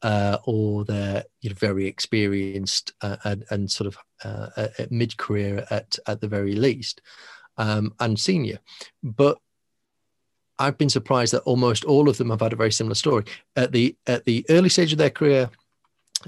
uh, 0.03 0.39
or 0.45 0.85
they're 0.85 1.25
you 1.41 1.51
know, 1.51 1.57
very 1.59 1.87
experienced 1.87 2.93
uh, 3.03 3.17
and, 3.25 3.45
and, 3.51 3.71
sort 3.71 3.87
of 3.87 3.97
uh, 4.25 4.69
mid 4.91 5.17
career 5.17 5.65
at, 5.71 5.99
at 6.07 6.21
the 6.21 6.29
very 6.29 6.55
least, 6.55 7.01
um, 7.57 7.95
and 8.01 8.19
senior. 8.19 8.59
But 9.03 9.39
I've 10.59 10.79
been 10.79 10.91
surprised 10.91 11.33
that 11.33 11.43
almost 11.43 11.85
all 11.85 12.09
of 12.09 12.19
them 12.19 12.31
have 12.31 12.41
had 12.41 12.53
a 12.53 12.57
very 12.57 12.73
similar 12.73 12.95
story. 12.95 13.25
At 13.57 13.73
the 13.73 13.97
at 14.07 14.25
the 14.25 14.45
early 14.51 14.69
stage 14.69 14.93
of 14.93 14.99
their 14.99 15.11
career, 15.11 15.51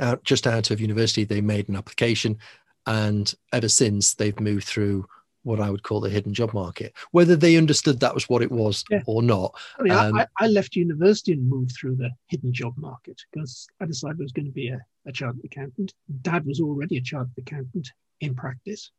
out, 0.01 0.25
just 0.25 0.47
out 0.47 0.70
of 0.70 0.81
university, 0.81 1.25
they 1.25 1.41
made 1.41 1.68
an 1.68 1.77
application, 1.77 2.39
and 2.87 3.33
ever 3.53 3.68
since 3.68 4.14
they've 4.14 4.39
moved 4.41 4.66
through 4.66 5.07
what 5.45 5.61
I 5.61 5.70
would 5.70 5.82
call 5.82 6.01
the 6.01 6.11
hidden 6.11 6.34
job 6.34 6.53
market. 6.53 6.92
Whether 7.12 7.36
they 7.36 7.57
understood 7.57 8.01
that 8.01 8.14
was 8.14 8.28
what 8.28 8.42
it 8.42 8.51
was 8.51 8.84
yeah. 8.90 9.03
or 9.07 9.22
not. 9.22 9.55
I, 9.78 9.82
mean, 9.82 9.92
um, 9.92 10.18
I, 10.18 10.26
I, 10.38 10.47
left 10.49 10.74
university 10.74 11.32
and 11.32 11.49
moved 11.49 11.76
through 11.78 11.97
the 11.97 12.11
hidden 12.26 12.53
job 12.53 12.74
market 12.76 13.20
because 13.30 13.66
I 13.80 13.86
decided 13.86 14.16
I 14.20 14.24
was 14.24 14.32
going 14.32 14.47
to 14.47 14.53
be 14.53 14.68
a, 14.68 14.80
a 15.07 15.12
chartered 15.12 15.45
accountant. 15.45 15.95
Dad 16.22 16.45
was 16.45 16.61
already 16.61 16.97
a 16.97 17.03
chartered 17.03 17.38
accountant 17.38 17.90
in 18.20 18.34
practice. 18.34 18.90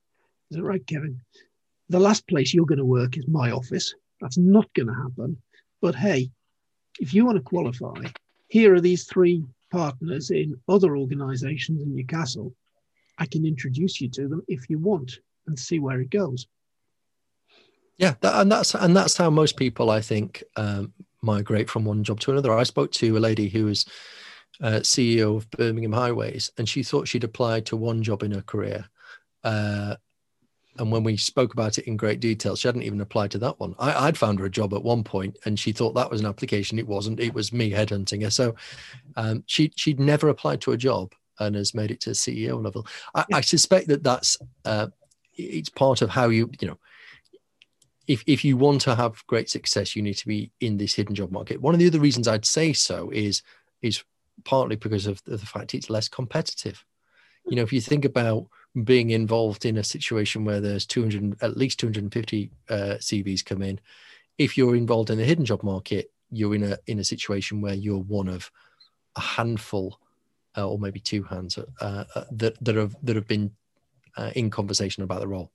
Is 0.52 0.58
that 0.58 0.64
right, 0.64 0.86
Kevin? 0.88 1.20
The 1.90 2.00
last 2.00 2.28
place 2.28 2.54
you're 2.54 2.66
going 2.66 2.78
to 2.78 2.86
work 2.86 3.18
is 3.18 3.28
my 3.28 3.52
office. 3.52 3.94
That's 4.22 4.38
not 4.38 4.72
going 4.74 4.88
to 4.88 4.94
happen. 4.94 5.38
But 5.82 5.96
hey, 5.96 6.32
if 7.00 7.14
you 7.14 7.26
want 7.26 7.38
to 7.38 7.44
qualify, 7.44 8.06
here 8.48 8.74
are 8.74 8.82
these 8.82 9.06
three 9.06 9.44
partners 9.72 10.32
in 10.32 10.60
other 10.70 10.96
organizations 10.96 11.82
in 11.82 11.96
Newcastle. 11.96 12.54
I 13.18 13.26
can 13.26 13.46
introduce 13.46 14.00
you 14.00 14.10
to 14.10 14.28
them 14.28 14.42
if 14.48 14.70
you 14.70 14.78
want 14.78 15.20
and 15.48 15.58
see 15.58 15.80
where 15.80 16.00
it 16.00 16.10
goes. 16.10 16.48
Yeah, 17.98 18.16
that, 18.22 18.42
and 18.42 18.52
that's 18.52 18.76
and 18.76 18.96
that's 18.96 19.16
how 19.16 19.30
most 19.30 19.56
people, 19.56 19.90
I 19.90 20.02
think, 20.02 20.44
um, 20.58 20.94
migrate 21.22 21.70
from 21.70 21.86
one 21.86 22.04
job 22.04 22.20
to 22.22 22.32
another. 22.32 22.54
I 22.54 22.64
spoke 22.64 22.92
to 22.94 23.18
a 23.18 23.20
lady 23.20 23.48
who 23.48 23.66
was 23.66 23.86
uh, 24.62 24.80
CEO 24.82 25.38
of 25.38 25.50
Birmingham 25.52 25.94
Highways, 25.94 26.52
and 26.58 26.68
she 26.68 26.84
thought 26.84 27.08
she'd 27.08 27.24
applied 27.24 27.66
to 27.68 27.78
one 27.78 28.04
job 28.04 28.24
in 28.24 28.32
her 28.32 28.42
career. 28.42 28.86
Uh, 29.44 29.96
and 30.78 30.92
when 30.92 31.04
we 31.04 31.16
spoke 31.16 31.54
about 31.54 31.78
it 31.78 31.88
in 31.88 31.96
great 31.96 32.20
detail, 32.20 32.56
she 32.56 32.68
hadn't 32.68 32.84
even 32.84 33.00
applied 33.00 33.32
to 33.32 33.38
that 33.40 33.60
one. 33.60 33.76
I, 33.80 34.06
would 34.06 34.18
found 34.18 34.40
her 34.40 34.46
a 34.46 34.50
job 34.50 34.74
at 34.74 34.84
one 34.84 35.04
point, 35.04 35.38
and 35.46 35.58
she 35.58 35.72
thought 35.72 35.96
that 35.96 36.12
was 36.12 36.20
an 36.20 36.28
application. 36.28 36.80
It 36.80 36.88
wasn't. 36.88 37.20
It 37.20 37.34
was 37.34 37.54
me 37.54 37.72
headhunting 37.72 38.24
her. 38.24 38.30
So 38.30 38.56
um, 39.16 39.44
she 39.48 39.72
she'd 39.76 40.00
never 40.00 40.28
applied 40.28 40.62
to 40.62 40.74
a 40.74 40.78
job 40.78 41.14
and 41.40 41.56
has 41.56 41.74
made 41.74 41.92
it 41.92 42.02
to 42.02 42.12
CEO 42.12 42.62
level. 42.62 42.86
I, 43.14 43.26
I 43.34 43.42
suspect 43.42 43.88
that 43.88 44.04
that's 44.04 44.38
uh, 44.66 44.88
it's 45.36 45.70
part 45.70 46.02
of 46.02 46.10
how 46.10 46.30
you 46.30 46.50
you 46.60 46.68
know 46.68 46.78
if, 48.08 48.24
if 48.28 48.46
you 48.46 48.58
want 48.58 48.82
to 48.82 48.96
have 48.96 49.26
great 49.28 49.50
success, 49.50 49.96
you 49.96 50.02
need 50.02 50.16
to 50.16 50.28
be 50.28 50.52
in 50.60 50.78
this 50.78 50.94
hidden 50.94 51.16
job 51.16 51.32
market. 51.32 51.62
One 51.62 51.74
of 51.74 51.80
the 51.80 51.88
other 51.88 52.00
reasons 52.00 52.28
I'd 52.28 52.46
say 52.46 52.74
so 52.74 53.10
is 53.12 53.42
is 53.82 54.04
partly 54.44 54.76
because 54.76 55.08
of 55.08 55.24
the 55.24 55.38
fact 55.38 55.74
it's 55.74 55.90
less 55.90 56.08
competitive. 56.08 56.84
You 57.48 57.56
know, 57.56 57.64
if 57.64 57.74
you 57.74 57.82
think 57.82 58.06
about 58.06 58.48
being 58.84 59.12
involved 59.12 59.66
in 59.66 59.78
a 59.78 59.84
situation 59.84 60.44
where 60.44 60.60
there's 60.60 60.86
200, 60.86 61.42
at 61.42 61.58
least 61.58 61.80
250 61.80 62.52
uh, 62.70 62.76
CVs 63.00 63.46
come 63.46 63.62
in, 63.62 63.80
if 64.38 64.58
you're 64.58 64.76
involved 64.76 65.10
in 65.10 65.18
the 65.18 65.24
hidden 65.24 65.46
job 65.46 65.64
market, 65.64 66.12
you're 66.32 66.56
in 66.56 66.64
a 66.64 66.78
in 66.88 67.00
a 67.00 67.04
situation 67.04 67.62
where 67.62 67.76
you're 67.76 68.00
one 68.00 68.28
of 68.28 68.52
a 69.16 69.22
handful, 69.22 70.00
uh, 70.58 70.68
or 70.68 70.78
maybe 70.78 71.00
two 71.00 71.24
hands 71.24 71.58
uh, 71.58 72.04
uh 72.16 72.24
that 72.32 72.56
that 72.64 72.76
have 72.76 72.96
that 73.04 73.16
have 73.16 73.28
been 73.28 73.52
uh, 74.18 74.32
in 74.36 74.50
conversation 74.50 75.04
about 75.04 75.20
the 75.20 75.28
role. 75.28 75.52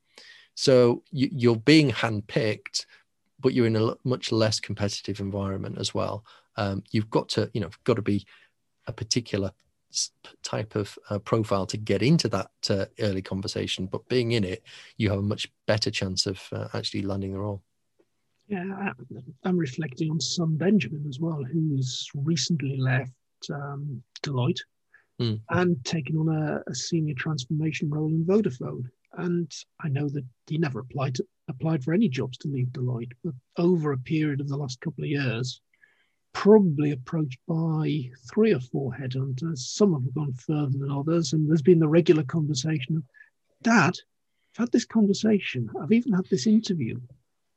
So 0.55 1.03
you, 1.11 1.53
are 1.53 1.57
being 1.57 1.91
handpicked, 1.91 2.87
but 3.39 3.55
you're 3.55 3.67
in 3.67 3.77
a 3.77 3.95
much 4.05 4.33
less 4.33 4.61
competitive 4.61 5.21
environment 5.21 5.79
as 5.79 5.95
well. 5.95 6.25
Um, 6.57 6.83
you've 6.91 7.11
got 7.11 7.29
to, 7.31 7.51
you 7.55 7.61
know, 7.61 7.71
got 7.85 7.95
to 7.95 8.03
be 8.03 8.27
a 8.87 8.93
particular 8.93 9.53
type 10.43 10.77
of 10.77 10.99
uh, 11.09 11.19
profile 11.19 11.67
to 11.67 11.77
get 11.77 12.03
into 12.03 12.29
that 12.29 12.51
uh, 12.69 12.87
early 13.01 13.23
conversation. 13.23 13.87
But 13.87 14.09
being 14.09 14.33
in 14.33 14.45
it, 14.45 14.63
you 14.97 15.11
have 15.11 15.19
a 15.19 15.23
much 15.23 15.51
better 15.67 15.91
chance 15.91 16.27
of 16.27 16.41
uh, 16.53 16.69
actually 16.75 17.03
landing 17.03 17.33
the 17.33 17.39
role. 17.39 17.63
Yeah, 18.49 18.93
I'm 19.45 19.57
reflecting 19.57 20.11
on 20.11 20.21
Son 20.21 20.57
Benjamin 20.57 21.07
as 21.09 21.21
well, 21.21 21.45
who's 21.45 22.11
recently 22.15 22.77
left 22.77 23.13
um, 23.53 24.03
Deloitte 24.23 24.61
mm. 25.21 25.41
and 25.51 25.85
taking 25.85 26.17
on 26.17 26.29
a, 26.29 26.63
a, 26.69 26.75
senior 26.75 27.15
transformation 27.15 27.91
role 27.91 28.09
in 28.09 28.25
Vodafone. 28.25 28.85
And 29.15 29.53
I 29.85 29.89
know 29.89 30.09
that 30.09 30.25
he 30.47 30.59
never 30.59 30.81
applied 30.81 31.15
to, 31.17 31.27
applied 31.49 31.85
for 31.85 31.93
any 31.93 32.09
jobs 32.09 32.39
to 32.39 32.49
leave 32.49 32.69
Deloitte, 32.69 33.13
but 33.23 33.35
over 33.59 33.93
a 33.93 33.99
period 33.99 34.41
of 34.41 34.49
the 34.49 34.57
last 34.57 34.81
couple 34.81 35.05
of 35.05 35.11
years, 35.11 35.61
probably 36.33 36.93
approached 36.93 37.41
by 37.47 38.09
three 38.33 38.55
or 38.55 38.61
four 38.61 38.93
headhunters. 38.93 39.59
Some 39.59 39.93
have 39.93 40.15
gone 40.15 40.33
further 40.35 40.79
than 40.79 40.91
others, 40.91 41.33
and 41.33 41.49
there's 41.49 41.63
been 41.63 41.81
the 41.81 41.89
regular 41.89 42.23
conversation 42.23 42.97
of, 42.97 43.03
Dad, 43.63 43.95
I've 44.55 44.65
had 44.65 44.73
this 44.73 44.87
conversation. 44.87 45.69
I've 45.81 45.93
even 45.93 46.13
had 46.13 46.27
this 46.31 46.47
interview. 46.47 46.99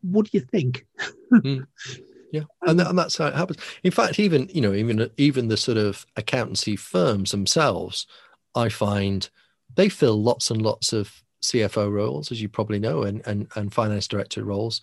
What 0.01 0.25
do 0.25 0.37
you 0.37 0.43
think? 0.43 0.85
mm. 1.31 1.65
Yeah, 2.33 2.45
and, 2.63 2.81
and 2.81 2.97
that's 2.97 3.17
how 3.17 3.27
it 3.27 3.35
happens. 3.35 3.59
In 3.83 3.91
fact, 3.91 4.19
even 4.19 4.49
you 4.51 4.59
know, 4.59 4.73
even 4.73 5.07
even 5.17 5.49
the 5.49 5.55
sort 5.55 5.77
of 5.77 6.03
accountancy 6.17 6.75
firms 6.75 7.29
themselves, 7.29 8.07
I 8.55 8.69
find 8.69 9.29
they 9.75 9.87
fill 9.87 10.19
lots 10.21 10.49
and 10.49 10.59
lots 10.59 10.93
of 10.93 11.13
CFO 11.43 11.91
roles, 11.91 12.31
as 12.31 12.41
you 12.41 12.49
probably 12.49 12.79
know, 12.79 13.03
and, 13.03 13.21
and, 13.27 13.47
and 13.55 13.71
finance 13.71 14.07
director 14.07 14.43
roles, 14.43 14.81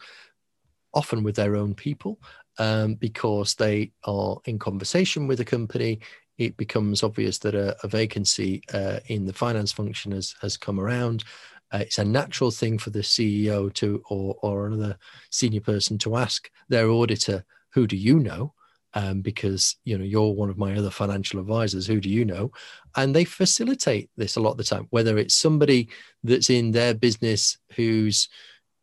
often 0.95 1.25
with 1.25 1.35
their 1.35 1.57
own 1.57 1.75
people, 1.75 2.21
um, 2.61 2.95
because 2.95 3.57
they 3.57 3.91
are 4.05 4.39
in 4.45 4.59
conversation 4.59 5.27
with 5.27 5.41
a 5.41 5.45
company. 5.45 5.99
It 6.39 6.57
becomes 6.57 7.03
obvious 7.03 7.39
that 7.39 7.57
a, 7.57 7.77
a 7.83 7.89
vacancy 7.89 8.63
uh, 8.73 9.01
in 9.07 9.27
the 9.27 9.33
finance 9.33 9.73
function 9.73 10.13
has, 10.13 10.37
has 10.41 10.57
come 10.57 10.79
around. 10.79 11.25
Uh, 11.73 11.79
it's 11.79 11.99
a 11.99 12.05
natural 12.05 12.51
thing 12.51 12.79
for 12.79 12.91
the 12.91 13.01
CEO 13.01 13.73
to 13.75 14.03
or, 14.09 14.37
or 14.43 14.67
another 14.67 14.97
senior 15.31 15.61
person 15.61 15.99
to 15.99 16.17
ask 16.17 16.51
their 16.69 16.89
auditor, 16.89 17.45
"Who 17.71 17.87
do 17.87 17.97
you 17.97 18.19
know?" 18.19 18.55
um, 18.95 19.21
because 19.21 19.77
you 19.85 19.97
know 19.97 20.05
you're 20.05 20.33
one 20.33 20.51
of 20.51 20.59
my 20.59 20.77
other 20.77 20.91
financial 20.91 21.41
advisors 21.41 21.87
who 21.87 22.01
do 22.01 22.09
you 22.09 22.25
know 22.25 22.51
and 22.97 23.15
they 23.15 23.25
facilitate 23.25 24.11
this 24.17 24.37
a 24.37 24.41
lot 24.41 24.53
of 24.53 24.57
the 24.57 24.65
time 24.65 24.87
whether 24.91 25.17
it's 25.19 25.35
somebody 25.35 25.89
that's 26.25 26.51
in 26.51 26.73
their 26.73 26.95
business 26.95 27.59
who's 27.75 28.29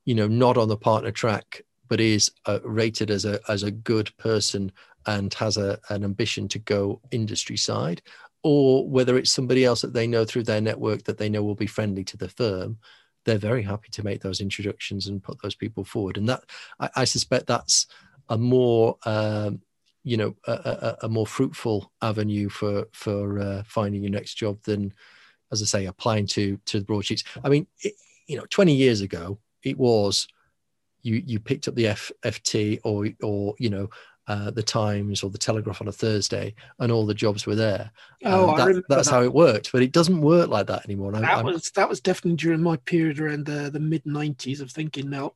you 0.05 0.15
know 0.15 0.27
not 0.27 0.57
on 0.57 0.69
the 0.69 0.77
partner 0.77 1.11
track 1.11 1.61
but 1.89 1.99
is 1.99 2.31
uh, 2.45 2.59
rated 2.63 3.11
as 3.11 3.25
a 3.25 3.39
as 3.49 3.63
a 3.63 3.71
good 3.71 4.15
person 4.17 4.71
and 5.05 5.33
has 5.33 5.55
a, 5.55 5.79
an 5.89 6.03
ambition 6.03 6.47
to 6.49 6.59
go 6.59 7.01
industry 7.11 7.57
side 7.57 8.01
or 8.47 8.87
whether 8.87 9.17
it's 9.17 9.31
somebody 9.31 9.65
else 9.65 9.81
that 9.81 9.93
they 9.93 10.07
know 10.07 10.23
through 10.23 10.43
their 10.43 10.61
network 10.61 11.03
that 11.03 11.17
they 11.17 11.27
know 11.27 11.43
will 11.43 11.55
be 11.55 11.67
friendly 11.67 12.03
to 12.03 12.15
the 12.15 12.29
firm 12.29 12.77
they're 13.25 13.37
very 13.37 13.61
happy 13.61 13.89
to 13.91 14.05
make 14.05 14.21
those 14.21 14.39
introductions 14.39 15.07
and 15.07 15.21
put 15.21 15.41
those 15.41 15.53
people 15.53 15.83
forward. 15.83 16.17
And 16.17 16.29
that 16.29 16.43
i, 16.79 16.89
I 16.95 17.03
suspect 17.03 17.45
that's 17.45 17.85
a 18.29 18.37
more 18.37 18.97
um, 19.05 19.61
you 20.03 20.15
know 20.15 20.35
a, 20.47 20.51
a, 20.51 21.05
a, 21.05 21.09
more 21.09 21.27
fruitful 21.27 21.91
avenue 22.01 22.47
for 22.47 22.87
for 22.93 23.39
uh, 23.39 23.63
finding 23.65 24.03
your 24.03 24.11
next 24.11 24.35
job 24.35 24.57
than 24.63 24.93
as 25.51 25.61
i 25.61 25.65
say 25.65 25.85
applying 25.85 26.25
to 26.27 26.57
to 26.65 26.79
the 26.79 26.85
broadsheets. 26.85 27.23
I 27.43 27.49
mean 27.49 27.67
it, 27.81 27.93
you 28.27 28.37
know 28.37 28.45
20 28.49 28.73
years 28.73 29.01
ago 29.01 29.37
it 29.63 29.77
was 29.77 30.27
you 31.01 31.21
you 31.25 31.39
picked 31.39 31.67
up 31.67 31.75
the 31.75 31.87
F, 31.87 32.11
ft 32.23 32.79
or 32.85 33.09
or 33.21 33.55
you 33.59 33.69
know 33.69 33.89
uh, 34.27 34.51
the 34.51 34.63
Times 34.63 35.23
or 35.23 35.29
the 35.29 35.37
Telegraph 35.37 35.81
on 35.81 35.87
a 35.87 35.91
Thursday, 35.91 36.53
and 36.79 36.91
all 36.91 37.05
the 37.05 37.13
jobs 37.13 37.45
were 37.45 37.55
there. 37.55 37.91
Oh, 38.25 38.49
um, 38.49 38.57
that, 38.57 38.83
that's 38.89 39.07
that. 39.09 39.13
how 39.15 39.23
it 39.23 39.33
worked, 39.33 39.71
but 39.71 39.81
it 39.81 39.91
doesn't 39.91 40.21
work 40.21 40.49
like 40.49 40.67
that 40.67 40.85
anymore. 40.85 41.11
That 41.13 41.23
I'm, 41.23 41.45
was 41.45 41.71
that 41.71 41.89
was 41.89 42.01
definitely 42.01 42.37
during 42.37 42.61
my 42.61 42.77
period 42.77 43.19
around 43.19 43.45
the 43.45 43.69
the 43.69 43.79
mid 43.79 44.03
'90s 44.03 44.61
of 44.61 44.71
thinking, 44.71 45.09
now 45.09 45.33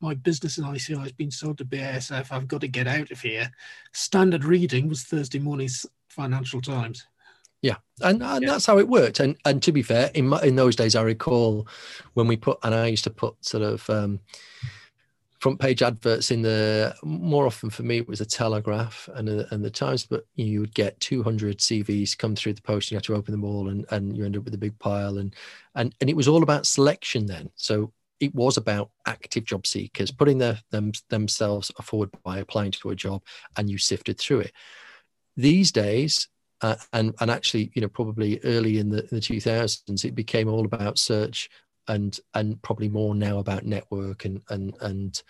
my 0.00 0.14
business 0.14 0.58
in 0.58 0.64
ICI 0.64 0.96
has 0.96 1.12
been 1.12 1.30
sold 1.30 1.58
to 1.58 1.64
BASF. 1.64 2.32
I've 2.32 2.48
got 2.48 2.60
to 2.62 2.68
get 2.68 2.88
out 2.88 3.10
of 3.10 3.20
here. 3.20 3.50
Standard 3.92 4.44
reading 4.44 4.88
was 4.88 5.04
Thursday 5.04 5.38
morning's 5.38 5.86
Financial 6.08 6.60
Times. 6.60 7.06
Yeah, 7.62 7.76
and, 8.00 8.20
and 8.22 8.42
yeah. 8.42 8.50
that's 8.50 8.66
how 8.66 8.78
it 8.78 8.88
worked. 8.88 9.20
And 9.20 9.36
and 9.44 9.62
to 9.62 9.72
be 9.72 9.82
fair, 9.82 10.10
in 10.14 10.28
my, 10.28 10.42
in 10.42 10.56
those 10.56 10.74
days, 10.74 10.96
I 10.96 11.02
recall 11.02 11.68
when 12.14 12.26
we 12.26 12.36
put 12.36 12.58
and 12.62 12.74
I 12.74 12.86
used 12.88 13.04
to 13.04 13.10
put 13.10 13.44
sort 13.44 13.62
of 13.62 13.88
um, 13.88 14.20
front 15.42 15.58
page 15.58 15.82
adverts 15.82 16.30
in 16.30 16.40
the 16.40 16.94
more 17.02 17.46
often 17.46 17.68
for 17.68 17.82
me 17.82 17.98
it 17.98 18.06
was 18.06 18.20
a 18.20 18.24
Telegraph 18.24 19.08
and 19.14 19.28
and 19.28 19.64
the 19.64 19.70
Times, 19.70 20.06
but 20.06 20.24
you 20.36 20.60
would 20.60 20.72
get 20.72 21.00
200 21.00 21.58
CVs 21.58 22.16
come 22.16 22.36
through 22.36 22.54
the 22.54 22.62
post. 22.62 22.86
And 22.86 22.92
you 22.92 22.96
had 22.98 23.04
to 23.04 23.16
open 23.16 23.32
them 23.32 23.44
all, 23.44 23.68
and 23.68 23.84
and 23.90 24.16
you 24.16 24.24
end 24.24 24.36
up 24.36 24.44
with 24.44 24.54
a 24.54 24.58
big 24.58 24.78
pile. 24.78 25.18
And 25.18 25.34
and 25.74 25.92
and 26.00 26.08
it 26.08 26.14
was 26.14 26.28
all 26.28 26.44
about 26.44 26.66
selection 26.66 27.26
then. 27.26 27.50
So 27.56 27.92
it 28.20 28.32
was 28.36 28.56
about 28.56 28.90
active 29.04 29.44
job 29.44 29.66
seekers 29.66 30.12
putting 30.12 30.38
their, 30.38 30.56
them, 30.70 30.92
themselves 31.08 31.72
forward 31.82 32.10
by 32.22 32.38
applying 32.38 32.70
to 32.70 32.90
a 32.90 32.94
job 32.94 33.20
and 33.56 33.68
you 33.68 33.78
sifted 33.78 34.16
through 34.16 34.38
it 34.38 34.52
these 35.36 35.72
days 35.72 36.28
uh, 36.60 36.76
and 36.92 37.12
and 37.20 37.32
actually 37.32 37.72
you 37.74 37.82
know 37.82 37.88
probably 37.88 38.38
early 38.44 38.78
in 38.78 38.90
the, 38.90 39.00
in 39.00 39.08
the 39.10 39.16
2000s 39.16 40.04
it 40.04 40.14
became 40.14 40.48
all 40.48 40.64
about 40.64 40.98
search 40.98 41.50
and 41.92 42.18
and 42.34 42.60
probably 42.62 42.88
more 42.88 43.14
now 43.14 43.38
about 43.38 43.64
network 43.64 44.24
and 44.24 44.42
and 44.48 44.74
and 44.80 45.22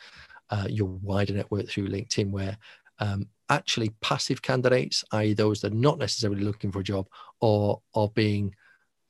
uh, 0.50 0.66
your 0.68 0.88
wider 1.02 1.32
network 1.32 1.68
through 1.68 1.88
linkedin 1.88 2.30
where 2.30 2.56
um, 2.98 3.26
actually 3.48 3.90
passive 4.00 4.40
candidates 4.40 5.04
i.e 5.12 5.34
those 5.34 5.60
that 5.60 5.72
are 5.72 5.76
not 5.76 5.98
necessarily 5.98 6.42
looking 6.42 6.70
for 6.70 6.80
a 6.80 6.84
job 6.84 7.06
or 7.40 7.80
are 7.94 8.08
being 8.10 8.54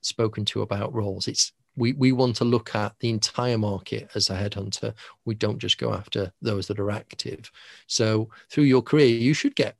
spoken 0.00 0.44
to 0.44 0.62
about 0.62 0.94
roles 0.94 1.28
it's 1.28 1.52
we, 1.76 1.94
we 1.94 2.12
want 2.12 2.36
to 2.36 2.44
look 2.44 2.74
at 2.74 2.94
the 3.00 3.08
entire 3.08 3.56
market 3.56 4.10
as 4.14 4.28
a 4.28 4.34
headhunter. 4.34 4.92
We 5.24 5.34
don't 5.34 5.58
just 5.58 5.78
go 5.78 5.94
after 5.94 6.30
those 6.42 6.66
that 6.66 6.78
are 6.78 6.90
active. 6.90 7.50
So 7.86 8.28
through 8.50 8.64
your 8.64 8.82
career, 8.82 9.06
you 9.06 9.32
should 9.32 9.56
get 9.56 9.76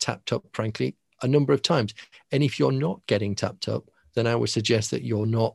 tapped 0.00 0.32
up, 0.32 0.44
frankly, 0.54 0.96
a 1.20 1.28
number 1.28 1.52
of 1.52 1.60
times. 1.60 1.92
And 2.32 2.42
if 2.42 2.58
you're 2.58 2.72
not 2.72 3.04
getting 3.06 3.34
tapped 3.34 3.68
up, 3.68 3.90
then 4.14 4.26
I 4.26 4.34
would 4.36 4.48
suggest 4.48 4.90
that 4.92 5.04
you're 5.04 5.26
not 5.26 5.54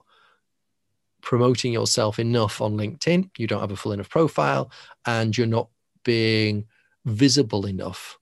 promoting 1.21 1.73
yourself 1.73 2.19
enough 2.19 2.61
on 2.61 2.77
LinkedIn. 2.77 3.29
You 3.37 3.47
don't 3.47 3.61
have 3.61 3.71
a 3.71 3.75
full 3.75 3.91
enough 3.91 4.09
profile, 4.09 4.71
and 5.05 5.37
you're 5.37 5.47
not 5.47 5.69
being 6.03 6.65
visible 7.05 7.65
enough 7.65 8.17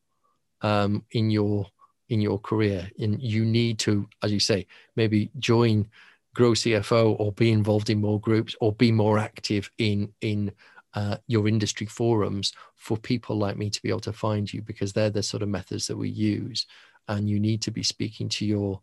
um, 0.62 1.04
in 1.12 1.30
your 1.30 1.68
in 2.10 2.22
your 2.22 2.40
career. 2.40 2.90
And 3.00 3.22
you 3.22 3.46
need 3.46 3.80
to, 3.80 4.08
as 4.24 4.32
you 4.32 4.40
say, 4.40 4.68
maybe 4.96 5.30
join 5.40 5.88
grow 6.34 6.52
CFO 6.52 7.20
or 7.20 7.32
be 7.32 7.52
involved 7.52 7.90
in 7.90 8.00
more 8.00 8.20
groups 8.20 8.56
or 8.62 8.72
be 8.72 8.92
more 8.92 9.18
active 9.18 9.72
in 9.78 10.14
in 10.22 10.52
uh, 10.94 11.18
your 11.28 11.48
industry 11.48 11.88
forums 11.88 12.54
for 12.76 12.98
people 12.98 13.38
like 13.38 13.58
me 13.58 13.70
to 13.70 13.82
be 13.82 13.90
able 13.90 14.00
to 14.00 14.14
find 14.14 14.52
you 14.52 14.62
because 14.62 14.94
they're 14.94 15.10
the 15.10 15.22
sort 15.22 15.44
of 15.44 15.50
methods 15.50 15.88
that 15.88 15.98
we 15.98 16.10
use 16.10 16.66
and 17.08 17.30
you 17.30 17.40
need 17.40 17.62
to 17.62 17.72
be 17.72 17.84
speaking 17.84 18.30
to 18.30 18.46
your 18.46 18.82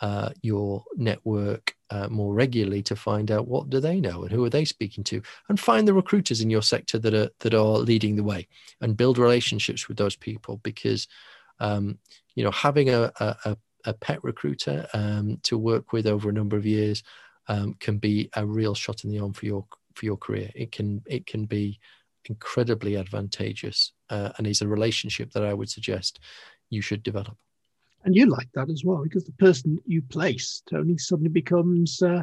uh, 0.00 0.30
your 0.42 0.84
network 0.96 1.76
uh, 1.92 2.08
more 2.08 2.32
regularly 2.32 2.82
to 2.82 2.96
find 2.96 3.30
out 3.30 3.46
what 3.46 3.68
do 3.68 3.78
they 3.78 4.00
know 4.00 4.22
and 4.22 4.32
who 4.32 4.42
are 4.42 4.50
they 4.50 4.64
speaking 4.64 5.04
to 5.04 5.20
and 5.50 5.60
find 5.60 5.86
the 5.86 5.92
recruiters 5.92 6.40
in 6.40 6.48
your 6.48 6.62
sector 6.62 6.98
that 6.98 7.12
are 7.12 7.28
that 7.40 7.52
are 7.52 7.78
leading 7.78 8.16
the 8.16 8.24
way 8.24 8.48
and 8.80 8.96
build 8.96 9.18
relationships 9.18 9.88
with 9.88 9.98
those 9.98 10.16
people 10.16 10.58
because 10.62 11.06
um, 11.60 11.98
you 12.34 12.42
know 12.42 12.50
having 12.50 12.88
a, 12.88 13.12
a, 13.20 13.56
a 13.84 13.92
pet 13.92 14.24
recruiter 14.24 14.86
um, 14.94 15.38
to 15.42 15.58
work 15.58 15.92
with 15.92 16.06
over 16.06 16.30
a 16.30 16.32
number 16.32 16.56
of 16.56 16.64
years 16.64 17.02
um, 17.48 17.74
can 17.78 17.98
be 17.98 18.30
a 18.36 18.46
real 18.46 18.74
shot 18.74 19.04
in 19.04 19.10
the 19.10 19.18
arm 19.18 19.34
for 19.34 19.44
your 19.44 19.66
for 19.94 20.06
your 20.06 20.16
career. 20.16 20.50
It 20.54 20.72
can 20.72 21.02
it 21.06 21.26
can 21.26 21.44
be 21.44 21.78
incredibly 22.24 22.96
advantageous 22.96 23.92
uh, 24.08 24.30
and 24.38 24.46
is 24.46 24.62
a 24.62 24.68
relationship 24.68 25.32
that 25.32 25.44
i 25.44 25.52
would 25.52 25.68
suggest 25.68 26.20
you 26.70 26.80
should 26.80 27.02
develop 27.02 27.36
and 28.04 28.14
you 28.14 28.26
like 28.26 28.48
that 28.54 28.70
as 28.70 28.84
well 28.84 29.02
because 29.02 29.24
the 29.24 29.32
person 29.32 29.78
you 29.86 30.02
place, 30.02 30.62
Tony, 30.68 30.98
suddenly 30.98 31.30
becomes 31.30 32.02
uh, 32.02 32.22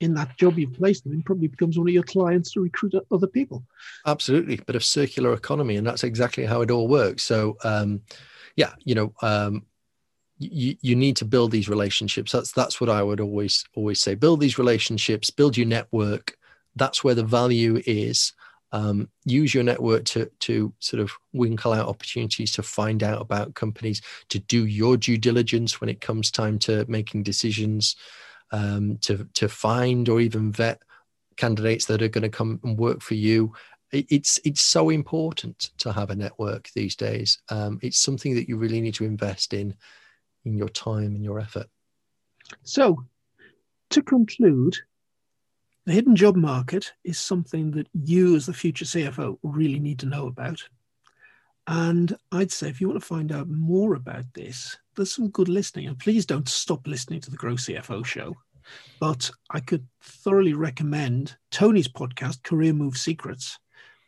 in 0.00 0.14
that 0.14 0.36
job 0.36 0.58
you've 0.58 0.74
placed 0.74 1.04
them 1.04 1.12
in, 1.12 1.22
probably 1.22 1.48
becomes 1.48 1.78
one 1.78 1.88
of 1.88 1.94
your 1.94 2.02
clients 2.02 2.52
to 2.52 2.60
recruit 2.60 2.94
other 3.10 3.26
people. 3.26 3.64
Absolutely, 4.06 4.56
bit 4.56 4.76
of 4.76 4.84
circular 4.84 5.32
economy, 5.32 5.76
and 5.76 5.86
that's 5.86 6.04
exactly 6.04 6.44
how 6.44 6.60
it 6.60 6.70
all 6.70 6.88
works. 6.88 7.22
So, 7.22 7.56
um, 7.64 8.02
yeah, 8.56 8.72
you 8.84 8.94
know, 8.94 9.12
um, 9.22 9.64
you 10.38 10.76
you 10.80 10.94
need 10.94 11.16
to 11.16 11.24
build 11.24 11.50
these 11.50 11.68
relationships. 11.68 12.30
That's 12.32 12.52
that's 12.52 12.80
what 12.80 12.90
I 12.90 13.02
would 13.02 13.20
always 13.20 13.64
always 13.74 14.00
say. 14.00 14.14
Build 14.14 14.40
these 14.40 14.58
relationships, 14.58 15.30
build 15.30 15.56
your 15.56 15.66
network. 15.66 16.36
That's 16.76 17.02
where 17.02 17.14
the 17.14 17.24
value 17.24 17.82
is 17.86 18.34
um, 18.72 19.08
use 19.24 19.54
your 19.54 19.64
network 19.64 20.04
to 20.06 20.30
to 20.40 20.72
sort 20.80 21.00
of 21.00 21.10
winkle 21.32 21.72
out 21.72 21.88
opportunities 21.88 22.52
to 22.52 22.62
find 22.62 23.02
out 23.02 23.20
about 23.20 23.54
companies 23.54 24.02
to 24.28 24.38
do 24.38 24.66
your 24.66 24.96
due 24.96 25.18
diligence 25.18 25.80
when 25.80 25.88
it 25.88 26.00
comes 26.00 26.30
time 26.30 26.58
to 26.60 26.84
making 26.88 27.22
decisions 27.22 27.96
um, 28.52 28.98
to 28.98 29.28
to 29.34 29.48
find 29.48 30.08
or 30.08 30.20
even 30.20 30.52
vet 30.52 30.82
candidates 31.36 31.86
that 31.86 32.02
are 32.02 32.08
going 32.08 32.22
to 32.22 32.28
come 32.28 32.60
and 32.64 32.78
work 32.78 33.02
for 33.02 33.14
you. 33.14 33.52
It's 33.92 34.40
it's 34.44 34.62
so 34.62 34.90
important 34.90 35.70
to 35.78 35.92
have 35.92 36.10
a 36.10 36.16
network 36.16 36.70
these 36.74 36.96
days. 36.96 37.38
Um, 37.48 37.78
it's 37.82 37.98
something 37.98 38.34
that 38.34 38.48
you 38.48 38.56
really 38.56 38.80
need 38.80 38.94
to 38.94 39.04
invest 39.04 39.52
in 39.52 39.74
in 40.44 40.56
your 40.56 40.68
time 40.68 41.14
and 41.14 41.24
your 41.24 41.38
effort. 41.38 41.68
So 42.64 43.04
to 43.90 44.02
conclude 44.02 44.76
the 45.86 45.92
hidden 45.92 46.16
job 46.16 46.34
market 46.34 46.92
is 47.04 47.18
something 47.18 47.70
that 47.70 47.88
you, 47.94 48.34
as 48.34 48.46
the 48.46 48.52
future 48.52 48.84
CFO, 48.84 49.38
really 49.42 49.78
need 49.78 50.00
to 50.00 50.06
know 50.06 50.26
about. 50.26 50.60
And 51.68 52.16
I'd 52.32 52.50
say 52.50 52.68
if 52.68 52.80
you 52.80 52.88
want 52.88 53.00
to 53.00 53.06
find 53.06 53.32
out 53.32 53.48
more 53.48 53.94
about 53.94 54.24
this, 54.34 54.76
there's 54.96 55.14
some 55.14 55.28
good 55.30 55.48
listening. 55.48 55.86
And 55.86 55.98
please 55.98 56.26
don't 56.26 56.48
stop 56.48 56.86
listening 56.86 57.20
to 57.20 57.30
the 57.30 57.36
Grow 57.36 57.54
CFO 57.54 58.04
show. 58.04 58.34
But 58.98 59.30
I 59.50 59.60
could 59.60 59.86
thoroughly 60.02 60.54
recommend 60.54 61.36
Tony's 61.52 61.88
podcast, 61.88 62.42
Career 62.42 62.72
Move 62.72 62.96
Secrets, 62.96 63.58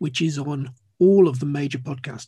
which 0.00 0.20
is 0.20 0.36
on 0.36 0.72
all 0.98 1.28
of 1.28 1.38
the 1.38 1.46
major 1.46 1.78
podcast 1.78 2.26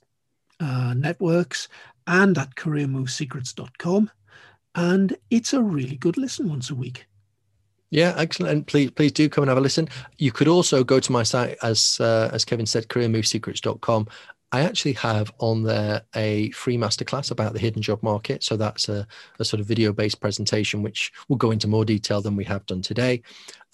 uh, 0.60 0.94
networks 0.94 1.68
and 2.06 2.38
at 2.38 2.54
careermovesecrets.com. 2.54 4.10
And 4.76 5.16
it's 5.30 5.52
a 5.52 5.62
really 5.62 5.96
good 5.96 6.16
listen 6.16 6.48
once 6.48 6.70
a 6.70 6.74
week. 6.76 7.06
Yeah, 7.90 8.14
excellent. 8.16 8.52
And 8.52 8.66
please, 8.66 8.90
please 8.92 9.12
do 9.12 9.28
come 9.28 9.42
and 9.42 9.48
have 9.48 9.58
a 9.58 9.60
listen. 9.60 9.88
You 10.18 10.30
could 10.30 10.48
also 10.48 10.84
go 10.84 11.00
to 11.00 11.12
my 11.12 11.24
site, 11.24 11.58
as 11.62 11.98
uh, 12.00 12.30
as 12.32 12.44
Kevin 12.44 12.66
said, 12.66 12.88
careermovesecrets.com. 12.88 14.06
I 14.52 14.62
actually 14.62 14.94
have 14.94 15.32
on 15.38 15.62
there 15.62 16.02
a 16.14 16.50
free 16.50 16.76
masterclass 16.76 17.30
about 17.30 17.52
the 17.52 17.60
hidden 17.60 17.82
job 17.82 18.02
market. 18.02 18.42
So 18.42 18.56
that's 18.56 18.88
a, 18.88 19.06
a 19.38 19.44
sort 19.44 19.60
of 19.60 19.66
video 19.66 19.92
based 19.92 20.20
presentation, 20.20 20.82
which 20.82 21.12
will 21.28 21.36
go 21.36 21.52
into 21.52 21.68
more 21.68 21.84
detail 21.84 22.20
than 22.20 22.34
we 22.36 22.44
have 22.44 22.66
done 22.66 22.82
today. 22.82 23.22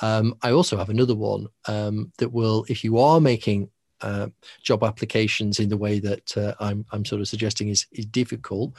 Um, 0.00 0.36
I 0.42 0.50
also 0.50 0.76
have 0.76 0.90
another 0.90 1.14
one 1.14 1.48
um, 1.66 2.12
that 2.18 2.30
will, 2.30 2.66
if 2.68 2.84
you 2.84 2.98
are 2.98 3.20
making 3.20 3.70
uh, 4.02 4.28
job 4.62 4.84
applications 4.84 5.60
in 5.60 5.70
the 5.70 5.78
way 5.78 5.98
that 5.98 6.36
uh, 6.36 6.54
I'm, 6.60 6.84
I'm 6.92 7.06
sort 7.06 7.22
of 7.22 7.28
suggesting 7.28 7.68
is, 7.68 7.86
is 7.92 8.04
difficult, 8.04 8.74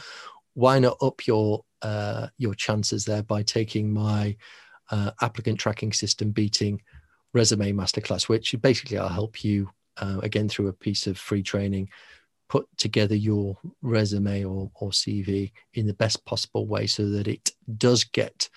why 0.53 0.77
not 0.77 0.97
up 1.01 1.25
your 1.25 1.63
uh, 1.83 2.27
your 2.37 2.55
chances 2.55 3.05
there 3.05 3.21
by 3.21 3.43
taking 3.43 3.93
my 3.93 4.35
uh, 4.89 5.11
applicant 5.21 5.59
tracking 5.59 5.93
system 5.93 6.31
beating 6.31 6.81
resume 7.33 7.73
masterclass, 7.73 8.29
which 8.29 8.55
basically 8.61 8.97
I'll 8.97 9.09
help 9.09 9.43
you 9.43 9.69
uh, 9.97 10.19
again 10.23 10.47
through 10.49 10.67
a 10.67 10.73
piece 10.73 11.07
of 11.07 11.17
free 11.17 11.43
training 11.43 11.89
put 12.49 12.67
together 12.77 13.15
your 13.15 13.57
resume 13.81 14.45
or, 14.45 14.71
or 14.75 14.91
CV 14.91 15.51
in 15.73 15.87
the 15.87 15.93
best 15.93 16.23
possible 16.25 16.65
way 16.65 16.87
so 16.87 17.09
that 17.09 17.27
it 17.27 17.51
does 17.77 18.03
get 18.03 18.49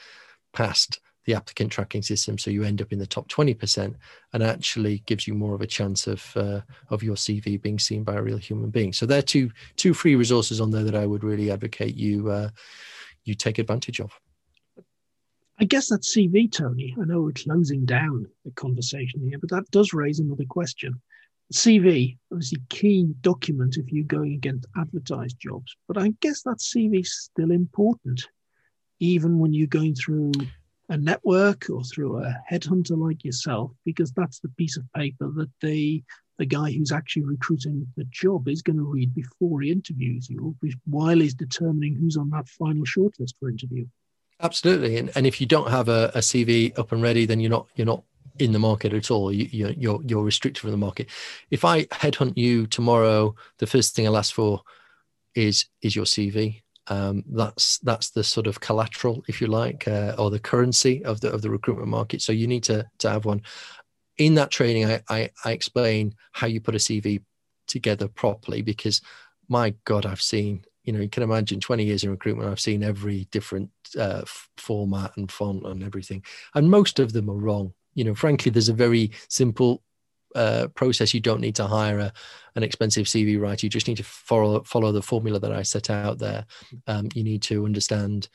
past 0.53 1.01
the 1.27 1.35
applicant 1.35 1.71
tracking 1.71 2.03
system. 2.03 2.39
So 2.39 2.51
you 2.51 2.63
end 2.63 2.81
up 2.81 2.93
in 2.93 2.99
the 2.99 3.07
top 3.07 3.29
20% 3.29 3.95
and 4.33 4.43
actually 4.43 4.99
gives 5.07 5.27
you 5.27 5.35
more 5.35 5.55
of 5.55 5.61
a 5.61 5.67
chance 5.67 6.07
of 6.07 6.33
uh, 6.37 6.61
of 6.89 7.03
your 7.03 7.15
cv 7.15 7.61
being 7.61 7.79
seen 7.79 8.05
by 8.05 8.15
a 8.15 8.23
real 8.23 8.39
human 8.39 8.71
being. 8.71 8.93
So 8.93 9.07
there 9.07 9.19
are 9.19 9.23
two 9.23 9.51
two 9.77 9.93
free 9.93 10.15
resources 10.15 10.61
on 10.61 10.71
there 10.71 10.85
that 10.85 10.95
i 10.95 11.07
would 11.07 11.23
really 11.23 11.51
advocate 11.51 11.95
you 11.95 12.31
uh, 12.31 12.49
you 13.25 13.35
take 13.35 13.59
advantage 13.59 14.01
of 14.01 14.19
I 15.61 15.65
guess 15.65 15.91
that's 15.91 16.17
CV, 16.17 16.51
Tony. 16.51 16.97
I 16.99 17.05
know 17.05 17.21
we're 17.21 17.33
closing 17.33 17.85
down 17.85 18.27
the 18.47 18.51
conversation 18.53 19.29
here, 19.29 19.39
but 19.39 19.51
that 19.51 19.71
does 19.71 19.93
raise 19.93 20.19
another 20.19 20.47
question. 20.49 20.99
CV, 21.53 22.17
obviously, 22.33 22.63
key 22.71 23.13
document 23.21 23.77
if 23.77 23.93
you're 23.93 24.05
going 24.05 24.33
against 24.33 24.67
advertised 24.79 25.39
jobs, 25.39 25.77
but 25.87 25.99
I 25.99 26.15
guess 26.23 26.43
that 26.45 26.61
CV 26.61 27.01
is 27.01 27.15
still 27.15 27.51
important, 27.51 28.27
even 29.01 29.39
when 29.39 29.53
you're 29.53 29.67
going 29.67 29.95
through 29.95 30.33
a 30.89 30.97
network 30.97 31.69
or 31.69 31.85
through 31.85 32.25
a 32.25 32.35
headhunter 32.51 32.97
like 32.97 33.23
yourself, 33.23 33.71
because 33.85 34.13
that's 34.13 34.41
the 34.41 34.49
piece 34.57 34.79
of 34.79 34.91
paper 34.95 35.31
that 35.37 35.51
the 35.61 36.03
the 36.39 36.47
guy 36.47 36.73
who's 36.73 36.91
actually 36.91 37.25
recruiting 37.27 37.87
the 37.99 38.05
job 38.05 38.49
is 38.49 38.63
going 38.63 38.79
to 38.79 38.83
read 38.83 39.15
before 39.15 39.61
he 39.61 39.71
interviews 39.71 40.31
you, 40.31 40.57
while 40.87 41.19
he's 41.19 41.35
determining 41.35 41.95
who's 41.95 42.17
on 42.17 42.31
that 42.31 42.49
final 42.49 42.83
shortlist 42.85 43.35
for 43.39 43.51
interview. 43.51 43.87
Absolutely, 44.43 44.97
and 44.97 45.11
and 45.15 45.27
if 45.27 45.41
you 45.41 45.47
don't 45.47 45.71
have 45.71 45.89
a, 45.89 46.11
a 46.15 46.19
CV 46.21 46.77
up 46.79 46.93
and 46.93 47.03
ready, 47.03 47.27
then 47.27 47.41
you're 47.41 47.51
not 47.51 47.67
you're 47.75 47.87
not 47.87 48.03
in 48.39 48.53
the 48.53 48.59
market 48.59 48.95
at 48.95 49.11
all. 49.11 49.31
You, 49.31 49.49
you're 49.51 49.73
you're 49.73 50.01
you're 50.07 50.23
restricted 50.25 50.61
from 50.63 50.71
the 50.71 50.77
market. 50.79 51.11
If 51.51 51.65
I 51.65 51.85
headhunt 51.87 52.37
you 52.37 52.67
tomorrow, 52.67 53.35
the 53.59 53.67
first 53.67 53.95
thing 53.95 54.07
I'll 54.07 54.17
ask 54.17 54.35
for 54.35 54.63
is 55.35 55.67
is 55.83 55.95
your 55.95 56.07
CV. 56.07 56.63
Um, 56.89 57.23
that's 57.29 57.79
that's 57.81 58.11
the 58.11 58.25
sort 58.25 58.47
of 58.47 58.61
collateral, 58.61 59.23
if 59.29 59.41
you 59.41 59.47
like, 59.47 59.87
uh, 59.87 60.15
or 60.19 60.31
the 60.31 60.41
currency 60.41 61.05
of 61.05 61.21
the 61.21 61.31
of 61.31 61.43
the 61.43 61.51
recruitment 61.51 61.89
market. 61.89 62.23
So 62.23 62.33
you 62.33 62.47
need 62.47 62.65
to 62.65 62.87
to 62.99 63.11
have 63.11 63.27
one. 63.27 63.43
In 64.19 64.35
that 64.35 64.51
training, 64.51 64.87
I, 64.87 65.03
I, 65.09 65.31
I 65.45 65.53
explain 65.53 66.15
how 66.33 66.47
you 66.47 66.61
put 66.61 66.75
a 66.75 66.79
CV 66.79 67.23
together 67.67 68.09
properly 68.09 68.63
because 68.63 69.01
my 69.49 69.75
God, 69.85 70.07
I've 70.07 70.23
seen 70.23 70.65
you 70.85 70.93
know, 70.93 71.01
you 71.01 71.09
can 71.09 71.23
imagine 71.23 71.61
20 71.61 71.85
years 71.85 72.05
in 72.05 72.11
recruitment, 72.11 72.49
I've 72.49 72.61
seen 72.61 72.83
every 72.83 73.27
different 73.31 73.71
uh, 73.99 74.23
format 74.57 75.17
and 75.17 75.31
font 75.31 75.67
and 75.67 75.83
everything, 75.83 76.25
and 76.55 76.71
most 76.71 76.99
of 76.99 77.13
them 77.13 77.29
are 77.29 77.35
wrong. 77.35 77.73
You 77.95 78.05
know, 78.05 78.15
frankly, 78.15 78.51
there's 78.51 78.69
a 78.69 78.75
very 78.75 79.13
simple 79.29 79.83
uh, 80.35 80.69
process. 80.75 81.13
You 81.13 81.21
don't 81.21 81.41
need 81.41 81.57
to 81.57 81.67
hire 81.67 81.99
a, 81.99 82.13
an 82.55 82.63
expensive 82.63 83.07
CV 83.07 83.41
writer. 83.41 83.67
You 83.67 83.71
just 83.71 83.89
need 83.89 83.97
to 83.99 84.05
follow 84.05 84.63
follow 84.63 84.93
the 84.93 85.03
formula 85.03 85.39
that 85.41 85.53
I 85.53 85.63
set 85.63 85.91
out 85.91 86.19
there. 86.19 86.47
Um, 86.87 87.09
you 87.15 87.25
need 87.25 87.43
to 87.43 87.65
understand, 87.65 88.29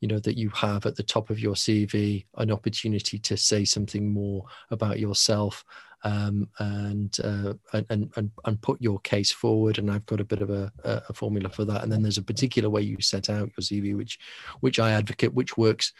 you 0.00 0.08
know, 0.08 0.20
that 0.20 0.38
you 0.38 0.48
have 0.50 0.86
at 0.86 0.96
the 0.96 1.02
top 1.02 1.28
of 1.30 1.40
your 1.40 1.54
CV 1.54 2.24
an 2.36 2.50
opportunity 2.50 3.18
to 3.18 3.36
say 3.36 3.64
something 3.64 4.12
more 4.12 4.44
about 4.70 5.00
yourself 5.00 5.64
um, 6.02 6.48
and, 6.58 7.16
uh, 7.22 7.54
and 7.72 8.10
and 8.16 8.30
and 8.44 8.62
put 8.62 8.80
your 8.80 8.98
case 9.00 9.30
forward. 9.30 9.78
And 9.78 9.90
I've 9.90 10.06
got 10.06 10.20
a 10.20 10.24
bit 10.24 10.42
of 10.42 10.50
a, 10.50 10.72
a 10.84 11.12
formula 11.12 11.48
for 11.48 11.64
that. 11.64 11.82
And 11.82 11.92
then 11.92 12.02
there's 12.02 12.18
a 12.18 12.22
particular 12.22 12.70
way 12.70 12.82
you 12.82 13.00
set 13.00 13.28
out 13.28 13.50
your 13.56 13.62
CV, 13.62 13.96
which 13.96 14.18
which 14.60 14.78
I 14.78 14.92
advocate, 14.92 15.34
which 15.34 15.56
works 15.56 15.92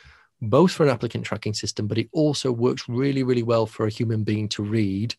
both 0.42 0.72
for 0.72 0.84
an 0.84 0.90
applicant 0.90 1.24
tracking 1.24 1.52
system, 1.52 1.86
but 1.86 1.98
it 1.98 2.08
also 2.12 2.50
works 2.50 2.88
really 2.88 3.22
really 3.22 3.42
well 3.42 3.66
for 3.66 3.86
a 3.86 3.90
human 3.90 4.24
being 4.24 4.48
to 4.50 4.62
read. 4.62 5.14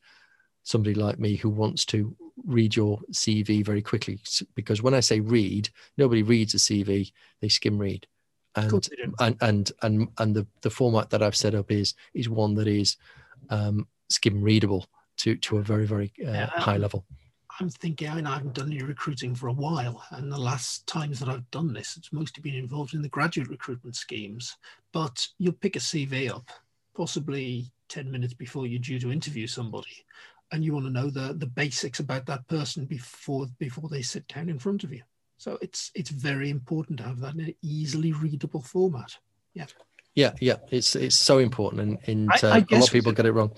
Somebody 0.64 0.94
like 0.94 1.20
me 1.20 1.36
who 1.36 1.50
wants 1.50 1.86
to 1.86 2.16
read 2.46 2.76
your 2.76 3.00
CV 3.12 3.66
very 3.66 3.82
quickly, 3.82 4.20
because 4.56 4.82
when 4.82 4.94
I 4.94 5.00
say 5.00 5.20
read, 5.20 5.70
nobody 5.98 6.24
reads 6.24 6.54
a 6.54 6.58
CV; 6.58 7.12
they 7.40 7.50
skim 7.50 7.78
read 7.78 8.08
and 8.56 8.90
and 9.20 9.38
and 9.42 9.72
and 9.82 10.08
and 10.18 10.36
the 10.36 10.48
the 10.62 10.70
format 10.70 11.10
that 11.12 11.24
I've 11.24 11.36
set 11.36 11.56
up 11.56 11.72
is 11.72 11.94
is 12.14 12.30
one 12.30 12.56
that 12.56 12.68
is 12.68 12.98
um, 13.50 13.88
skim 14.12 14.42
readable 14.42 14.86
to 15.18 15.36
to 15.38 15.58
a 15.58 15.62
very 15.62 15.86
very 15.86 16.12
uh, 16.26 16.32
yeah, 16.32 16.46
high 16.48 16.78
level. 16.78 17.06
I'm 17.60 17.70
thinking, 17.70 18.10
I 18.10 18.16
mean, 18.16 18.26
I 18.26 18.36
haven't 18.36 18.56
done 18.56 18.72
any 18.72 18.82
recruiting 18.82 19.36
for 19.36 19.48
a 19.48 19.54
while, 19.54 20.04
and 20.12 20.32
the 20.32 20.38
last 20.38 20.88
times 20.88 21.20
that 21.20 21.30
I've 21.30 21.50
done 21.52 21.74
this, 21.74 21.96
it's 21.98 22.14
mostly 22.14 22.42
been 22.42 22.56
involved 22.56 22.94
in 22.94 23.02
the 23.02 23.10
graduate 23.10 23.50
recruitment 23.50 23.96
schemes. 23.96 24.58
But 24.94 25.28
you'll 25.38 25.54
pick 25.54 25.76
a 25.76 25.80
CV 25.80 26.34
up, 26.34 26.50
possibly 26.96 27.72
10 27.90 28.10
minutes 28.10 28.34
before 28.34 28.68
you're 28.68 28.80
due 28.80 29.00
to 29.00 29.12
interview 29.12 29.48
somebody, 29.48 30.06
and 30.52 30.64
you 30.64 30.74
want 30.74 30.86
to 30.86 30.92
know 30.92 31.10
the 31.10 31.34
the 31.34 31.46
basics 31.46 32.00
about 32.00 32.26
that 32.28 32.48
person 32.48 32.86
before 32.86 33.48
before 33.60 33.90
they 33.90 34.02
sit 34.02 34.28
down 34.28 34.50
in 34.50 34.58
front 34.58 34.84
of 34.84 34.94
you. 34.94 35.04
So 35.38 35.58
it's 35.62 35.92
it's 35.94 36.10
very 36.10 36.50
important 36.50 37.00
to 37.00 37.04
have 37.04 37.20
that 37.20 37.34
in 37.34 37.42
an 37.42 37.56
easily 37.62 38.14
readable 38.14 38.62
format. 38.62 39.18
Yeah. 39.54 39.66
Yeah, 40.14 40.34
yeah, 40.42 40.58
it's 40.70 40.96
it's 40.96 41.16
so 41.16 41.38
important, 41.38 41.82
and, 41.82 41.98
and 42.06 42.32
uh, 42.44 42.48
I 42.48 42.58
a 42.58 42.76
lot 42.76 42.88
of 42.88 42.92
people 42.92 43.14
get 43.14 43.26
it 43.26 43.32
wrong. 43.32 43.52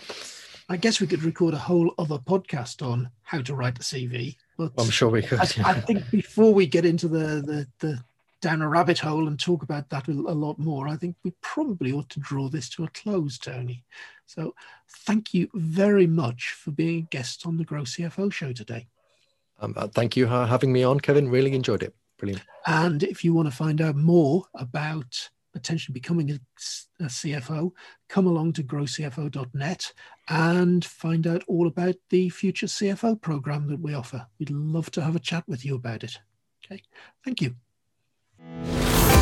I 0.69 0.77
guess 0.77 1.01
we 1.01 1.07
could 1.07 1.23
record 1.23 1.53
a 1.53 1.59
whole 1.59 1.93
other 1.97 2.17
podcast 2.17 2.85
on 2.85 3.09
how 3.23 3.41
to 3.41 3.55
write 3.55 3.79
a 3.79 3.81
CV. 3.81 4.37
But 4.57 4.71
I'm 4.77 4.89
sure 4.89 5.09
we 5.09 5.21
could. 5.21 5.39
I, 5.39 5.47
I 5.65 5.73
think 5.81 6.09
before 6.09 6.53
we 6.53 6.65
get 6.65 6.85
into 6.85 7.07
the, 7.07 7.41
the 7.41 7.67
the 7.79 8.03
down 8.41 8.61
a 8.61 8.67
rabbit 8.67 8.99
hole 8.99 9.27
and 9.27 9.39
talk 9.39 9.63
about 9.63 9.89
that 9.89 10.07
a, 10.07 10.11
a 10.11 10.35
lot 10.35 10.59
more, 10.59 10.87
I 10.87 10.97
think 10.97 11.15
we 11.23 11.31
probably 11.41 11.91
ought 11.91 12.09
to 12.09 12.19
draw 12.19 12.49
this 12.49 12.69
to 12.71 12.83
a 12.83 12.89
close, 12.89 13.37
Tony. 13.37 13.83
So 14.25 14.53
thank 14.89 15.33
you 15.33 15.49
very 15.53 16.07
much 16.07 16.51
for 16.51 16.71
being 16.71 16.99
a 16.99 17.07
guest 17.09 17.47
on 17.47 17.57
the 17.57 17.63
Grow 17.63 17.83
CFO 17.83 18.31
show 18.31 18.51
today. 18.51 18.87
Um, 19.59 19.73
uh, 19.77 19.87
thank 19.87 20.17
you 20.17 20.27
for 20.27 20.45
having 20.45 20.73
me 20.73 20.83
on, 20.83 20.99
Kevin. 20.99 21.29
Really 21.29 21.53
enjoyed 21.53 21.83
it. 21.83 21.95
Brilliant. 22.17 22.43
And 22.67 23.01
if 23.03 23.23
you 23.23 23.33
want 23.33 23.49
to 23.49 23.55
find 23.55 23.81
out 23.81 23.95
more 23.95 24.43
about 24.55 25.29
potentially 25.53 25.93
becoming 25.93 26.31
a, 26.31 26.39
a 27.03 27.07
CFO, 27.07 27.71
come 28.09 28.27
along 28.27 28.53
to 28.53 28.63
growcfo.net 28.63 29.93
and 30.27 30.83
find 30.83 31.27
out 31.27 31.43
all 31.47 31.67
about 31.67 31.95
the 32.09 32.29
future 32.29 32.67
CFO 32.67 33.21
program 33.21 33.67
that 33.67 33.79
we 33.79 33.93
offer. 33.93 34.27
We'd 34.39 34.49
love 34.49 34.91
to 34.91 35.01
have 35.01 35.15
a 35.15 35.19
chat 35.19 35.43
with 35.47 35.63
you 35.63 35.75
about 35.75 36.03
it. 36.03 36.17
Okay, 36.65 36.81
thank 37.23 37.41
you. 37.41 39.12